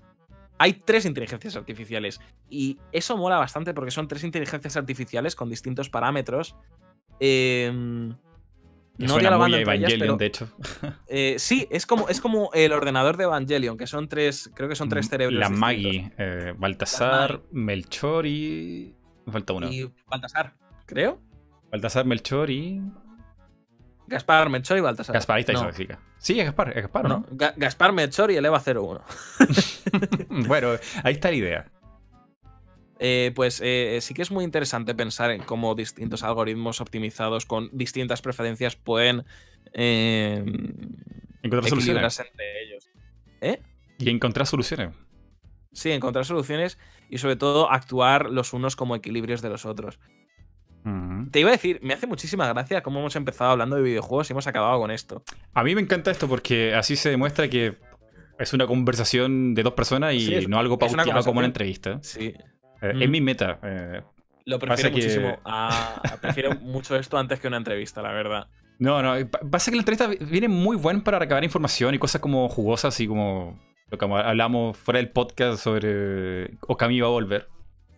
[0.59, 2.21] hay tres inteligencias artificiales.
[2.49, 6.57] Y eso mola bastante porque son tres inteligencias artificiales con distintos parámetros.
[7.21, 7.71] Eh,
[8.99, 10.49] no muy Evangelion, de hecho.
[11.09, 14.77] Eh, sí, es como, es como el ordenador de Evangelion, que son tres, creo que
[14.77, 15.39] son tres cerebros.
[15.39, 18.95] La Maggie, eh, Baltasar, Melchor y.
[19.27, 19.71] Me falta uno.
[19.71, 20.55] Y Baltasar,
[20.87, 21.21] creo.
[21.71, 22.83] Baltasar, Melchor y.
[24.13, 25.15] Gaspar, Melchor y Baltasar.
[25.15, 25.73] Gaspar, está no.
[26.19, 27.27] Sí, es Gaspar, es Gaspar, ¿no?
[27.31, 29.03] Gaspar, Melchor y eleva 01.
[30.47, 30.73] bueno,
[31.03, 31.73] ahí está la idea.
[32.99, 37.69] Eh, pues eh, sí que es muy interesante pensar en cómo distintos algoritmos optimizados con
[37.73, 39.25] distintas preferencias pueden
[39.73, 40.45] eh,
[41.43, 42.89] encontrar soluciones entre ellos.
[43.41, 43.61] ¿Eh?
[43.99, 44.95] Y encontrar soluciones.
[45.73, 46.79] Sí, encontrar soluciones
[47.09, 49.99] y sobre todo actuar los unos como equilibrios de los otros.
[51.31, 54.33] Te iba a decir, me hace muchísima gracia cómo hemos empezado hablando de videojuegos y
[54.33, 55.23] hemos acabado con esto.
[55.55, 57.79] A mí me encanta esto porque así se demuestra que
[58.39, 61.99] es una conversación de dos personas y no algo pauteado como una entrevista.
[62.03, 62.35] Sí.
[62.83, 63.61] Eh, es mi meta.
[63.63, 64.03] Eh,
[64.45, 65.39] Lo prefiero muchísimo.
[66.21, 68.49] prefiero mucho esto antes que una entrevista, la verdad.
[68.79, 69.15] No, no.
[69.51, 73.07] Pasa que la entrevista viene muy buena para recabar información y cosas como jugosas, y
[73.07, 77.47] como lo que hablamos fuera del podcast sobre Okami va a volver.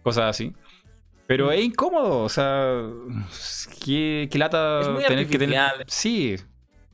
[0.02, 0.52] Cosas así.
[1.26, 2.82] Pero es incómodo, o sea,
[3.82, 5.84] qué, lata tener que tener.
[5.86, 6.36] Sí.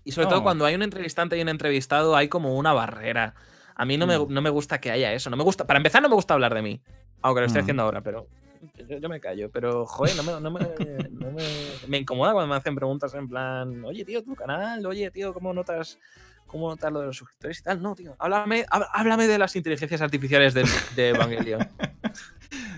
[0.04, 3.34] Y sobre todo cuando hay un entrevistante y un entrevistado, hay como una barrera.
[3.74, 4.26] A mí no, me, mm.
[4.28, 5.30] no me gusta que haya eso.
[5.30, 6.80] No me gusta, para empezar, no me gusta hablar de mí.
[7.22, 7.64] Aunque lo estoy mm.
[7.64, 8.28] haciendo ahora, pero
[8.88, 9.50] yo, me callo.
[9.50, 10.60] Pero, joder, no me, no me,
[11.10, 11.44] no me,
[11.88, 15.52] me, incomoda cuando me hacen preguntas en plan, oye, tío, tu canal, oye, tío, ¿cómo
[15.52, 15.98] notas,
[16.46, 17.82] cómo notas lo de los suscriptores y tal?
[17.82, 21.68] No, tío, háblame, háblame de las inteligencias artificiales de, de Evangelion.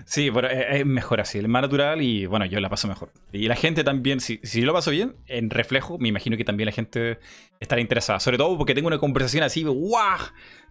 [0.05, 3.11] Sí, pero es mejor así, es más natural y bueno, yo la paso mejor.
[3.31, 6.65] Y la gente también, si, si lo paso bien, en reflejo, me imagino que también
[6.65, 7.19] la gente
[7.59, 8.19] estará interesada.
[8.19, 10.19] Sobre todo porque tengo una conversación así, ¡guau!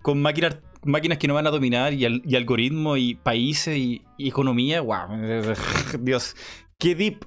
[0.03, 4.81] Con máquinas, máquinas que no van a dominar y, y algoritmos y países y, economía,
[4.81, 5.09] ¡guau!
[6.01, 6.37] Dios,
[6.79, 7.25] qué deep,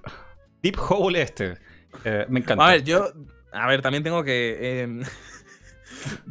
[0.61, 1.55] deep hole este.
[2.03, 2.65] Eh, me encanta.
[2.65, 3.11] A ver, yo,
[3.51, 4.81] a ver, también tengo que...
[4.81, 5.01] Em,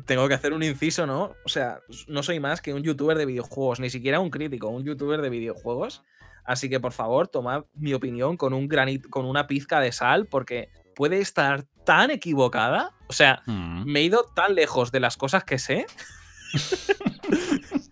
[0.07, 1.35] tengo que hacer un inciso, ¿no?
[1.45, 4.85] O sea, no soy más que un youtuber de videojuegos, ni siquiera un crítico, un
[4.85, 6.03] youtuber de videojuegos.
[6.45, 10.27] Así que por favor, tomad mi opinión con un granito, con una pizca de sal,
[10.27, 12.93] porque puede estar tan equivocada.
[13.09, 13.85] O sea, mm.
[13.85, 15.87] me he ido tan lejos de las cosas que sé.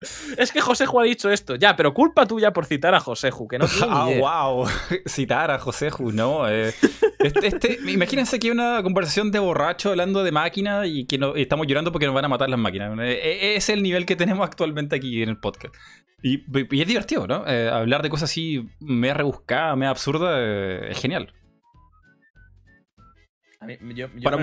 [0.00, 3.58] Es que Joseju ha dicho esto, ya, pero culpa tuya por citar a Joseju, que
[3.58, 4.68] no Ah, wow,
[5.06, 6.48] citar a Joseju, no.
[6.48, 6.72] Eh,
[7.18, 11.34] este, este, imagínense que hay una conversación de borracho hablando de máquinas y que no,
[11.34, 12.96] estamos llorando porque nos van a matar las máquinas.
[13.00, 15.74] Eh, eh, es el nivel que tenemos actualmente aquí en el podcast.
[16.22, 16.44] Y,
[16.80, 17.44] es divertido, ¿no?
[17.44, 21.32] hablar de cosas así me rebuscada, me absurda, es genial.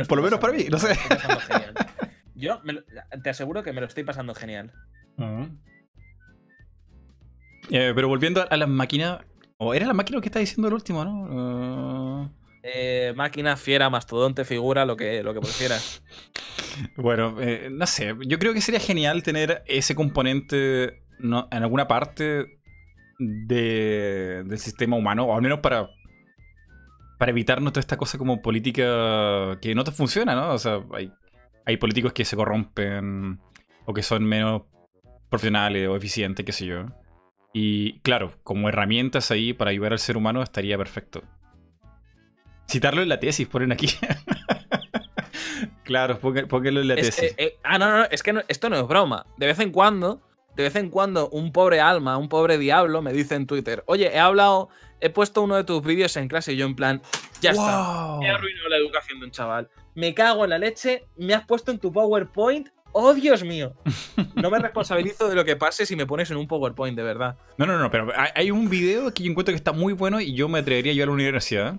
[0.10, 0.98] por lo menos para mí, no sé.
[2.34, 2.62] Yo
[3.24, 4.74] te aseguro que me lo estoy pasando genial.
[7.70, 9.20] Eh, pero volviendo a las máquinas.
[9.58, 12.32] ¿O era la máquina lo que está diciendo el último, no?
[12.62, 16.04] Eh, máquina, fiera, mastodonte, figura, lo que, lo que prefieras.
[16.98, 18.16] bueno, eh, no sé.
[18.28, 22.60] Yo creo que sería genial tener ese componente en alguna parte
[23.20, 25.90] del sistema humano, o al menos para,
[27.18, 30.50] para evitarnos toda esta cosa como política que no te funciona, ¿no?
[30.50, 31.14] O sea, hay,
[31.66, 33.40] hay políticos que se corrompen
[33.86, 34.64] o que son menos
[35.30, 36.86] profesionales o eficientes, qué sé yo.
[37.54, 41.24] Y claro, como herramientas ahí para ayudar al ser humano estaría perfecto.
[42.70, 43.88] Citarlo en la tesis, ponen aquí.
[45.84, 47.34] claro, pónganlo en la tesis.
[47.38, 49.26] Eh, ah, no, no, es que esto no es broma.
[49.38, 50.22] De vez en cuando,
[50.56, 54.14] de vez en cuando, un pobre alma, un pobre diablo me dice en Twitter, oye,
[54.14, 54.70] he hablado,
[55.00, 57.02] he puesto uno de tus vídeos en clase y yo en plan,
[57.42, 59.70] ya está, he arruinado la educación de un chaval.
[59.94, 63.74] Me cago en la leche, me has puesto en tu PowerPoint ¡Oh, Dios mío!
[64.36, 67.38] No me responsabilizo de lo que pase si me pones en un PowerPoint, de verdad.
[67.58, 70.34] No, no, no, pero hay un video que yo encuentro que está muy bueno y
[70.34, 71.76] yo me atrevería a ir a la universidad,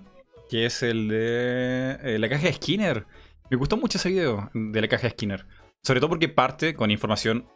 [0.47, 3.05] que es el de eh, la caja de Skinner.
[3.49, 5.45] Me gustó mucho ese video de la caja de Skinner.
[5.81, 7.47] Sobre todo porque parte con información.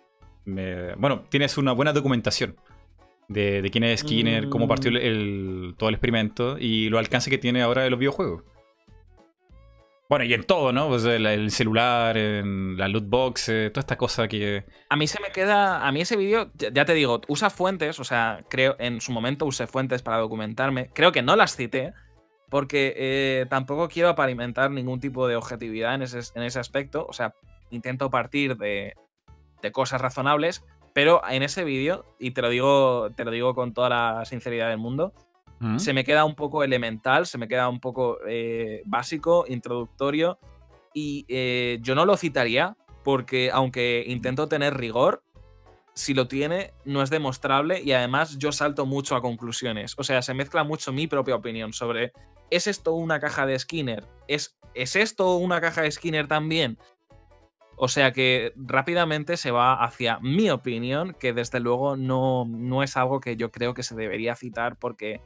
[0.46, 2.56] bueno, tienes una buena documentación
[3.28, 4.92] de, quién es Skinner, cómo partió
[5.78, 8.44] todo el experimento y lo alcance que tiene ahora de los videojuegos.
[10.12, 10.90] Bueno, y en todo, ¿no?
[10.90, 14.66] Pues el, celular, en la loot box, toda esta cosa que.
[14.90, 15.88] A mí se me queda.
[15.88, 19.46] A mí ese vídeo, ya te digo, usa fuentes, o sea, creo, en su momento
[19.46, 20.90] usé fuentes para documentarme.
[20.94, 21.94] Creo que no las cité,
[22.50, 27.06] porque eh, tampoco quiero aparentar ningún tipo de objetividad en ese, en ese aspecto.
[27.08, 27.34] O sea,
[27.70, 28.96] intento partir de,
[29.62, 33.74] de cosas razonables, pero en ese vídeo, y te lo digo, te lo digo con
[33.74, 35.14] toda la sinceridad del mundo,
[35.78, 40.40] Se me queda un poco elemental, se me queda un poco eh, básico, introductorio.
[40.94, 45.24] Y eh, yo no lo citaría porque aunque intento tener rigor,
[45.94, 49.94] si lo tiene, no es demostrable y además yo salto mucho a conclusiones.
[49.98, 52.14] O sea, se mezcla mucho mi propia opinión sobre,
[52.50, 54.06] ¿es esto una caja de Skinner?
[54.28, 56.78] ¿Es, ¿es esto una caja de Skinner también?
[57.76, 62.96] O sea que rápidamente se va hacia mi opinión, que desde luego no, no es
[62.96, 65.20] algo que yo creo que se debería citar porque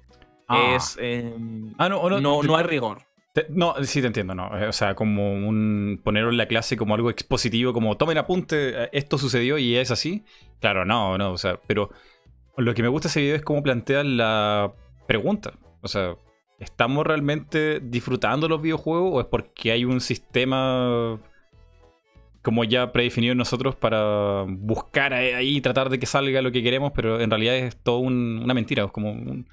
[0.47, 0.75] Ah.
[0.75, 0.97] es...
[1.01, 2.99] em, Ah, no, no, no, te- no hay rigor.
[3.33, 4.57] te- no, sí te entiendo, no.
[4.57, 8.83] Eh, O sea, como un ponerlo en la clase como algo expositivo, como tomen apunte,
[8.85, 10.23] eh, esto sucedió y es así.
[10.61, 11.89] Claro, no, no, o sea, pero
[12.57, 14.71] lo que me gusta de ese video es cómo plantean la
[15.07, 15.53] pregunta.
[15.81, 16.15] O sea,
[16.59, 21.19] ¿estamos realmente disfrutando los videojuegos o es porque hay un sistema
[22.41, 26.51] como ya predefinido en nosotros para buscar ahí ahí y tratar de que salga lo
[26.51, 28.83] que queremos, pero en realidad es todo un- una mentira?
[28.85, 29.49] Es como un-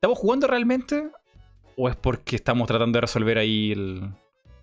[0.00, 1.10] ¿Estamos jugando realmente
[1.76, 4.10] ¿O es porque estamos tratando de resolver ahí el,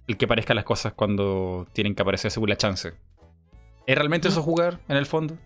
[0.08, 2.94] el que parezcan las cosas cuando tienen que aparecer según la chance?
[3.86, 5.38] ¿Es realmente eso jugar en el fondo?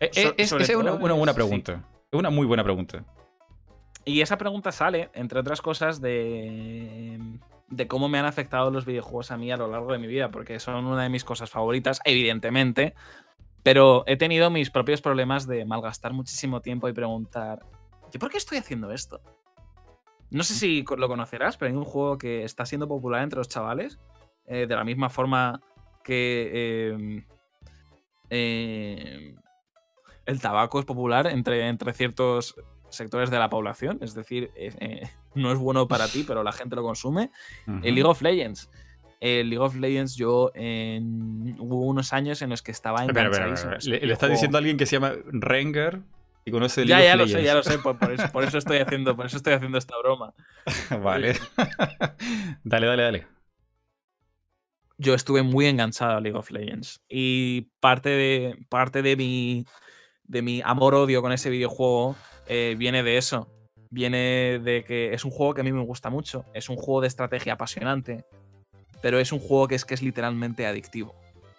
[0.00, 1.34] Eh, So- eh, es- esa es una, buena sí.
[1.34, 1.82] pregunta.
[2.10, 3.04] Es una muy buena pregunta.
[4.04, 7.18] Y esa pregunta sale, entre otras cosas, de,
[7.68, 10.30] de cómo me han afectado los videojuegos a mí a lo largo de mi vida,
[10.30, 12.94] porque son una de mis cosas favoritas, evidentemente.
[13.62, 17.60] Pero he tenido mis propios problemas de malgastar muchísimo tiempo y preguntar,
[18.12, 19.20] ¿yo por qué estoy haciendo esto?
[20.30, 23.48] No sé si lo conocerás, pero hay un juego que está siendo popular entre los
[23.48, 23.98] chavales,
[24.46, 25.60] eh, de la misma forma
[26.04, 27.24] que eh,
[28.30, 29.34] eh,
[30.26, 32.54] el tabaco es popular entre, entre ciertos
[32.88, 36.52] sectores de la población, es decir, eh, eh, no es bueno para ti, pero la
[36.52, 37.30] gente lo consume.
[37.82, 38.70] El League of Legends.
[39.20, 43.04] El League of Legends, yo en- hubo unos años en los que estaba
[43.52, 46.00] ese Le, le estás diciendo a alguien que se llama Rengar
[46.44, 48.58] y conoce el Ya, ya lo sé, ya lo sé, por, por eso, por eso
[48.58, 50.34] estoy haciendo, por eso estoy haciendo esta broma.
[51.02, 51.34] vale.
[52.64, 53.26] dale, dale, dale.
[54.98, 57.00] yo estuve muy enganchado a League of Legends.
[57.08, 59.64] Y parte de, parte de mi,
[60.24, 62.14] de mi amor-odio con ese videojuego
[62.46, 63.48] eh, viene de eso.
[63.90, 66.44] Viene de que es un juego que a mí me gusta mucho.
[66.54, 68.24] Es un juego de estrategia apasionante.
[69.02, 71.14] Pero es un juego que es que es literalmente adictivo.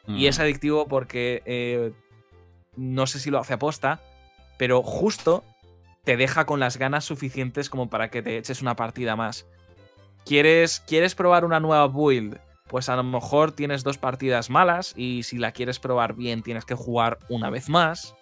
[0.07, 0.41] Y es Mm.
[0.41, 1.91] adictivo porque eh,
[2.77, 4.01] no sé si lo hace aposta,
[4.63, 5.43] pero justo
[6.05, 9.45] te deja con las ganas suficientes como para que te eches una partida más.
[10.25, 12.37] ¿Quieres, ¿Quieres probar una nueva build?
[12.69, 16.63] Pues a lo mejor tienes dos partidas malas y si la quieres probar bien tienes
[16.63, 18.15] que jugar una vez más.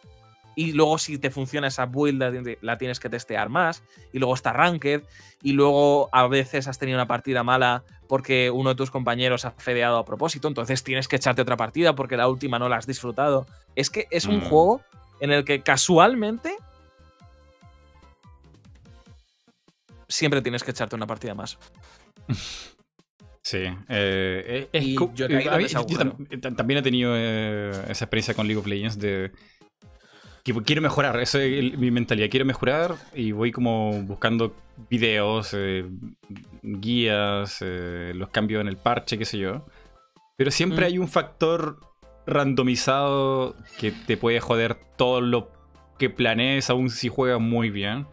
[0.55, 3.84] Y luego si te funciona esa build la, ti- la tienes que testear más.
[4.11, 5.03] Y luego está Ranked.
[5.43, 9.51] Y luego a veces has tenido una partida mala porque uno de tus compañeros ha
[9.51, 10.47] fedeado a propósito.
[10.47, 13.45] Entonces tienes que echarte otra partida porque la última no la has disfrutado.
[13.76, 14.41] Es que es un Mm.
[14.41, 14.81] juego
[15.22, 16.53] en el que casualmente
[20.07, 21.57] siempre tienes que echarte una partida más.
[23.43, 23.64] Sí.
[23.89, 25.43] eh, es Y co- yo he mí-
[26.56, 29.31] también he tenido eh, esa experiencia con League of Legends de
[30.43, 34.56] que quiero mejorar, esa es el- mi mentalidad, quiero mejorar y voy como buscando
[34.91, 35.85] videos, eh,
[36.61, 39.65] guías, eh, los cambios en el parche, qué sé yo.
[40.38, 40.88] Pero siempre Mm.
[40.88, 41.80] hay un factor
[42.26, 45.52] randomizado que te puede joder todo lo
[45.98, 48.07] que planees, aun si juegas muy bien.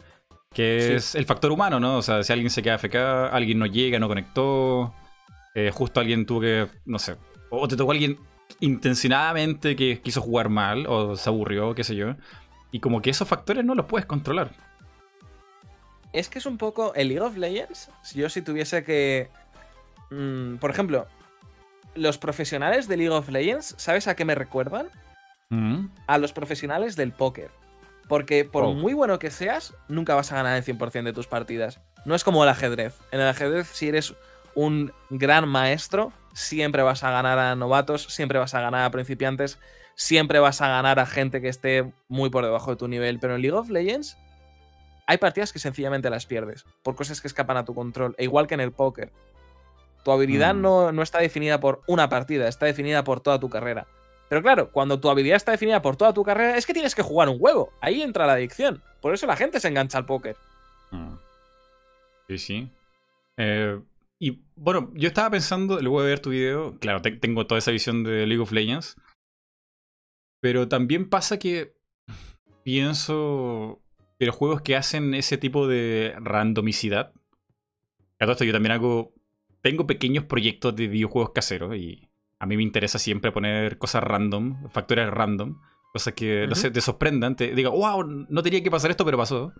[0.52, 0.92] Que Sí.
[0.94, 1.98] es el factor humano, ¿no?
[1.98, 4.94] O sea, si alguien se queda FK, alguien no llega, no conectó,
[5.54, 7.16] eh, justo alguien tuvo que, no sé,
[7.50, 8.18] o te tocó alguien
[8.60, 12.14] intencionadamente que quiso jugar mal o se aburrió, qué sé yo.
[12.72, 14.50] Y como que esos factores no los puedes controlar.
[16.12, 17.90] Es que es un poco el League of Legends.
[18.02, 19.28] Si yo si tuviese que.
[20.10, 21.06] mm, por ejemplo,
[21.98, 24.88] los profesionales de League of Legends, ¿sabes a qué me recuerdan?
[25.50, 25.86] Mm.
[26.06, 27.50] A los profesionales del póker.
[28.08, 28.72] Porque por Oh.
[28.74, 31.80] muy bueno que seas, nunca vas a ganar el 100% de tus partidas.
[32.04, 32.94] No es como el ajedrez.
[33.10, 34.14] En el ajedrez, si eres
[34.54, 39.58] un gran maestro, siempre vas a ganar a novatos, siempre vas a ganar a principiantes,
[39.94, 43.18] siempre vas a ganar a gente que esté muy por debajo de tu nivel.
[43.18, 44.16] Pero en League of Legends
[45.06, 48.14] hay partidas que sencillamente las pierdes por cosas que escapan a tu control.
[48.18, 49.12] E igual que en el póker.
[50.08, 50.62] Tu habilidad Mm.
[50.62, 53.86] no, no está definida por una partida, está definida por toda tu carrera.
[54.30, 57.02] Pero claro, cuando tu habilidad está definida por toda tu carrera, es que tienes que
[57.02, 57.74] jugar un huevo.
[57.82, 58.82] Ahí entra la adicción.
[59.02, 60.34] Por eso la gente se engancha al póker.
[60.92, 61.14] Mm.
[62.28, 62.70] Sí, sí.
[63.36, 63.78] Eh,
[64.18, 67.70] y bueno, yo estaba pensando, luego de ver tu video, claro, te- tengo toda esa
[67.70, 68.96] visión de League of Legends.
[70.40, 71.74] Pero también pasa que
[72.62, 73.82] pienso
[74.18, 77.12] que los juegos que hacen ese tipo de randomicidad.
[78.18, 79.12] A todo esto yo también hago.
[79.62, 82.08] Tengo pequeños proyectos de videojuegos caseros y
[82.38, 85.60] a mí me interesa siempre poner cosas random, factores random,
[85.92, 89.52] cosas que, te sorprendan, te diga, wow, no tenía que pasar esto, pero pasó.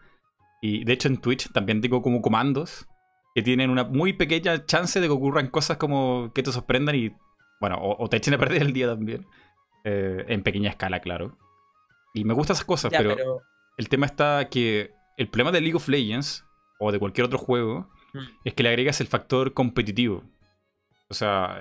[0.61, 2.87] Y de hecho en Twitch también tengo como comandos
[3.35, 7.15] que tienen una muy pequeña chance de que ocurran cosas como que te sorprendan y,
[7.61, 9.27] bueno, o, te echen a perder el día también.
[9.85, 11.39] Eh, en pequeña escala, claro.
[12.15, 13.43] Y me gustan esas cosas, pero,
[13.77, 16.45] el tema está que el problema de League of Legends
[16.81, 17.89] o de cualquier otro juego
[18.19, 18.29] mm.
[18.45, 20.25] es que le agregas el factor competitivo.
[21.09, 21.61] O sea,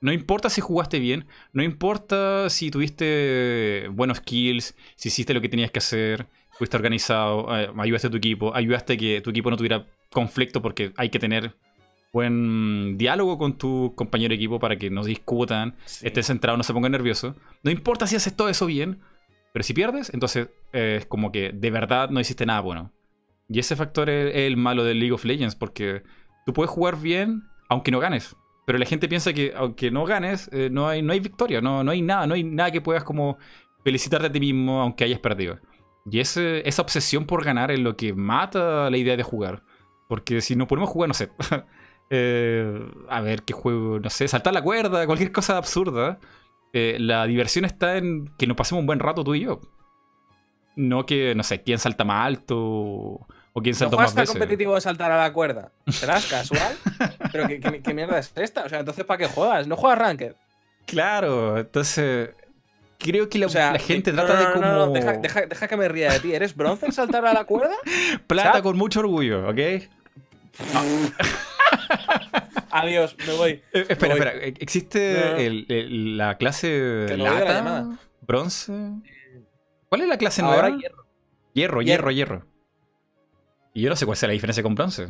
[0.00, 5.48] no importa si jugaste bien, no importa si tuviste buenos kills, si hiciste lo que
[5.48, 9.50] tenías que hacer, fuiste organizado, eh, ayudaste a tu equipo, ayudaste a que tu equipo
[9.50, 11.56] no tuviera conflicto porque hay que tener
[12.12, 16.72] buen diálogo con tu compañero de equipo para que no discutan, estés centrado, no se
[16.72, 17.34] ponga nervioso.
[17.62, 19.00] No importa si haces todo eso bien,
[19.52, 22.92] pero si pierdes, entonces eh, es como que de verdad no hiciste nada bueno.
[23.48, 26.02] Y ese factor es el malo del League of Legends porque
[26.46, 28.36] tú puedes jugar bien aunque no ganes.
[28.66, 31.84] Pero la gente piensa que aunque no ganes, eh, no, hay, no hay victoria, no,
[31.84, 33.36] no hay nada, no hay nada que puedas como
[33.84, 35.58] felicitarte a ti mismo aunque hayas perdido.
[36.10, 39.62] Y esa obsesión por ganar es lo que mata la idea de jugar.
[40.08, 41.30] Porque si no podemos jugar, no sé.
[42.10, 46.20] Eh, a ver qué juego, no sé, saltar la cuerda, cualquier cosa absurda.
[46.74, 49.62] Eh, la diversión está en que nos pasemos un buen rato tú y yo.
[50.76, 53.26] No que, no sé, quién salta más alto
[53.56, 54.30] ¿O quién saltó más veces?
[54.30, 55.70] competitivo de saltar a la cuerda?
[55.86, 56.76] ¿Serás casual?
[57.30, 58.64] ¿Pero qué, mierda es esta?
[58.64, 59.68] O sea, entonces ¿para qué juegas?
[59.68, 60.32] ¿No juegas Ranked?
[60.86, 62.30] Claro, entonces...
[62.98, 64.66] Creo que la, gente trata de como...
[64.66, 66.32] No, deja, deja, que me ría de ti.
[66.32, 67.74] ¿Eres bronce en saltar a la cuerda?
[68.26, 69.58] Plata con mucho orgullo, ¿ok?
[72.70, 73.50] Adiós, me voy.
[73.72, 74.32] Eh, espera, espera.
[74.42, 77.98] ¿Existe la clase lata?
[78.20, 78.72] ¿Bronce?
[79.94, 80.56] ¿Cuál es la clase nueva?
[80.56, 81.06] Ahora hierro.
[81.52, 82.46] Hierro, hierro, hierro.
[83.74, 85.06] Y yo no sé cuál es la diferencia con bronce.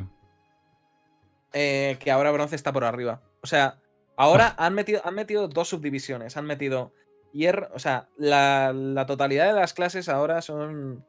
[1.55, 3.23] Eh, que ahora bronce está por arriba.
[3.41, 3.79] O sea,
[4.15, 6.37] ahora han, metido, han metido dos subdivisiones.
[6.37, 6.93] Han metido
[7.33, 7.71] hierro.
[7.73, 11.03] O sea, la, totalidad de las clases ahora son.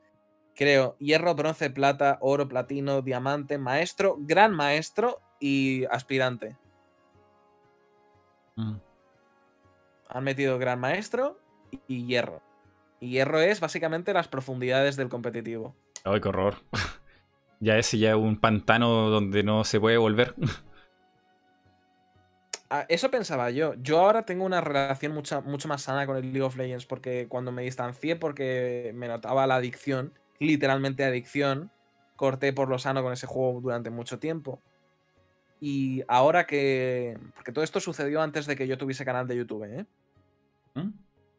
[0.56, 6.56] Creo, hierro, bronce, plata, oro, platino, diamante, maestro, gran maestro y aspirante.
[8.56, 8.78] Mm.
[10.08, 11.38] Han metido gran maestro
[11.90, 12.42] y hierro.
[13.00, 15.76] Y hierro es básicamente las profundidades del competitivo.
[16.04, 16.56] Ay, qué horror.
[17.62, 20.36] Ya ese ya es un pantano donde no se puede volver.
[22.68, 23.76] Ah, eso pensaba yo.
[23.76, 27.28] Yo ahora tengo una relación mucho, mucho más sana con el League of Legends porque
[27.30, 31.72] cuando me distancié porque me notaba la adicción, literalmente adicción,
[32.16, 34.60] corté por lo sano con ese juego durante mucho tiempo.
[35.62, 37.18] Y ahora que...
[37.36, 39.86] Porque todo esto sucedió antes de que yo tuviese canal de YouTube, ¿eh?
[40.74, 40.90] ¿Mm?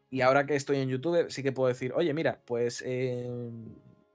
[0.09, 3.29] Y ahora que estoy en YouTube sí que puedo decir, oye, mira, pues eh,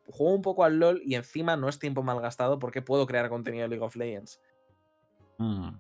[0.07, 3.29] juego un poco al LOL y encima no es tiempo mal gastado porque puedo crear
[3.29, 4.41] contenido de League of Legends.
[5.39, 5.71] Mm.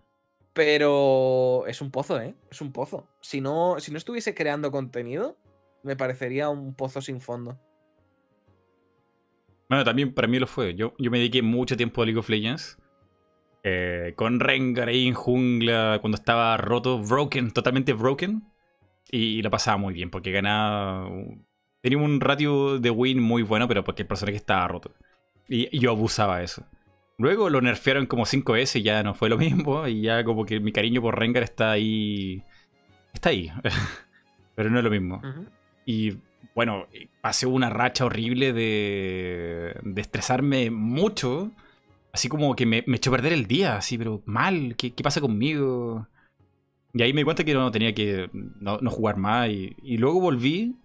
[0.53, 2.35] Pero es un pozo, ¿eh?
[2.51, 3.09] Es un pozo.
[3.21, 5.37] Si no, si no estuviese creando contenido,
[5.83, 7.59] me parecería un pozo sin fondo.
[9.69, 10.75] Bueno, también para mí lo fue.
[10.75, 12.77] Yo, yo me dediqué mucho tiempo a League of Legends.
[13.65, 18.43] Eh, con Rengar ahí en jungla, cuando estaba roto, broken, totalmente broken.
[19.11, 21.09] Y, y lo pasaba muy bien, porque ganaba
[21.83, 24.93] Tenía un ratio de win muy bueno, pero porque el personaje estaba roto.
[25.49, 26.65] Y, yo abusaba de eso.
[27.19, 29.87] Luego lo nerfearon como 5S y ya no fue lo mismo.
[29.89, 32.43] Y ya como que mi cariño por Rengar está ahí.
[33.13, 33.51] Está ahí.
[34.55, 35.21] pero no es lo mismo.
[35.85, 36.19] Y
[36.55, 36.87] bueno,
[37.21, 41.51] pasé una racha horrible de, de estresarme mucho.
[42.13, 46.07] Así como que me, echó a perder el día, así, pero mal, ¿qué, pasa conmigo?
[46.95, 49.49] Y ahí me di cuenta que no tenía que no, jugar más.
[49.49, 50.77] y, luego volví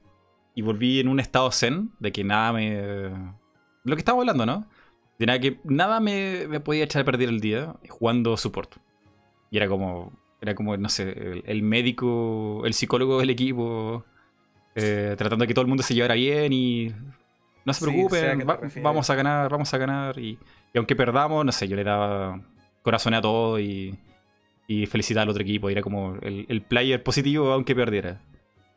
[0.57, 3.11] y volví en un estado zen de que nada me.
[3.83, 4.67] Lo que estaba hablando, ¿no?
[5.19, 8.77] De nada que nada me, podía echar a perder el día jugando support.
[9.51, 10.11] Y era como.
[10.41, 14.03] Era como, no sé, el, médico, el psicólogo del equipo.
[14.73, 16.91] Eh, tratando de que todo el mundo se llevara bien y.
[17.63, 18.43] No se preocupen,
[18.81, 20.17] vamos a ganar, vamos a ganar.
[20.17, 20.39] Y,
[20.73, 22.41] aunque perdamos, no sé, yo le daba
[22.81, 23.95] corazón a todo y,
[24.67, 25.69] y felicitaba al otro equipo.
[25.69, 28.21] Y era como el, el player positivo aunque perdiera.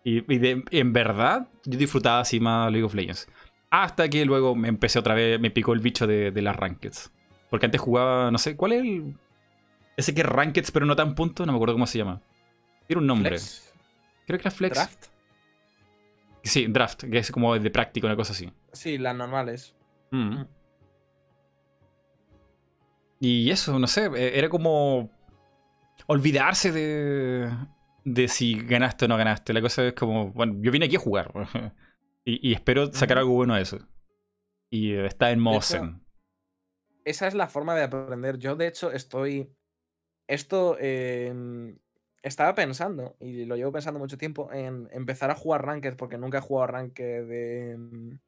[0.03, 0.25] Y,
[0.71, 3.29] en verdad, yo disfrutaba así más League of Legends.
[3.71, 7.13] Hasta que luego me empecé otra vez, me picó el bicho de, las Rankeds.
[7.51, 9.15] Porque antes jugaba, no sé, ¿cuál es el.
[9.97, 11.45] Ese que es Rankeds pero no tan punto?
[11.45, 12.23] No me acuerdo cómo se llama.
[12.87, 13.37] Tiene un nombre.
[14.27, 14.75] Creo que era Flex.
[14.75, 15.07] ¿Draft?
[16.43, 18.51] Sí, Draft, que es como de práctica, una cosa así.
[18.73, 19.75] Sí, las normales.
[20.11, 20.41] Mm.
[20.41, 20.47] Mm.
[23.21, 25.11] Y eso, no sé, e, era como
[26.07, 27.51] olvidarse de,
[28.05, 29.53] de si ganaste o no ganaste.
[29.53, 31.33] La cosa es como, bueno, yo vine aquí a jugar.
[32.25, 33.79] y, espero sacar algo bueno de eso.
[34.71, 36.03] Y está en modo zen.
[37.05, 38.39] Esa es la forma de aprender.
[38.39, 39.53] Yo, de hecho, estoy.
[40.29, 40.77] Esto.
[40.79, 41.79] Em,
[42.23, 46.39] estaba pensando, y lo llevo pensando mucho tiempo, en empezar a jugar Ranked, porque nunca
[46.39, 48.19] he jugado Ranked de,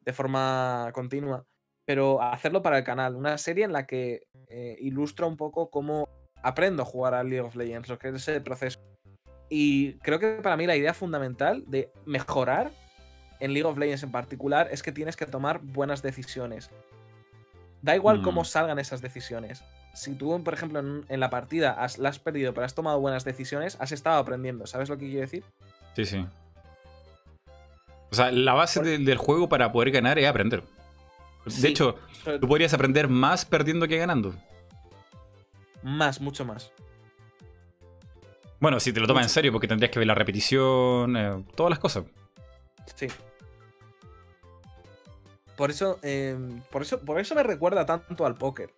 [0.00, 1.44] de forma continua.
[1.84, 3.16] pero hacerlo para el canal.
[3.16, 6.08] Una serie en la que eh, ilustra un poco cómo
[6.44, 8.78] aprendo a jugar a League of Legends, lo que es el proceso.
[9.48, 12.70] Y creo que para mí la idea fundamental de mejorar
[13.40, 16.70] en League of Legends en particular es que tienes que tomar buenas decisiones.
[17.82, 18.44] Da igual cómo Mm.
[18.46, 19.62] salgan esas decisiones.
[19.92, 22.98] Si tú, por ejemplo, en, en la partida has, la has perdido, pero has tomado
[23.00, 24.66] buenas decisiones, has estado aprendiendo.
[24.66, 25.44] ¿Sabes lo que quiero decir?
[25.94, 26.26] Sí, sí.
[28.10, 30.62] O sea, la base Por- del, del juego para poder ganar es aprender.
[31.44, 31.66] De Sí.
[31.68, 31.96] hecho,
[32.40, 34.34] tú podrías aprender más perdiendo que ganando.
[35.84, 36.72] Más, mucho más.
[38.58, 41.68] Bueno, si te lo tomas en serio, porque tendrías que ver la repetición, eh, todas
[41.68, 42.04] las cosas.
[42.94, 43.08] Sí.
[45.58, 48.70] Por eso, em, por eso, por eso me recuerda tanto al póker.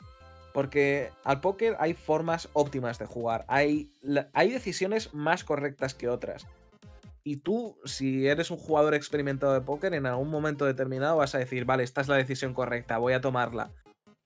[0.52, 3.44] Porque al póker hay formas óptimas de jugar.
[3.46, 3.92] Hay,
[4.32, 6.48] hay decisiones más correctas que otras.
[7.22, 11.38] Y tú, si eres un jugador experimentado de póker, en algún momento determinado vas a
[11.38, 13.70] decir, vale, esta es la decisión correcta, voy a tomarla.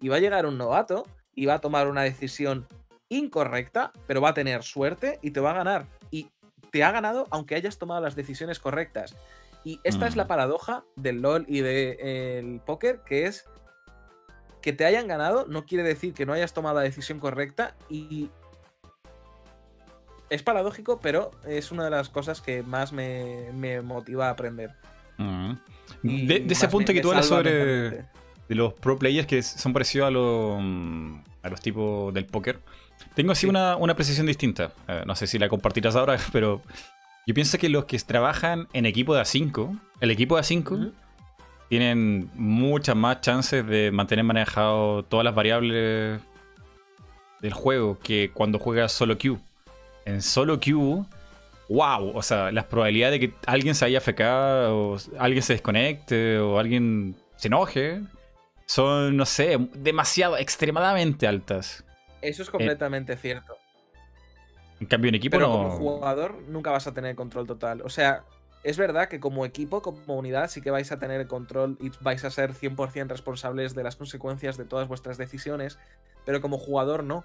[0.00, 2.66] Y va a llegar un novato y va a tomar una decisión
[3.08, 5.86] incorrecta, pero va a tener suerte y te va a ganar.
[6.10, 6.28] Y
[6.70, 9.16] te ha ganado aunque hayas tomado las decisiones correctas.
[9.64, 10.28] Y esta es la Mm.
[10.28, 13.44] paradoja del LOL y del póker, que es
[14.62, 18.30] que te hayan ganado no quiere decir que no hayas tomado la decisión correcta y
[20.28, 24.70] es paradójico, pero es una de las cosas que más me, me motiva a aprender.
[25.18, 25.54] Mm.
[26.02, 28.04] De, de ese punto me- que tú hablas sobre.
[28.50, 31.14] De los pro players que son parecidos a los, mm,
[31.44, 32.58] a los tipos del póker,
[33.14, 33.46] tengo así Sí.
[33.46, 34.72] una, una apreciación distinta.
[34.88, 36.60] Eh, no sé si la compartirás ahora, pero
[37.28, 40.92] yo pienso que los que trabajan en equipo de A5, el equipo de A5, Ujú.
[41.68, 46.20] tienen muchas más chances de mantener manejado todas las variables
[47.40, 49.38] del juego que cuando juegas solo queue.
[50.06, 51.04] En solo queue,
[51.68, 54.20] wow, o sea, las probabilidades de que alguien se haya AFK
[54.72, 58.00] o alguien se desconecte o alguien se enoje
[58.70, 61.84] son, no sé, demasiado, extremadamente altas.
[62.22, 63.56] Eso es completamente cierto.
[64.78, 65.54] En cambio, en equipo Pero no.
[65.54, 67.82] como jugador nunca vas a tener control total.
[67.82, 68.22] O sea,
[68.62, 72.24] es verdad que como equipo, como unidad, sí que vais a tener control y vais
[72.24, 75.76] a ser 100% responsables de las consecuencias de todas vuestras decisiones,
[76.24, 77.24] pero como jugador no.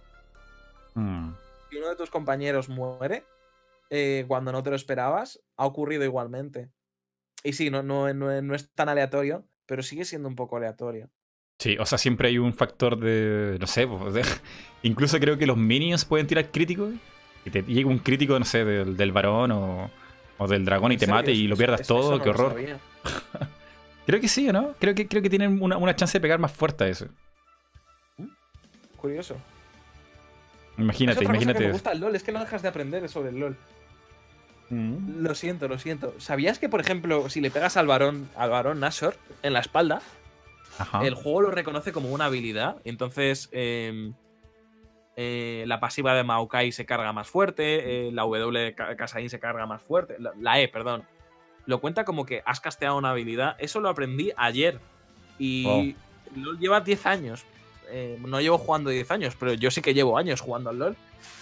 [0.95, 1.30] Mm.
[1.69, 3.23] Si uno de tus compañeros muere
[3.91, 6.72] eh, cuando no te lo esperabas, ha ocurrido igualmente.
[7.43, 11.11] Y sí, no, no, no, no es tan aleatorio, pero sigue siendo un poco aleatorio.
[11.60, 13.57] Sí, o sea, siempre hay un factor de.
[13.60, 14.23] No sé, pues, de-
[14.84, 16.94] incluso creo que los minions pueden tirar críticos.
[17.45, 19.91] Y te llega un crítico, no sé, del, del varón o,
[20.40, 21.15] o del dragón y ¿En te serio?
[21.15, 22.56] mate y lo pierdas eso- todo, eso no qué horror.
[24.07, 24.73] Creo que sí, ¿o no?
[24.80, 27.07] Creo que, creo que tienen una, una chance de pegar más fuerte a eso.
[28.98, 29.36] Curioso.
[30.77, 31.65] Imagínate, es otra cosa que imagínate.
[31.68, 33.57] me gusta el LOL, es que no dejas de aprender sobre el LOL.
[34.69, 35.23] Mm.
[35.23, 36.14] Lo siento, lo siento.
[36.19, 40.02] ¿Sabías que, por ejemplo, si le pegas al varón, al varón Nashor en la espalda,
[40.77, 41.06] Ajá.
[41.06, 42.77] el juego lo reconoce como una habilidad?
[42.84, 44.11] Entonces, eh,
[45.15, 49.30] eh, la pasiva de Maokai se carga más fuerte, eh, la W de Ka- Kasain
[49.30, 51.03] se carga más fuerte, la, la E, perdón.
[51.65, 53.56] Lo cuenta como que has casteado una habilidad.
[53.57, 54.80] Eso lo aprendí ayer.
[55.39, 55.95] Y
[56.35, 57.43] LOL lleva 10 años.
[57.89, 60.95] Eh, no llevo jugando 10 años, pero yo sí que llevo años jugando al LOL.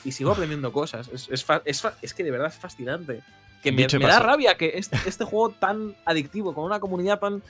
[0.06, 1.10] Y sigo aprendiendo cosas.
[1.10, 3.22] Es, es es que de verdad es fascinante.
[3.62, 7.42] Que me, da rabia que este, este juego tan adictivo, con una comunidad tan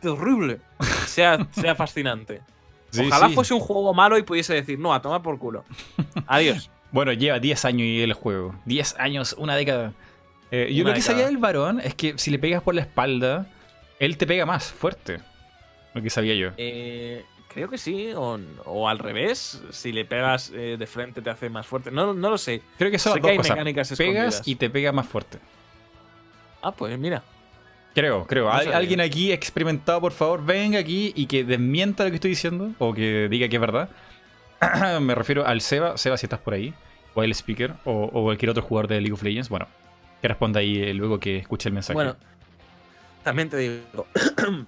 [0.00, 0.60] terrible,
[1.06, 2.40] sea, sea fascinante.
[2.90, 3.34] Sí, Ojalá sí.
[3.34, 5.62] fuese un juego malo y pudiese decir, no, a tomar por culo.
[6.26, 6.70] Adiós.
[6.90, 8.54] Bueno, lleva 10 años y el juego.
[8.64, 9.92] 10 años, una década.
[10.50, 11.02] Eh, yo Una lo que década.
[11.02, 13.46] sabía del varón es que si le pegas por la espalda,
[13.98, 15.20] él te pega más fuerte.
[15.92, 16.52] Lo que sabía yo.
[16.56, 19.62] Eh, creo que sí, o, o al revés.
[19.70, 21.90] Si le pegas eh, de frente te hace más fuerte.
[21.90, 22.62] No, no lo sé.
[22.78, 23.50] Creo que son sé las que hay cosas.
[23.50, 24.00] mecánicas Pegas
[24.36, 24.48] escondidas.
[24.48, 25.38] y te pega más fuerte.
[26.62, 27.22] Ah, pues mira.
[28.00, 28.50] Creo, creo.
[28.50, 32.70] Al- alguien aquí experimentado, por favor, venga aquí y que desmienta lo que estoy diciendo
[32.78, 33.88] o que diga que es verdad.
[35.00, 35.96] Me refiero al Seba.
[35.96, 36.72] Seba, si estás por ahí,
[37.14, 39.48] o el speaker, o, o cualquier otro jugador de League of Legends.
[39.48, 39.66] Bueno,
[40.22, 41.94] que responda ahí eh, luego que escuche el mensaje.
[41.94, 42.16] Bueno,
[43.24, 44.06] también te digo.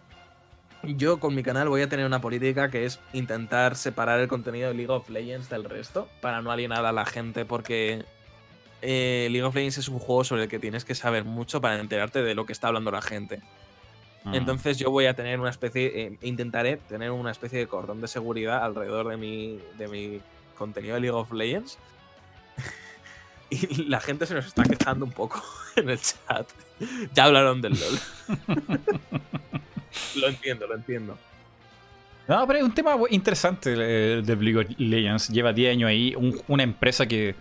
[0.83, 4.69] Yo con mi canal voy a tener una política que es intentar separar el contenido
[4.69, 8.05] de League of Legends del resto para no alienar a la gente porque
[8.83, 11.79] eh, League of Legends es un juego sobre el que tienes que saber mucho para
[11.81, 13.41] enterarte de lo que está hablando la gente.
[14.25, 14.35] Mm.
[14.35, 18.09] Entonces yo voy a tener una especie, eh, intentaré tener una especie de cordón de
[18.09, 20.21] seguridad alrededor de mi, de mi
[20.57, 21.79] contenido de League of Legends.
[23.51, 25.43] y la gente se nos está quejando un poco
[25.77, 26.49] en el chat.
[27.15, 27.99] Ya hablaron del LOL.
[30.17, 31.19] lo entiendo, lo entiendo.
[32.29, 35.29] No, pero es un tema interesante el de League of Legends.
[35.31, 36.15] Lleva 10 años ahí.
[36.17, 37.35] un- una empresa que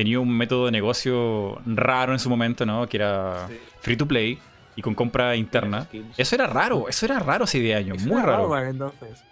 [0.00, 2.88] tenía un método de negocio raro en su momento, ¿no?
[2.88, 3.48] Que era
[3.80, 4.38] free to play
[4.76, 5.86] y con compra interna.
[6.16, 8.56] Eso era raro, eso era raro hace 10 años, Eso muy raro.
[8.66, 9.22] entonces.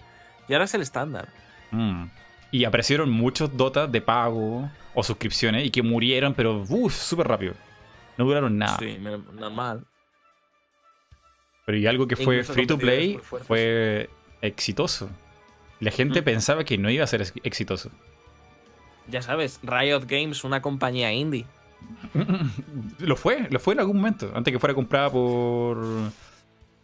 [0.47, 1.29] Y ahora es el estándar.
[1.71, 2.05] Mm.
[2.51, 7.55] Y aparecieron muchos Dota de pago o suscripciones y que murieron, pero uff, súper rápido.
[8.19, 8.77] No duraron nada.
[8.79, 8.99] Sí,
[9.39, 9.87] normal.
[11.65, 14.11] Pero y algo que fue Incluso free to play fue
[14.43, 15.09] exitoso.
[15.81, 16.25] La gente Mm.
[16.25, 17.91] pensaba que no iba a ser ex- exitoso.
[19.11, 21.47] Ya sabes, Riot Games, una compañía indie.
[22.99, 24.31] lo fue, lo fue en algún momento.
[24.35, 25.79] Antes que fuera comprada por.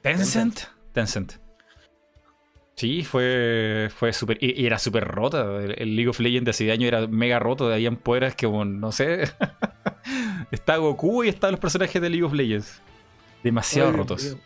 [0.03, 0.61] Tencent.
[0.93, 1.35] Tencent.
[2.77, 4.39] Sí, fue, fue súper.
[4.41, 5.63] Y, y era súper rota.
[5.63, 7.69] El, el League of Legends de hace años era mega roto.
[7.69, 9.31] De ahí en poderes que, como, no sé.
[10.51, 12.81] está Goku y están los personajes de League of Legends.
[13.43, 14.37] Demasiado Ay, rotos.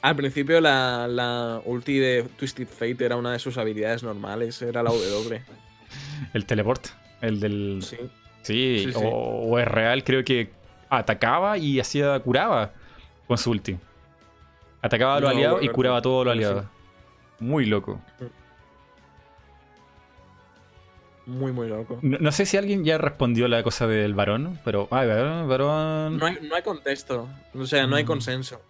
[0.00, 4.82] Al principio la, la ulti de Twisted Fate era una de sus habilidades normales, era
[4.82, 5.42] la W.
[6.34, 6.86] El teleport.
[7.20, 7.78] El del.
[7.82, 7.96] Sí.
[8.42, 9.00] Sí, Sí, sí.
[9.02, 10.50] O, es real, creo que
[10.88, 12.72] atacaba y hacía curaba
[13.26, 13.76] con su ulti.
[14.80, 16.38] Atacaba a los No, aliados y curaba a todos los sí.
[16.38, 16.64] aliados.
[17.40, 18.00] Muy loco.
[21.26, 21.98] Muy, muy loco.
[22.00, 24.88] No, no sé si alguien ya respondió la cosa del varón, pero.
[24.90, 26.16] Ay, varón, varón.
[26.16, 28.06] No hay, no hay contexto, o sea, no hay Mm.
[28.06, 28.62] consenso.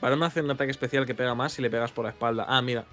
[0.00, 2.46] Varón hace un ataque especial que pega más si le pegas por la espalda.
[2.48, 2.84] Ah, mira.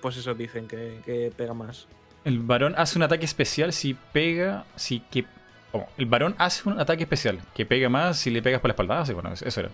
[0.00, 1.86] Pues eso dicen que, que pega más.
[2.24, 4.64] El varón hace un ataque especial si pega.
[4.76, 5.24] Si que.
[5.72, 5.88] ¿cómo?
[5.98, 9.00] El varón hace un ataque especial que pega más si le pegas por la espalda.
[9.00, 9.70] Ah, sí, bueno, eso era.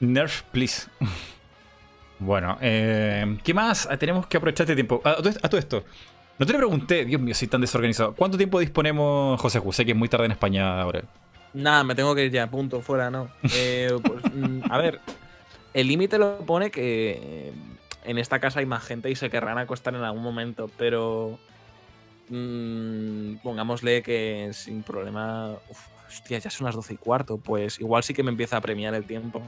[0.00, 0.88] Nerf, please.
[2.18, 3.86] bueno, eh, ¿qué más?
[3.90, 5.00] Ah, tenemos que aprovechar este tiempo.
[5.04, 5.84] A, todo esto- a todo esto.
[6.38, 8.14] No te le pregunté, Dios mío, soy tan desorganizado.
[8.14, 9.72] ¿Cuánto tiempo disponemos, José Ju?
[9.72, 11.02] Sé que es muy tarde en España ahora.
[11.52, 13.28] Nada, me tengo que ir ya, punto, fuera, no.
[13.54, 15.00] Eh, pues, mm, a ver,
[15.74, 17.52] el límite lo pone que eh,
[18.04, 21.38] en esta casa hay más gente y se querrán acostar en algún momento, pero
[22.28, 25.50] mm, pongámosle que sin problema.
[25.68, 25.78] uf,
[26.08, 28.94] hostia, ya son las 12 y cuarto, pues igual sí que me empieza a premiar
[28.94, 29.42] el tiempo.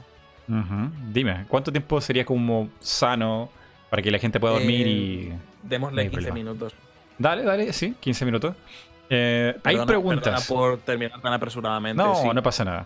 [1.11, 3.49] Dime, ¿cuánto tiempo sería como sano
[3.89, 5.29] para que la gente pueda dormir Eh, y.
[5.29, 6.35] No Démosle hay 15 problema.
[6.35, 6.73] minutos.
[7.17, 8.55] Dale, dale, sí, 15 minutos.
[9.09, 10.47] Eh, hay Perdona- preguntas.
[10.47, 12.01] perdona por terminar tan apresuradamente.
[12.03, 12.27] No, sí.
[12.33, 12.85] no pasa nada.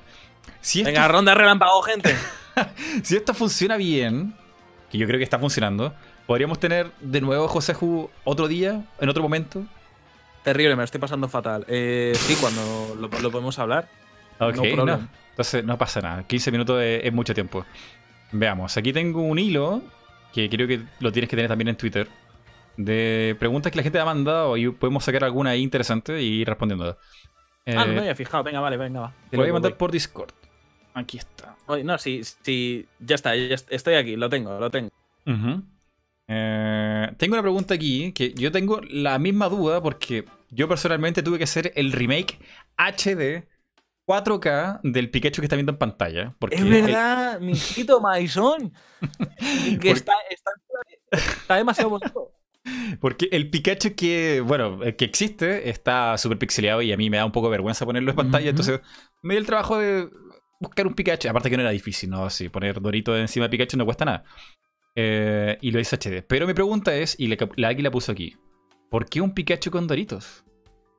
[0.62, 2.16] Si esto, Venga, ronda relámpago, gente.
[3.04, 4.36] si esto funciona bien,
[4.90, 5.94] que yo creo que está funcionando,
[6.26, 9.66] podríamos tener de nuevo a José Ju otro día, en otro momento.
[10.44, 11.66] Terrible, me lo estoy pasando fatal.
[11.68, 13.90] Eh, sí, cuando lo, lo podemos hablar.
[14.40, 15.10] Ok, No no, problem.
[15.32, 16.24] Entonces no pasa nada.
[16.26, 17.66] 15 minutos es, es mucho tiempo.
[18.32, 19.82] Veamos, aquí tengo un hilo
[20.34, 22.08] que creo que lo tienes que tener también en Twitter.
[22.78, 26.48] De preguntas que la gente ha mandado y podemos sacar alguna ahí interesante y ir
[26.48, 26.98] respondiendo.
[27.74, 28.44] Ah, no Eh, me había fijado.
[28.44, 29.16] Venga, vale, venga, va.
[29.30, 30.32] te lo voy a mandar voy, por Discord.
[30.98, 31.56] Aquí está.
[31.68, 31.84] voy.
[31.84, 32.88] No, sí, sí.
[33.00, 34.90] Ya está, ya estoy aquí, lo tengo, lo tengo.
[36.28, 41.38] Eh, tengo una pregunta aquí que yo tengo la misma duda porque yo personalmente tuve
[41.38, 42.40] que hacer el remake
[42.78, 43.48] HD
[44.08, 46.36] 4K del Pikachu que está viendo en pantalla.
[46.40, 48.74] Porque Es el- verdad, mi quito Maison.
[49.82, 50.52] que está, está,
[51.12, 52.32] está demasiado bonito.
[53.00, 57.18] Porque el Pikachu que, bueno, eh, que existe está súper pixeleado y a mí me
[57.18, 58.50] da un poco de vergüenza ponerlo en pantalla.
[58.50, 58.82] Entonces
[59.22, 60.10] me dio el trabajo de
[60.60, 61.30] buscar un Pikachu.
[61.30, 62.26] Aparte que no era difícil, ¿no?
[62.26, 64.24] Así, poner Dorito encima de Pikachu no cuesta nada.
[64.96, 66.24] Eh, y lo hice HD.
[66.28, 68.36] Pero mi pregunta es, y la, la Águila puso aquí,
[68.90, 70.44] ¿por qué un Pikachu con Doritos?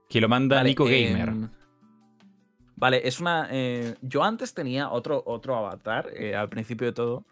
[0.08, 1.28] Que lo manda Vale, Nico Gamer.
[1.28, 1.50] em,
[2.76, 3.48] Vale, es una.
[3.50, 7.24] eh, yo antes tenía otro, otro avatar eh, al principio de todo.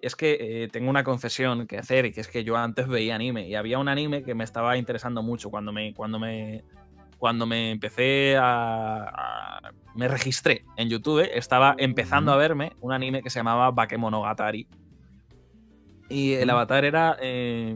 [0.00, 3.48] Es que tengo una confesión que hacer, y que es que yo antes veía anime.
[3.48, 5.94] Y había un anime que me estaba interesando mucho cuando me.
[5.94, 6.64] Cuando me.
[7.24, 9.04] Cuando me empecé a.
[9.08, 14.68] a- me registré en YouTube, estaba empezando a verme un anime que se llamaba Bakemonogatari.
[16.10, 17.16] Y el avatar era.
[17.22, 17.74] eh,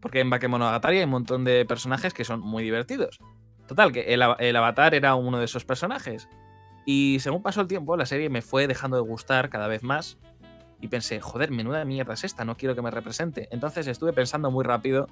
[0.00, 3.20] porque en Bakemonogatari hay un montón de personajes que son muy divertidos.
[3.68, 6.28] Total, que el, el avatar era uno de esos personajes.
[6.84, 10.18] Y según pasó el tiempo, la serie me fue dejando de gustar cada vez más.
[10.80, 13.46] Y pensé, joder, menuda mierda es esta, no quiero que me represente.
[13.52, 15.06] Entonces estuve pensando muy rápido.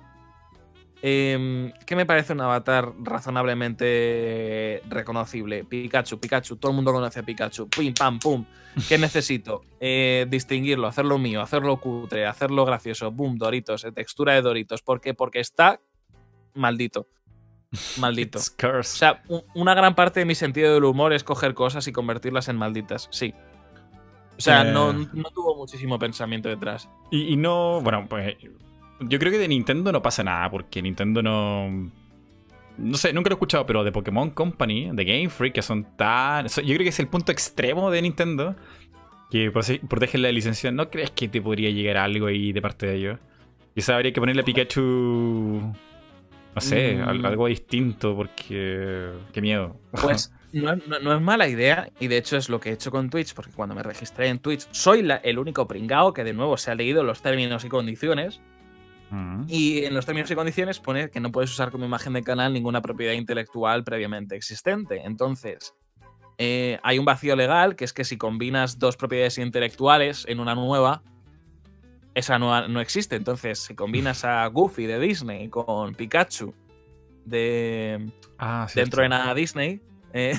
[1.02, 5.64] Em, ¿Qué me parece un avatar razonablemente reconocible?
[5.64, 7.68] Pikachu, Pikachu, todo el mundo conoce a Pikachu.
[7.68, 8.44] Pim, pam, pum.
[8.88, 9.62] ¿Qué necesito?
[9.80, 13.10] Eh, distinguirlo, hacerlo mío, hacerlo cutre, hacerlo gracioso.
[13.10, 14.82] Boom, Doritos, eh, textura de Doritos.
[14.82, 15.14] ¿Por qué?
[15.14, 15.80] Porque está
[16.54, 17.08] maldito.
[17.98, 18.38] Maldito.
[18.38, 19.22] O sea,
[19.54, 23.08] una gran parte de mi sentido del humor es coger cosas y convertirlas en malditas,
[23.10, 23.34] sí.
[24.38, 24.72] O sea, Eh.
[24.72, 26.88] no, no tuvo muchísimo pensamiento detrás.
[27.10, 28.36] Y, y no, bueno, pues
[29.00, 31.90] yo creo que de Nintendo no pasa nada, porque Nintendo no...
[32.78, 35.84] No sé, nunca lo he escuchado, pero de Pokémon Company, de Game Freak, que son
[35.96, 36.46] tan...
[36.46, 38.54] Yo creo que es el punto extremo de Nintendo,
[39.30, 39.50] que
[39.88, 40.70] protegen la licencia.
[40.70, 43.18] ¿No crees que te podría llegar algo ahí de parte de ellos?
[43.74, 45.72] Quizás habría que ponerle a Pikachu...
[46.54, 47.08] No sé, Mm.
[47.08, 49.10] al- algo distinto, porque...
[49.32, 49.76] Qué miedo.
[50.00, 52.72] Pues no, es- no- no es mala idea, y de hecho es lo que he
[52.72, 56.24] hecho con Twitch, porque cuando me registré en Twitch soy la- el único pringao que
[56.24, 58.40] de nuevo se ha leído los términos y condiciones.
[59.46, 62.52] Y en los términos y condiciones pone que no puedes usar como imagen de canal
[62.52, 65.02] ninguna propiedad intelectual previamente existente.
[65.04, 65.74] Entonces,
[66.36, 70.54] eh, hay un vacío legal, que es que si combinas dos propiedades intelectuales en una
[70.54, 71.02] nueva,
[72.14, 73.16] esa nueva no existe.
[73.16, 76.54] Entonces, si combinas a Goofy de Disney con Pikachu
[77.24, 78.78] de Ah, sí.
[78.78, 79.80] dentro de nada Disney,
[80.12, 80.38] eh,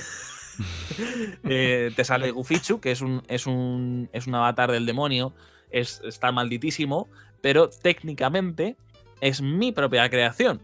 [1.43, 5.33] eh, te sale Goofichu, que es un, es un, es un avatar del demonio,
[5.69, 7.09] es, está malditísimo,
[7.41, 8.75] pero técnicamente
[9.21, 10.61] es mi propia creación.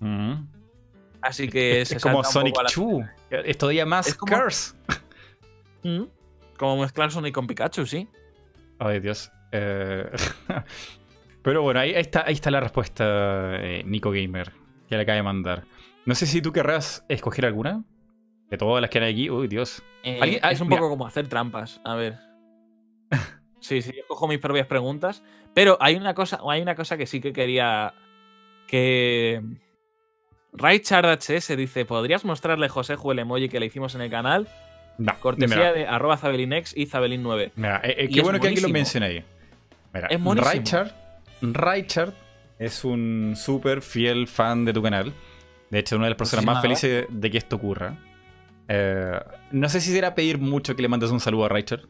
[0.00, 0.46] Mm.
[1.22, 3.06] Así que Es, se es como Sonic poco a la-
[3.40, 3.44] 2.
[3.46, 4.74] Es todavía más Es como- Curse.
[5.82, 6.02] Mm.
[6.58, 8.08] Como mezclar Sonic con Pikachu, sí.
[8.78, 9.30] Ay, Dios.
[9.52, 10.10] Eh,
[11.42, 13.04] Pero bueno, ahí, ahí está, ahí está la respuesta,
[13.62, 14.52] eh, Nico Gamer,
[14.88, 15.64] que le acaba de mandar.
[16.06, 17.84] No sé si tú querrás escoger alguna.
[18.50, 19.30] De todas las que hay aquí.
[19.30, 19.82] Uy, Dios.
[20.04, 20.80] Eh, es un mira.
[20.80, 21.80] poco como hacer trampas.
[21.84, 22.18] A ver.
[23.64, 25.22] Sí, sí, yo cojo mis propias preguntas.
[25.54, 27.94] Pero hay una cosa, hay una cosa que sí que quería.
[28.66, 29.42] Que.
[30.52, 34.48] Raichard HS dice: ¿Podrías mostrarle José el emoji que le hicimos en el canal?
[34.98, 37.52] No, Cortesía mira, de arroba Zabelinex y Zabelin9.
[37.56, 39.24] mira, eh, eh, qué bueno que aquí lo mencioné.
[39.94, 40.52] Mira, Es buenísimo.
[40.52, 40.94] Richard,
[41.40, 42.12] Richard
[42.58, 45.14] es un súper fiel fan de tu canal.
[45.70, 47.96] De hecho, una de las personas más felices de que esto ocurra.
[48.68, 49.18] Eh,
[49.52, 51.88] no sé si será pedir mucho que le mandes un saludo a Richard.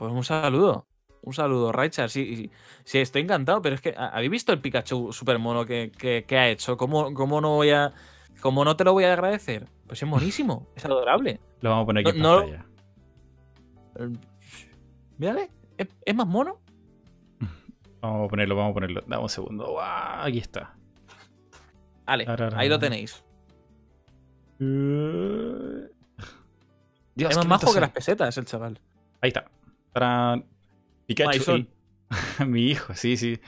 [0.00, 0.86] Pues un saludo.
[1.20, 2.08] Un saludo, Raichard.
[2.08, 2.50] Sí,
[2.84, 3.94] sí, estoy encantado, pero es que.
[3.94, 6.78] ¿Habéis visto el Pikachu super mono que, que- que ha hecho?
[6.78, 7.92] ¿Cómo, ¿Cómo no voy a.
[8.40, 9.66] ¿Cómo no te lo voy a agradecer?
[9.86, 11.38] Pues es monísimo, es adorable.
[11.60, 12.66] Lo vamos a poner aquí No- en no- pantalla.
[13.96, 14.18] Eh,
[15.18, 16.62] Mírale, ¿es, es más mono?
[18.00, 19.02] Vamos a ponerlo, vamos a ponerlo.
[19.06, 19.66] Dame un segundo.
[19.72, 20.74] Guau, aquí está.
[22.06, 22.24] Vale,
[22.56, 23.22] ahí lo tenéis.
[27.14, 28.80] Dios, es más majo que las pesetas el chaval.
[29.20, 29.44] Ahí está.
[29.92, 30.44] Tarán.
[31.06, 31.66] Pikachu.
[32.46, 33.40] Mi hijo, sí, sí.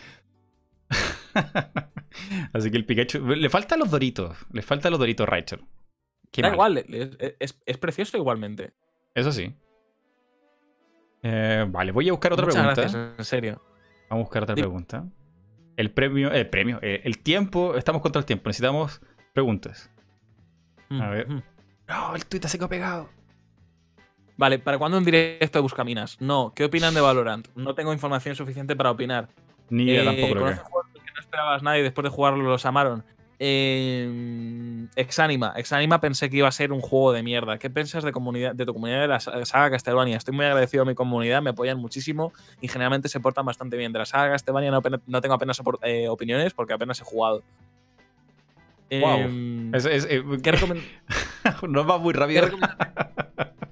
[2.52, 3.20] Así que el Pikachu.
[3.26, 4.36] Le faltan los doritos.
[4.52, 5.60] Le faltan los doritos, Rachel.
[6.30, 6.54] Qué da mal.
[6.54, 8.72] igual, es, es- es precioso igualmente.
[9.14, 9.54] Eso sí.
[11.22, 12.80] Eh, vale, voy a buscar otra Muchas pregunta.
[12.82, 13.62] gracias, en serio.
[14.10, 15.04] Vamos a buscar otra pregunta.
[15.76, 19.00] El premio, el premio, eh, el tiempo, estamos contra el tiempo, necesitamos
[19.32, 19.90] preguntas.
[20.90, 21.28] A ver.
[21.28, 21.42] Mm, mm.
[21.88, 23.08] No, el tuit se quedó pegado.
[24.42, 26.16] Vale, ¿para cuándo un directo de Buscaminas?
[26.20, 27.46] No, ¿qué opinan de Valorant?
[27.54, 29.28] No tengo información suficiente para opinar.
[29.70, 30.38] Ni idea Eh, tampoco que.
[30.40, 33.04] ¿conoces juegos que no esperabas nada y después de jugarlo los amaron?
[33.38, 35.52] Eh, Exanima.
[35.54, 37.56] Exanima pensé que iba a ser un juego de mierda.
[37.58, 40.16] ¿Qué piensas de, comunidad, de tu comunidad de la sa- saga Castlevania?
[40.16, 43.92] Estoy muy agradecido a mi comunidad, me apoyan muchísimo y generalmente se portan bastante bien.
[43.92, 44.82] De la saga Castlevania no,
[45.20, 47.44] tengo apenas eh, opiniones porque apenas he jugado.
[48.90, 49.20] Guau.
[49.20, 50.52] Em, Es- es- eh, ¿Qué
[51.68, 52.50] nos va muy rápido.
[52.50, 52.56] qué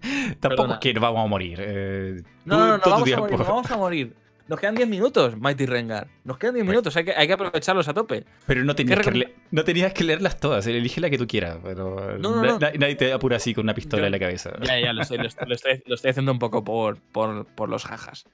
[0.40, 0.74] Tampoco Perdona.
[0.74, 1.58] es que vamos a morir.
[1.60, 4.14] eh, No, no, no, no vamos a morir, no vamos a morir.
[4.48, 6.08] Nos quedan 10 minutos, Mighty Rengar.
[6.24, 6.72] Nos quedan 10 Bueno.
[6.78, 8.24] minutos, hay que, hay que aprovecharlos a tope.
[8.46, 10.66] Pero no tenías, que le- no tenías que leerlas todas.
[10.66, 11.58] Elige la que tú quieras.
[11.62, 12.58] Pero No, no, na- no.
[12.58, 14.50] na- nadie te apura así con una pistola Yo- en la cabeza.
[14.62, 17.46] Ya, ya, lo estoy, lo estoy- lo estoy- lo estoy haciendo un poco por, por,
[17.46, 18.24] por los jajas.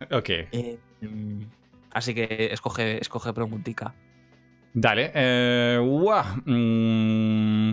[0.10, 0.28] Ok.
[0.30, 1.42] Eh, mm,
[1.92, 3.94] así que escoge, escoge preguntica.
[4.72, 5.10] Dale.
[5.14, 5.78] Eh,
[6.46, 7.70] mm,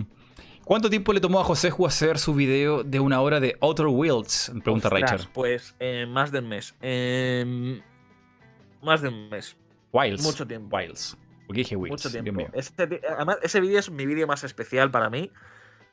[0.64, 3.86] ¿Cuánto tiempo le tomó a José Ju hacer su video de una hora de Outer
[3.86, 4.52] Worlds?
[4.62, 5.32] Pregunta Ostras, Richard.
[5.32, 6.74] Pues eh, más de un mes.
[6.80, 7.82] Eh,
[8.82, 9.56] más de un mes.
[9.92, 10.22] Wilds.
[10.22, 10.74] Mucho tiempo.
[10.76, 11.16] Wilds.
[11.46, 12.04] Porque dije Wilds.
[12.04, 12.46] Mucho tiempo.
[12.50, 15.30] ti- además, ese vídeo es mi vídeo más especial para mí.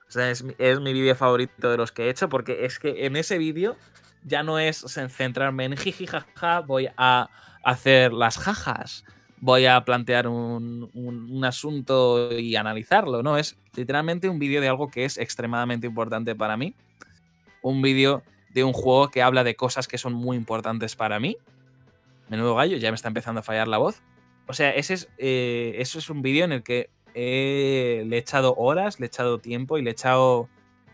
[0.08, 2.80] O sea, es, mi- es mi vídeo favorito de los que he hecho porque es
[2.80, 3.76] que en ese vídeo
[4.24, 7.30] ya no es centrarme en jiji jaja, voy a
[7.64, 9.04] hacer las jajas,
[9.42, 13.38] voy a plantear un, un- un asunto y analizarlo, ¿no?
[13.38, 16.74] Es literalmente un vídeo de algo que es extremadamente importante para mí.
[17.62, 18.24] Un vídeo
[18.54, 21.38] de un juego que habla de cosas que son muy importantes para mí.
[22.30, 24.02] Menudo gallo, ya me está empezando a fallar la voz.
[24.48, 28.20] O sea, ese es, eh, eso es un vídeo en el que he- le he
[28.20, 30.50] echado horas, le he echado tiempo y le he echado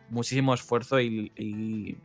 [0.09, 1.97] muchísimo esfuerzo y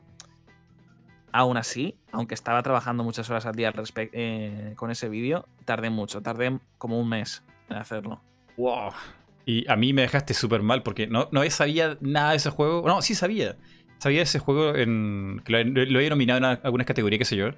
[1.32, 5.90] aún así, aunque estaba trabajando muchas horas al día al eh, con ese vídeo, tardé
[5.90, 8.20] mucho, tardé como un mes en hacerlo.
[8.56, 8.90] Wow.
[9.44, 12.84] Y a mí me dejaste súper mal porque no, no sabía nada de ese juego.
[12.86, 13.56] No, sí sabía.
[13.98, 17.36] Sabía de ese juego en, que lo, lo he nominado en algunas categorías, qué sé
[17.36, 17.50] yo.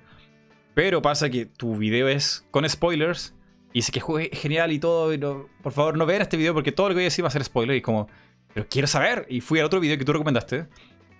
[0.75, 3.35] Pero pasa que tu video es con spoilers
[3.73, 5.13] y dice que es genial y todo.
[5.13, 7.25] Y no- por favor, no vean este video porque todo lo que voy a decir
[7.25, 7.77] va a ser spoiler.
[7.77, 8.09] Y como,
[8.53, 9.27] pero quiero saber.
[9.29, 10.67] Y fui al otro video que tú recomendaste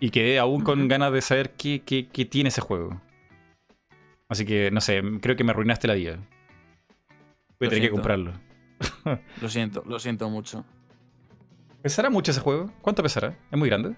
[0.05, 3.01] y quedé aún con ganas de saber qué, qué- qué tiene ese juego.
[4.29, 6.19] Así que, no sé, creo que me arruinaste la vida.
[7.59, 8.33] Voy a tener que comprarlo.
[9.41, 10.65] Lo siento, lo siento mucho.
[11.83, 12.71] ¿Pesará mucho ese juego?
[12.83, 13.35] ¿Cuánto pesará?
[13.51, 13.95] ¿Es muy grande?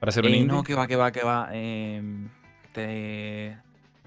[0.00, 0.56] Para ser un Eh, indie.
[0.56, 1.48] no, que va, que va, que va.
[1.52, 2.28] em,
[2.72, 3.56] te,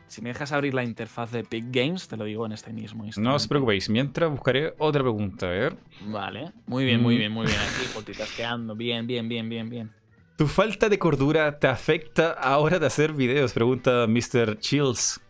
[0.08, 3.06] Si me dejas abrir la interfaz de Epic Games, te lo digo en este mismo
[3.06, 3.30] instante.
[3.30, 5.78] No os preocupéis, mientras buscaré otra pregunta, a ver.
[6.02, 7.20] Vale, muy bien, muy Mm.
[7.20, 7.58] bien, muy bien.
[7.60, 9.91] Aquí multitasqueando, bien, bien, bien, bien, bien.
[10.38, 13.53] ¿Tu falta de cordura te afecta ahora de hacer videos?
[13.53, 14.58] Pregunta Mr.
[14.60, 15.22] Chills.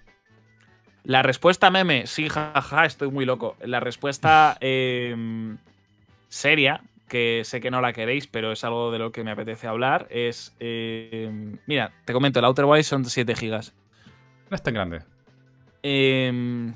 [1.04, 3.58] La respuesta meme, sí, jaja, estoy muy loco.
[3.62, 5.58] La respuesta em,
[6.30, 9.68] seria, que sé que no la queréis, pero es algo de lo que me apetece
[9.68, 10.56] hablar, es...
[10.60, 13.74] em, mira, te comento, el Outer Wilds son 7 gigas.
[14.50, 15.02] No es tan grande.
[15.84, 16.74] Em,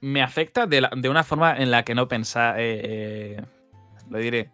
[0.00, 2.56] me afecta de, la- de una forma en la que no pensaba.
[4.10, 4.50] lo diré.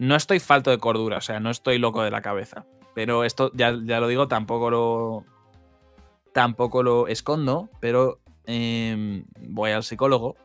[0.00, 2.64] No estoy falto de cordura, o sea, no estoy loco de la cabeza.
[2.94, 5.24] Pero esto, ya, ya lo digo, tampoco lo.
[6.32, 10.36] Tampoco lo escondo, pero em, voy al psicólogo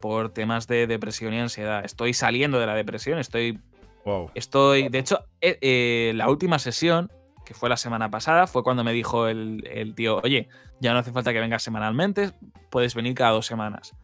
[0.00, 1.84] por temas de depresión y ansiedad.
[1.84, 3.60] Estoy saliendo de la depresión, estoy
[4.04, 4.30] Wow.
[4.34, 7.10] Estoy, de hecho, eh, eh, la última sesión,
[7.44, 10.48] que fue la semana pasada, fue cuando me dijo el, el tío, oye,
[10.80, 12.32] ya no hace falta que vengas semanalmente,
[12.70, 13.94] puedes venir cada dos semanas.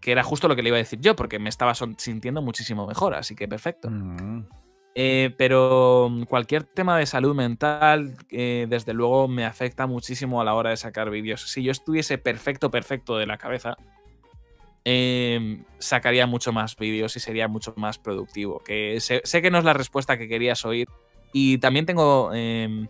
[0.00, 2.86] Que era justo lo que le iba a decir yo, porque me estaba sintiendo muchísimo
[2.86, 3.90] mejor, así que perfecto.
[3.90, 4.46] Mm.
[4.94, 10.44] Eh, pero mm, cualquier tema de salud mental, eh, desde luego, me afecta muchísimo a
[10.44, 11.50] la hora de sacar vídeos.
[11.50, 13.76] Si yo estuviese perfecto, perfecto de la cabeza,
[14.84, 18.60] eh, sacaría mucho más vídeos y sería mucho más productivo.
[18.60, 20.88] Que sé, sé que no es la respuesta que querías oír.
[21.32, 22.30] Y también tengo.
[22.34, 22.88] eh,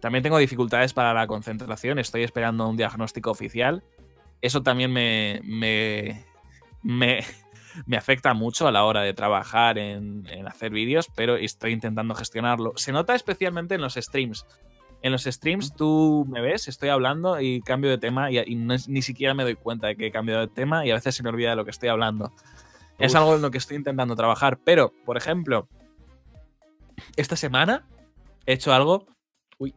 [0.00, 1.98] también tengo dificultades para la concentración.
[1.98, 3.84] Estoy esperando un diagnóstico oficial.
[4.42, 5.40] Eso también me.
[5.44, 6.24] me,
[6.82, 7.20] me,
[7.86, 12.14] me afecta mucho a la hora de trabajar en, en hacer vídeos, pero estoy intentando
[12.14, 12.72] gestionarlo.
[12.76, 14.46] Se nota especialmente en los streams.
[15.02, 18.74] En los streams tú me ves, estoy hablando y cambio de tema y, y no
[18.74, 21.14] es- ni siquiera me doy cuenta de que he cambiado de tema y a veces
[21.14, 22.32] se me olvida de lo que estoy hablando.
[22.98, 25.68] Es algo en lo que estoy intentando trabajar, pero, por ejemplo,
[27.16, 27.88] esta semana
[28.44, 29.06] he hecho algo
[29.58, 29.74] uy,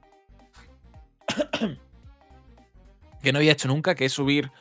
[3.24, 4.52] que no había hecho nunca, que es subir,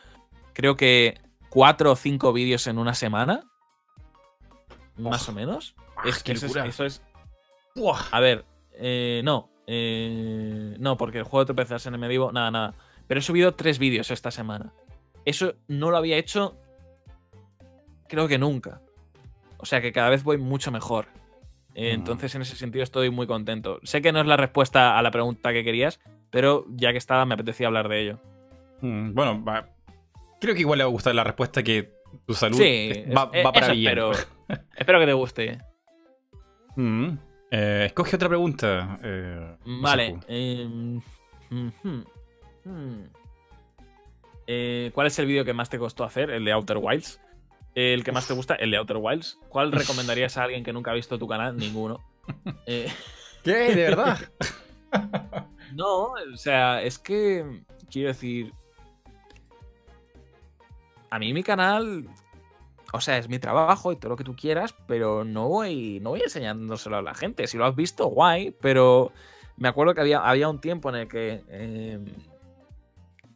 [0.55, 1.21] creo que,
[1.51, 3.45] cuatro o cinco vídeos en una semana.
[4.97, 5.75] Más o menos.
[5.97, 6.67] Ah, es que eso es, locura.
[6.71, 7.03] eso es-
[8.13, 8.45] A ver,
[8.75, 9.51] eh, no.
[9.67, 12.75] eh, no, porque el juego de tropezarse en el medio, nada, nada.
[13.07, 14.73] Pero he subido tres vídeos esta semana.
[15.25, 16.57] Eso no lo había hecho,
[18.09, 18.81] creo que nunca.
[19.59, 21.07] O sea que cada vez voy mucho mejor.
[21.75, 22.01] Eh, Mm.
[22.01, 23.79] Entonces, en ese sentido, estoy muy contento.
[23.85, 27.25] Sé que no es la respuesta a la pregunta que querías, pero ya que estaba,
[27.25, 28.21] me apetecía hablar de ello.
[28.83, 29.69] Mm, Bueno, va-
[30.41, 31.91] creo que igual le va a gustar la respuesta que
[32.27, 33.87] tu salud Sí, va, es- va para eso bien.
[33.89, 34.13] espero.
[34.77, 35.59] espero que te guste.
[36.77, 37.09] Mm.
[37.51, 38.99] Eh, escoge otra pregunta.
[39.03, 40.19] eh, Vale.
[40.29, 41.01] Em,
[41.51, 42.01] hmm.
[44.47, 46.31] Eh, ¿Cuál es el vídeo que más te costó hacer?
[46.31, 47.21] El de Outer Wilds.
[47.75, 48.55] ¿El que más te gusta?
[48.55, 49.39] El de Outer Wilds.
[49.49, 51.57] ¿Cuál recomendarías a alguien que nunca ha visto tu canal?
[51.57, 52.01] Ninguno.
[52.67, 52.89] Eh,
[53.43, 53.75] ¿Qué?
[53.75, 54.19] ¿De verdad?
[55.75, 57.63] no, o sea, es que.
[57.91, 58.53] Quiero decir.
[61.13, 62.09] A mí mi canal.
[62.95, 66.11] O sea, es mi trabajo y todo lo que tú quieras, pero no voy, no
[66.11, 67.47] voy enseñándoselo a la gente.
[67.47, 69.13] Si lo has visto, guay, pero
[69.59, 71.99] me acuerdo que había, había un tiempo en el que eh,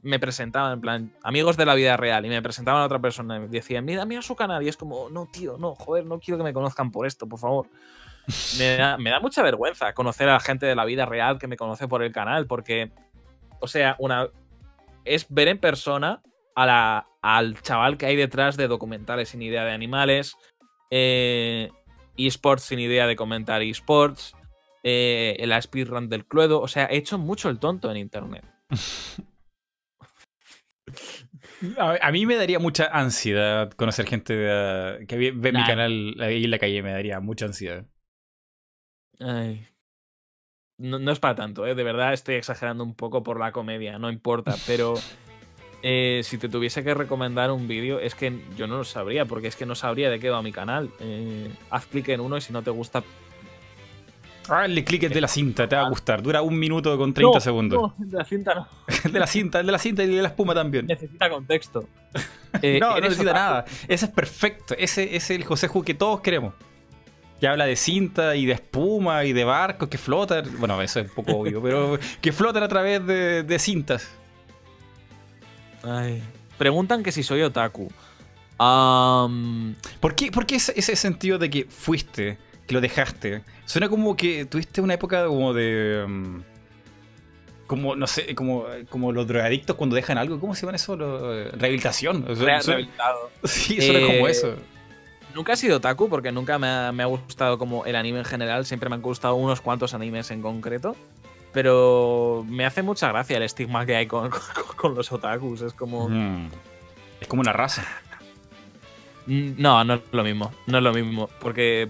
[0.01, 3.37] me presentaban, en plan, amigos de la vida real, y me presentaban a otra persona
[3.37, 6.19] y me decían, mira, mira su canal, y es como, no, tío, no, joder, no
[6.19, 7.69] quiero que me conozcan por esto, por favor.
[8.59, 11.47] Me da, me da mucha vergüenza conocer a la gente de la vida real que
[11.47, 12.91] me conoce por el canal, porque,
[13.61, 14.29] o sea, una
[15.05, 16.23] es ver en persona
[16.57, 20.37] a la, al chaval que hay detrás de documentales sin idea de animales,
[20.91, 21.71] eh,
[22.17, 24.35] esports sin idea de comentar esports,
[24.83, 26.61] eh, la speedrun del Cluedo.
[26.61, 28.45] O sea, he hecho mucho el tonto en internet.
[31.79, 36.45] A, mí me daría mucha ansiedad conocer gente de- que ve, ve mi canal ahí
[36.45, 36.83] en la calle.
[36.83, 37.85] Me daría mucha ansiedad.
[39.19, 39.67] Ay.
[40.79, 41.75] No, no es para tanto, ¿eh?
[41.75, 44.95] de verdad estoy exagerando un poco por la comedia, no importa, pero
[45.83, 49.49] eh, si te tuviese que recomendar un vídeo, es que yo no lo sabría, porque
[49.49, 50.91] es que no sabría de qué va mi canal.
[51.01, 53.03] Eh, haz clic en uno y si no te gusta...
[54.49, 56.23] Hazle clic el de la cinta, te va a gustar.
[56.23, 57.81] Dura un minuto con 30 No, segundos.
[57.83, 58.69] No, de la cinta no.
[59.13, 60.87] De la cinta, de la cinta y de la espuma también.
[60.87, 61.89] Necesita contexto.
[62.63, 63.45] Eh, no, no ¿eres necesita otaku?
[63.45, 63.65] nada.
[63.87, 64.75] Ese es perfecto.
[64.79, 66.55] Ese es el José Ju que todos queremos.
[67.39, 70.45] Que habla de cinta y de espuma y de barcos que flotan.
[70.59, 74.09] Bueno, eso es un poco obvio, pero que flotan a través de, de cintas.
[75.83, 76.23] Ay.
[76.59, 77.91] Preguntan que si soy otaku.
[78.59, 83.43] Am, ¿Por qué, por qué ese, ese sentido de que fuiste, que lo dejaste?
[83.67, 86.05] Suena como que tuviste una época como de.
[86.09, 86.41] mm,
[87.67, 90.39] como, no sé, como, como los drogadictos cuando dejan algo.
[90.41, 90.97] ¿Cómo se llama eso?
[90.97, 92.25] Lo- eh, rehabilitación.
[92.37, 93.31] Suena- rehabilitado.
[93.45, 94.55] sí, suena como Eh, eso.
[95.35, 98.25] Nunca he sido otaku porque nunca me ha, me ha gustado como el anime en
[98.25, 98.65] general.
[98.65, 100.97] Siempre me han gustado unos cuantos animes en concreto.
[101.57, 104.31] Pero me hace mucha gracia el estigma que hay con,
[104.77, 105.63] con, los otakus.
[105.63, 106.07] Es como.
[106.07, 106.51] Mm.
[107.19, 107.83] Es como una raza.
[109.25, 110.53] Mm, no, no es lo mismo.
[110.67, 111.31] No es lo mismo.
[111.41, 111.89] Porque.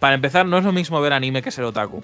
[0.00, 2.02] Para empezar, no es lo mismo ver anime que ser otaku.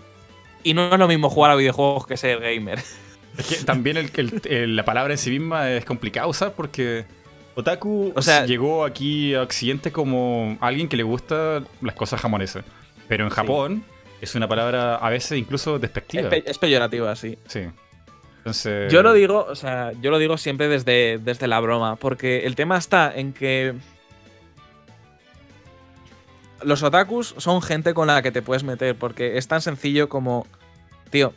[0.62, 2.78] Y no es lo mismo jugar a videojuegos que ser gamer.
[3.36, 7.04] Es que también el, la palabra en sí misma es complicada usar porque
[7.54, 12.64] otaku o sea, llegó aquí a Occidente como alguien que le gusta las cosas japonesas.
[13.06, 13.84] Pero en Japón
[14.20, 16.28] es una palabra a veces incluso despectiva.
[16.28, 17.38] Es, peyorativa, sí.
[17.46, 17.66] Sí.
[18.38, 18.92] Entonces...
[18.92, 22.56] Yo lo digo, o sea, yo lo digo siempre desde, desde la broma, porque el
[22.56, 23.74] tema está en que
[26.62, 30.46] los otakus son gente con la que te puedes meter, porque es tan sencillo como,
[31.10, 31.32] tío,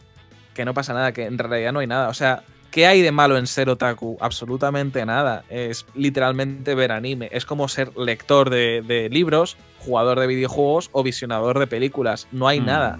[0.53, 2.09] que no pasa nada, que en realidad no hay nada.
[2.09, 4.17] O sea, ¿qué hay de malo en ser otaku?
[4.19, 5.43] Absolutamente nada.
[5.49, 7.29] Es literalmente ver anime.
[7.31, 12.27] Es como ser lector de, libros, jugador de videojuegos o visionador de películas.
[12.31, 12.65] No hay mm.
[12.65, 12.99] nada.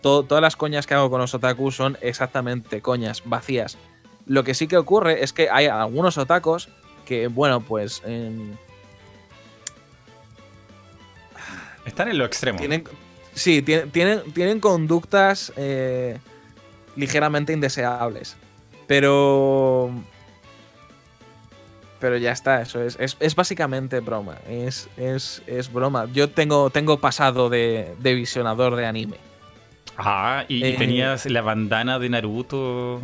[0.00, 3.78] todas las coñas que hago con los otakus son exactamente coñas, vacías.
[4.26, 6.68] Lo que sí que ocurre es que hay algunos otakus
[7.04, 8.02] que, bueno, pues...
[11.84, 12.58] Están en lo extremo.
[12.58, 12.84] Tienen,
[13.34, 15.52] sí, tienen, tienen, conductas...
[15.56, 16.18] Eh,
[16.94, 18.36] ligeramente indeseables.
[18.86, 19.90] Pero.
[22.00, 24.36] Pero ya está, eso es, es, básicamente broma.
[24.48, 26.08] Es, es, es, broma.
[26.12, 29.18] Yo tengo, tengo pasado de, de visionador de anime.
[29.96, 33.00] Ah, y, eh, tenías la bandana de Naruto,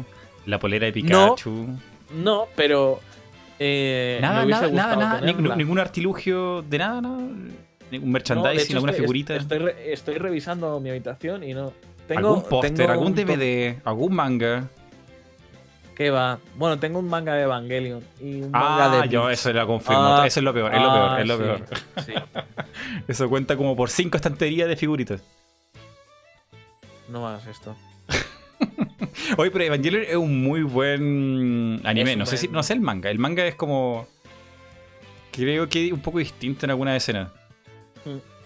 [0.47, 1.69] la polera de Pikachu.
[2.11, 3.01] No, pero.
[3.61, 5.57] Eh, nada, nada, nada, nada.
[5.57, 7.23] ningún artilugio de nada, nada.
[7.91, 9.37] Ningún merchandising, alguna figurita.
[9.37, 11.73] Estoy, estoy revisando mi habitación y no.
[12.17, 14.69] ¿Algún póster, algún DVD, algún manga?
[15.99, 16.39] ¿Qué va?
[16.55, 19.09] Bueno, tengo un manga de Evangelion y un ah, manga de.
[19.09, 20.01] yo eso lo confirmo.
[20.01, 21.65] Ah, eso es lo peor, es lo peor, es lo peor.
[23.09, 25.25] eso cuenta como por cinco estanterías de figuritas.
[27.09, 27.75] No hagas esto.
[29.39, 32.15] Oye, pero Evangelion es un muy buen anime.
[32.15, 33.11] no sé si, no sé el manga.
[33.11, 34.07] El manga es como.
[35.33, 37.33] Creo que un poco distinto en alguna escena.
[38.05, 38.38] Mm.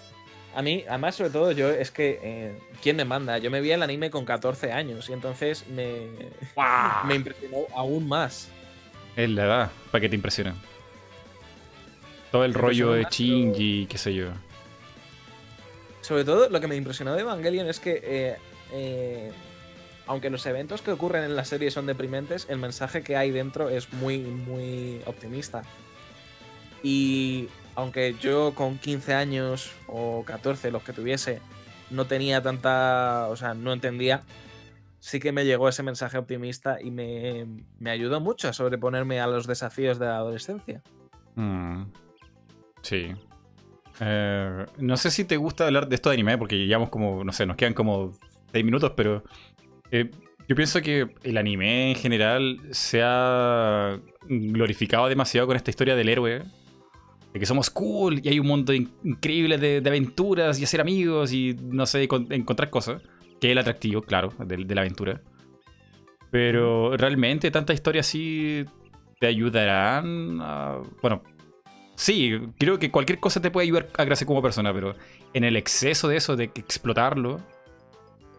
[0.55, 2.21] A mí, además, sobre todo, yo es que.
[2.23, 3.39] Eh, ¿Quién me manda?
[3.39, 6.09] Yo me vi el anime con 14 años y entonces me.
[7.07, 8.49] me impresionó aún más.
[9.17, 10.53] Es la edad para que te impresione.
[12.31, 14.29] Todo el rollo de Shinji, qué sé yo.
[16.01, 18.01] Sobre todo, lo que me impresionó de Evangelion es que.
[18.03, 18.37] Eh,
[18.73, 19.33] eh,
[20.07, 23.71] aunque los eventos que ocurren en la serie son deprimentes, el mensaje que hay dentro
[23.71, 25.63] es muy, muy optimista.
[26.83, 31.41] Y aunque yo con 15 años o 14, los que tuviese,
[31.91, 34.23] no tenía tanta, o sea, no entendía,
[34.99, 37.47] sí que me llegó ese mensaje optimista y me,
[37.91, 40.83] ayudó mucho a sobreponerme a los desafíos de la adolescencia.
[41.35, 41.85] Mm.
[42.83, 43.13] Sí.
[44.01, 47.33] Eh, no sé si te gusta hablar de esto de anime, porque llevamos como, no
[47.33, 48.13] sé, nos quedan como
[48.53, 49.23] 6 minutos, pero
[49.91, 50.11] eh,
[50.49, 56.09] yo pienso que el anime en general se ha glorificado demasiado con esta historia del
[56.09, 56.43] héroe
[57.33, 61.57] de que somos cool y hay un mundo increíble de, aventuras y hacer amigos y
[61.61, 63.03] no sé, encontrar cosas.
[63.41, 65.21] Que es el atractivo, claro, de, la aventura.
[66.31, 68.65] Pero realmente tanta historia así
[69.19, 70.81] te ayudarán a...
[71.01, 71.23] Bueno,
[71.97, 74.95] sí, creo que cualquier cosa te puede ayudar a crecer como persona, pero
[75.35, 77.41] en el exceso de eso, de explotarlo,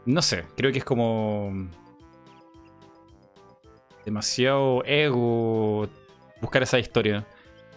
[0.05, 1.69] no sé, creo que es como
[4.05, 5.87] demasiado ego
[6.41, 7.25] buscar esa historia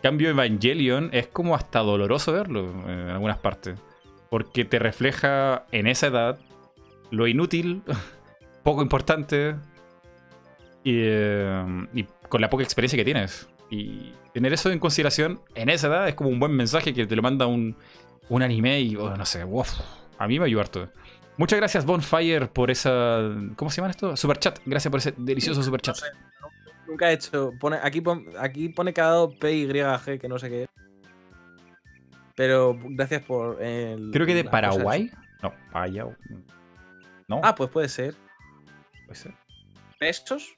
[0.06, 3.76] cambio, Evangelion es como hasta doloroso verlo en algunas partes.
[4.30, 6.38] Porque te refleja en esa edad
[7.10, 7.82] lo inútil,
[8.62, 9.56] poco importante
[10.84, 13.48] eh, y, con la poca experiencia que tienes.
[13.68, 17.16] Y tener eso en consideración en esa edad es como un buen mensaje que te
[17.16, 17.76] lo manda un,
[18.30, 19.42] anime y, oh, no sé,
[20.18, 20.88] a mí me ayuda harto.
[21.36, 23.28] Muchas gracias, Bonfire, por esa.
[23.56, 24.16] ¿Cómo se llama esto?
[24.16, 24.60] Super chat.
[24.64, 25.96] Gracias por ese delicioso super chat.
[26.86, 27.52] Nunca he hecho.
[27.58, 28.02] Pone, aquí,
[28.38, 30.68] aquí pone cada PYG, que no sé qué es.
[32.34, 34.10] Pero gracias por el.
[34.12, 35.10] Creo que de Paraguay.
[35.42, 36.14] No, Payao.
[37.28, 37.40] No.
[37.42, 38.14] Ah, pues puede ser.
[39.06, 39.34] Puede ser.
[39.98, 40.54] ¿Pesos?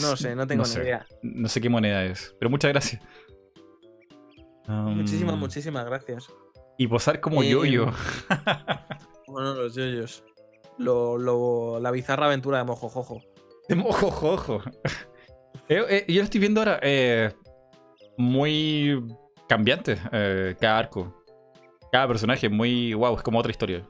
[0.00, 1.06] No sé, no tengo ni idea.
[1.22, 2.34] No sé qué moneda es.
[2.40, 3.02] Pero muchas gracias.
[4.66, 6.28] muchísimas, um, muchísimas gracias.
[6.78, 7.92] Y posar como eh, yoyo.
[9.28, 10.24] bueno, los yoyos.
[10.78, 13.22] Lo, lo, la bizarra aventura de Mojojojo.
[13.68, 14.60] De mojojojo.
[15.68, 16.78] Eh, eh, yo lo estoy viendo ahora.
[16.80, 17.32] Eh,
[18.16, 19.04] muy
[19.48, 19.96] cambiante
[20.60, 21.24] cada arco.
[21.90, 22.94] Cada personaje muy.
[22.94, 23.82] Wow, es como otra historia.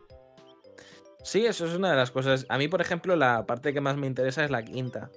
[1.23, 2.47] Sí, eso es una de las cosas.
[2.49, 5.11] A mí, por ejemplo, la parte que más me interesa es la quinta.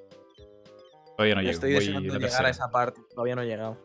[1.15, 1.51] Todavía no llego.
[1.53, 2.99] Estoy deseando llegar a esa parte.
[3.15, 3.77] Todavía no he llegado.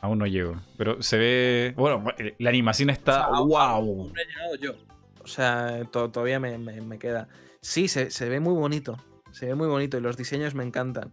[0.00, 0.54] Aún no llego.
[0.78, 1.74] Pero se ve.
[1.76, 2.04] Bueno,
[2.38, 3.28] la animación está.
[3.38, 4.12] ¡Wow!
[4.14, 4.72] no he llegado yo.
[5.20, 7.28] O O sea, to- todavía me, me- me queda.
[7.60, 8.96] Sí, se, se ve muy bonito.
[9.38, 11.12] Se ve muy bonito y los diseños me encantan.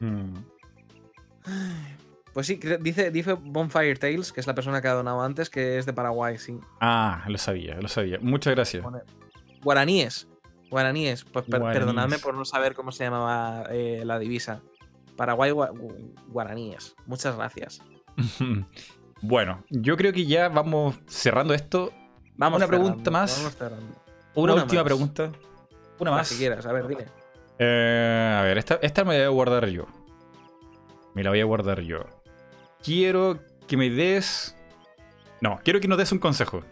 [0.00, 0.34] Mm.
[2.34, 5.78] Pues sí, dice, dice Bonfire Tales, que es la persona que ha donado antes, que
[5.78, 6.58] es de Paraguay, sí.
[6.80, 8.18] Ah, lo sabía, lo sabía.
[8.20, 8.84] Muchas gracias.
[9.62, 10.28] Guaraníes.
[10.70, 11.24] Guaraníes.
[11.24, 11.78] Pues per- Guaraníes.
[11.86, 14.60] perdonadme por no saber cómo se llamaba eh, la divisa.
[15.16, 16.94] Paraguay gua- gu- Guaraníes.
[17.06, 17.80] Muchas gracias.
[19.22, 21.92] bueno, yo creo que ya vamos cerrando esto.
[22.36, 23.56] Vamos Una cerrando, pregunta más.
[23.60, 23.80] vamos.
[24.34, 24.86] Una, Una última más.
[24.86, 25.32] pregunta.
[25.98, 26.28] Una más.
[26.28, 27.06] Si quieres, a ver, dime.
[27.58, 29.86] Eh, a ver, esta, esta me la voy a guardar yo.
[31.14, 32.04] Me la voy a guardar yo.
[32.82, 34.56] Quiero que me des.
[35.40, 36.62] No, quiero que nos des un consejo.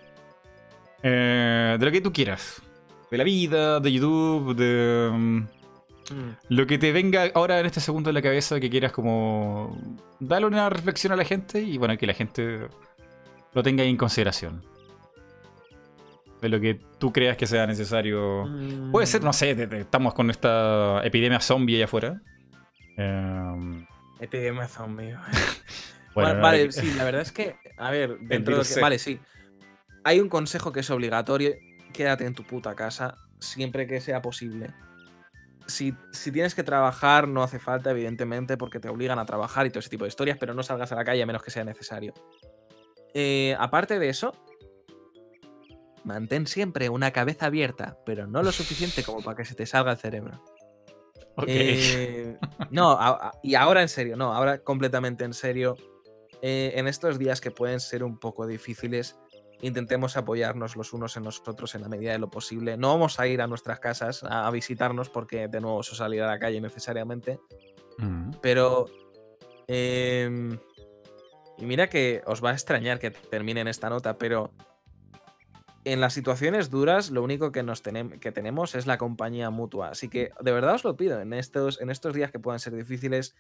[1.03, 2.63] Eh, de lo que tú quieras.
[3.11, 5.11] De la vida, de YouTube, de.
[5.13, 5.47] mm,
[6.11, 6.55] Mm.
[6.55, 9.77] Lo que te venga ahora en este segundo en la cabeza que quieras como
[10.21, 12.69] darle una reflexión a la gente y bueno, que la gente
[13.53, 14.63] lo tenga en consideración.
[16.41, 18.45] De lo que tú creas que sea necesario.
[18.47, 18.93] Mm.
[18.93, 22.21] Puede ser, no sé, estamos con esta epidemia zombie allá afuera.
[22.97, 23.87] Em,
[24.21, 25.15] Epidemia zombie.
[26.15, 28.81] bueno, Va- no, vale, sí, la verdad es que, a ver, dentro de que-.
[28.81, 29.19] Vale, sí.
[30.05, 31.55] Hay un consejo que es obligatorio.
[31.93, 34.73] Quédate en tu puta casa siempre que sea posible.
[35.67, 39.71] Si, si tienes que trabajar, no hace falta, evidentemente, porque te obligan a trabajar y
[39.71, 41.65] todo ese tipo de historias, pero no salgas a la calle a menos que sea
[41.65, 42.15] necesario.
[43.15, 44.33] Eh, aparte de eso,
[46.07, 49.91] mantén siempre una cabeza abierta, pero no lo suficiente como para que se te salga
[49.93, 50.43] el cerebro.
[51.37, 51.45] ok.
[51.49, 52.39] Eh,
[52.71, 55.77] no, a- a- y ahora en serio, no, ahora completamente en serio.
[56.43, 59.17] eh, en estos días que pueden ser un poco difíciles,
[59.63, 62.77] intentemos apoyarnos los unos en los otros en la medida de lo posible.
[62.77, 66.23] No vamos a ir a nuestras casas a, a visitarnos porque de nuevo eso salir
[66.23, 67.41] a la calle necesariamente,
[67.99, 68.33] Mm.
[68.43, 68.85] pero...
[69.67, 70.59] em,
[71.59, 74.51] y mira que os va a extrañar que termine en esta nota, pero
[75.87, 79.91] en las situaciones duras lo único que, nos que tenemos es la compañía mutua.
[79.91, 82.75] Así que de verdad os lo pido, en estos, en estos días que puedan ser
[82.75, 83.37] difíciles,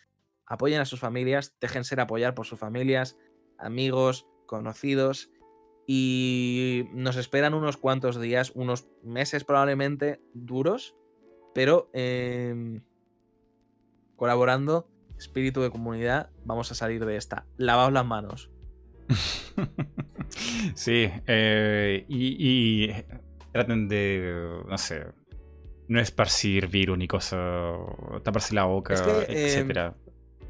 [0.46, 3.18] apoyen a sus familias, dejen ser apoyar por sus familias,
[3.58, 5.28] amigos, conocidos.
[5.88, 10.94] Y nos esperan unos cuantos días, unos meses probablemente duros,
[11.52, 12.84] pero em,
[14.14, 17.44] colaborando, espíritu de comunidad, vamos a salir de esta.
[17.56, 18.55] Lavaos las manos.
[20.74, 23.04] sí, eh, y, y
[23.52, 25.06] traten de, no sé,
[25.88, 27.78] no esparcir virus ni cosas,
[28.22, 29.94] taparse la boca, Es que, eh, etcétera.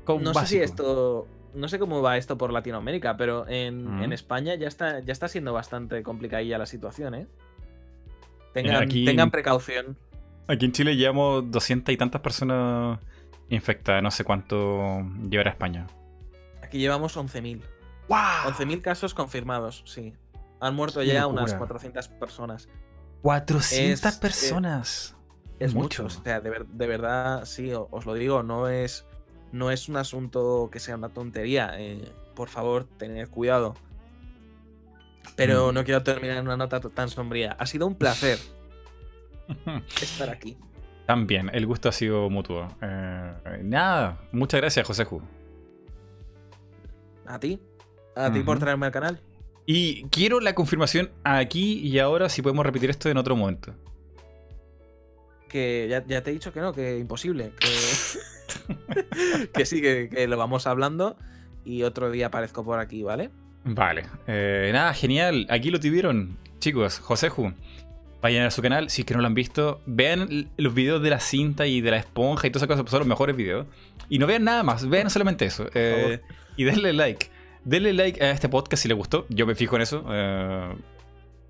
[0.09, 0.63] No sé si básico.
[0.65, 1.29] esto.
[1.55, 4.03] No sé cómo va esto por Latinoamérica, pero en, Mm.
[4.05, 7.27] en España ya está, ya está siendo bastante complicadilla la situación, ¿eh?
[8.53, 9.97] Tengan, aquí- tengan precaución.
[10.49, 12.99] Aquí en Chile llevamos doscientas y tantas personas
[13.49, 15.87] infectadas, no sé cuánto llevará España.
[16.63, 17.61] Aquí llevamos 11.000.
[18.09, 18.53] ¡Wow!
[18.53, 20.15] 11.000 casos confirmados, sí.
[20.61, 21.43] Han muerto Qué ya locura.
[21.43, 22.69] unas 400 personas.
[23.23, 25.17] 400 Es- personas.
[25.59, 26.05] Es Mucho.
[26.05, 26.21] mucho.
[26.21, 29.07] O sea, de, ver- de verdad, sí, os lo digo, no es,
[29.53, 31.73] no es un asunto que sea una tontería.
[31.79, 33.75] eh, por favor, tened cuidado.
[35.35, 35.75] Pero Mm.
[35.75, 37.53] no quiero terminar en una nota tan sombría.
[37.59, 38.39] Ha sido un placer
[40.03, 40.57] estar aquí.
[41.07, 42.69] También, el gusto ha sido mutuo.
[42.83, 45.23] Eh, nada, muchas gracias, José Ju.
[47.27, 47.61] A ti.
[48.17, 49.21] A ti por traerme al canal.
[49.67, 53.75] Y quiero la confirmación aquí y ahora si podemos repetir esto en otro momento.
[55.49, 57.53] Que ya, ya te he dicho que no, que imposible.
[57.61, 61.17] Que, que sí, que, que lo vamos hablando.
[61.65, 63.31] Y otro día aparezco por aquí, ¿vale?
[63.65, 64.07] Vale.
[64.29, 65.47] Eh, nada, genial.
[65.51, 66.39] Aquí lo tuvieron.
[66.61, 67.53] Chicos, José Ju.
[68.23, 69.81] Vayan a su canal, si es que no lo han visto.
[69.87, 73.01] Vean los videos de la cinta y de la esponja y todas esas cosas, son
[73.01, 73.67] los mejores videos.
[74.09, 75.67] Y no vean nada más, vean solamente eso.
[75.75, 76.21] Eh,
[76.57, 77.29] y denle like.
[77.67, 79.27] Denle like a este podcast si les gustó.
[79.29, 80.05] Yo me fijo en eso.
[80.09, 80.77] Eh,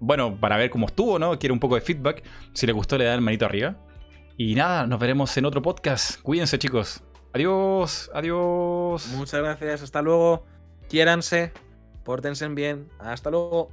[0.00, 1.38] bueno, para ver cómo estuvo, ¿no?
[1.38, 2.22] Quiero un poco de feedback.
[2.54, 3.76] Si les gustó, le dan manito arriba.
[4.38, 6.18] Y nada, nos veremos en otro podcast.
[6.22, 7.02] Cuídense, chicos.
[7.34, 9.08] Adiós, adiós.
[9.08, 9.82] Muchas gracias.
[9.82, 10.46] Hasta luego.
[10.88, 11.52] Quiéranse.
[12.02, 12.88] Pórtense bien.
[12.98, 13.68] Hasta luego.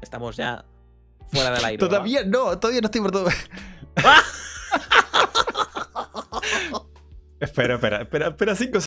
[0.00, 0.64] Estamos ya
[1.28, 1.76] fuera del aire.
[1.76, 1.88] ¿verdad?
[1.98, 3.28] Todavía no, todavía no estoy por todo.
[7.44, 8.80] espera, espera, espera, espera, cinco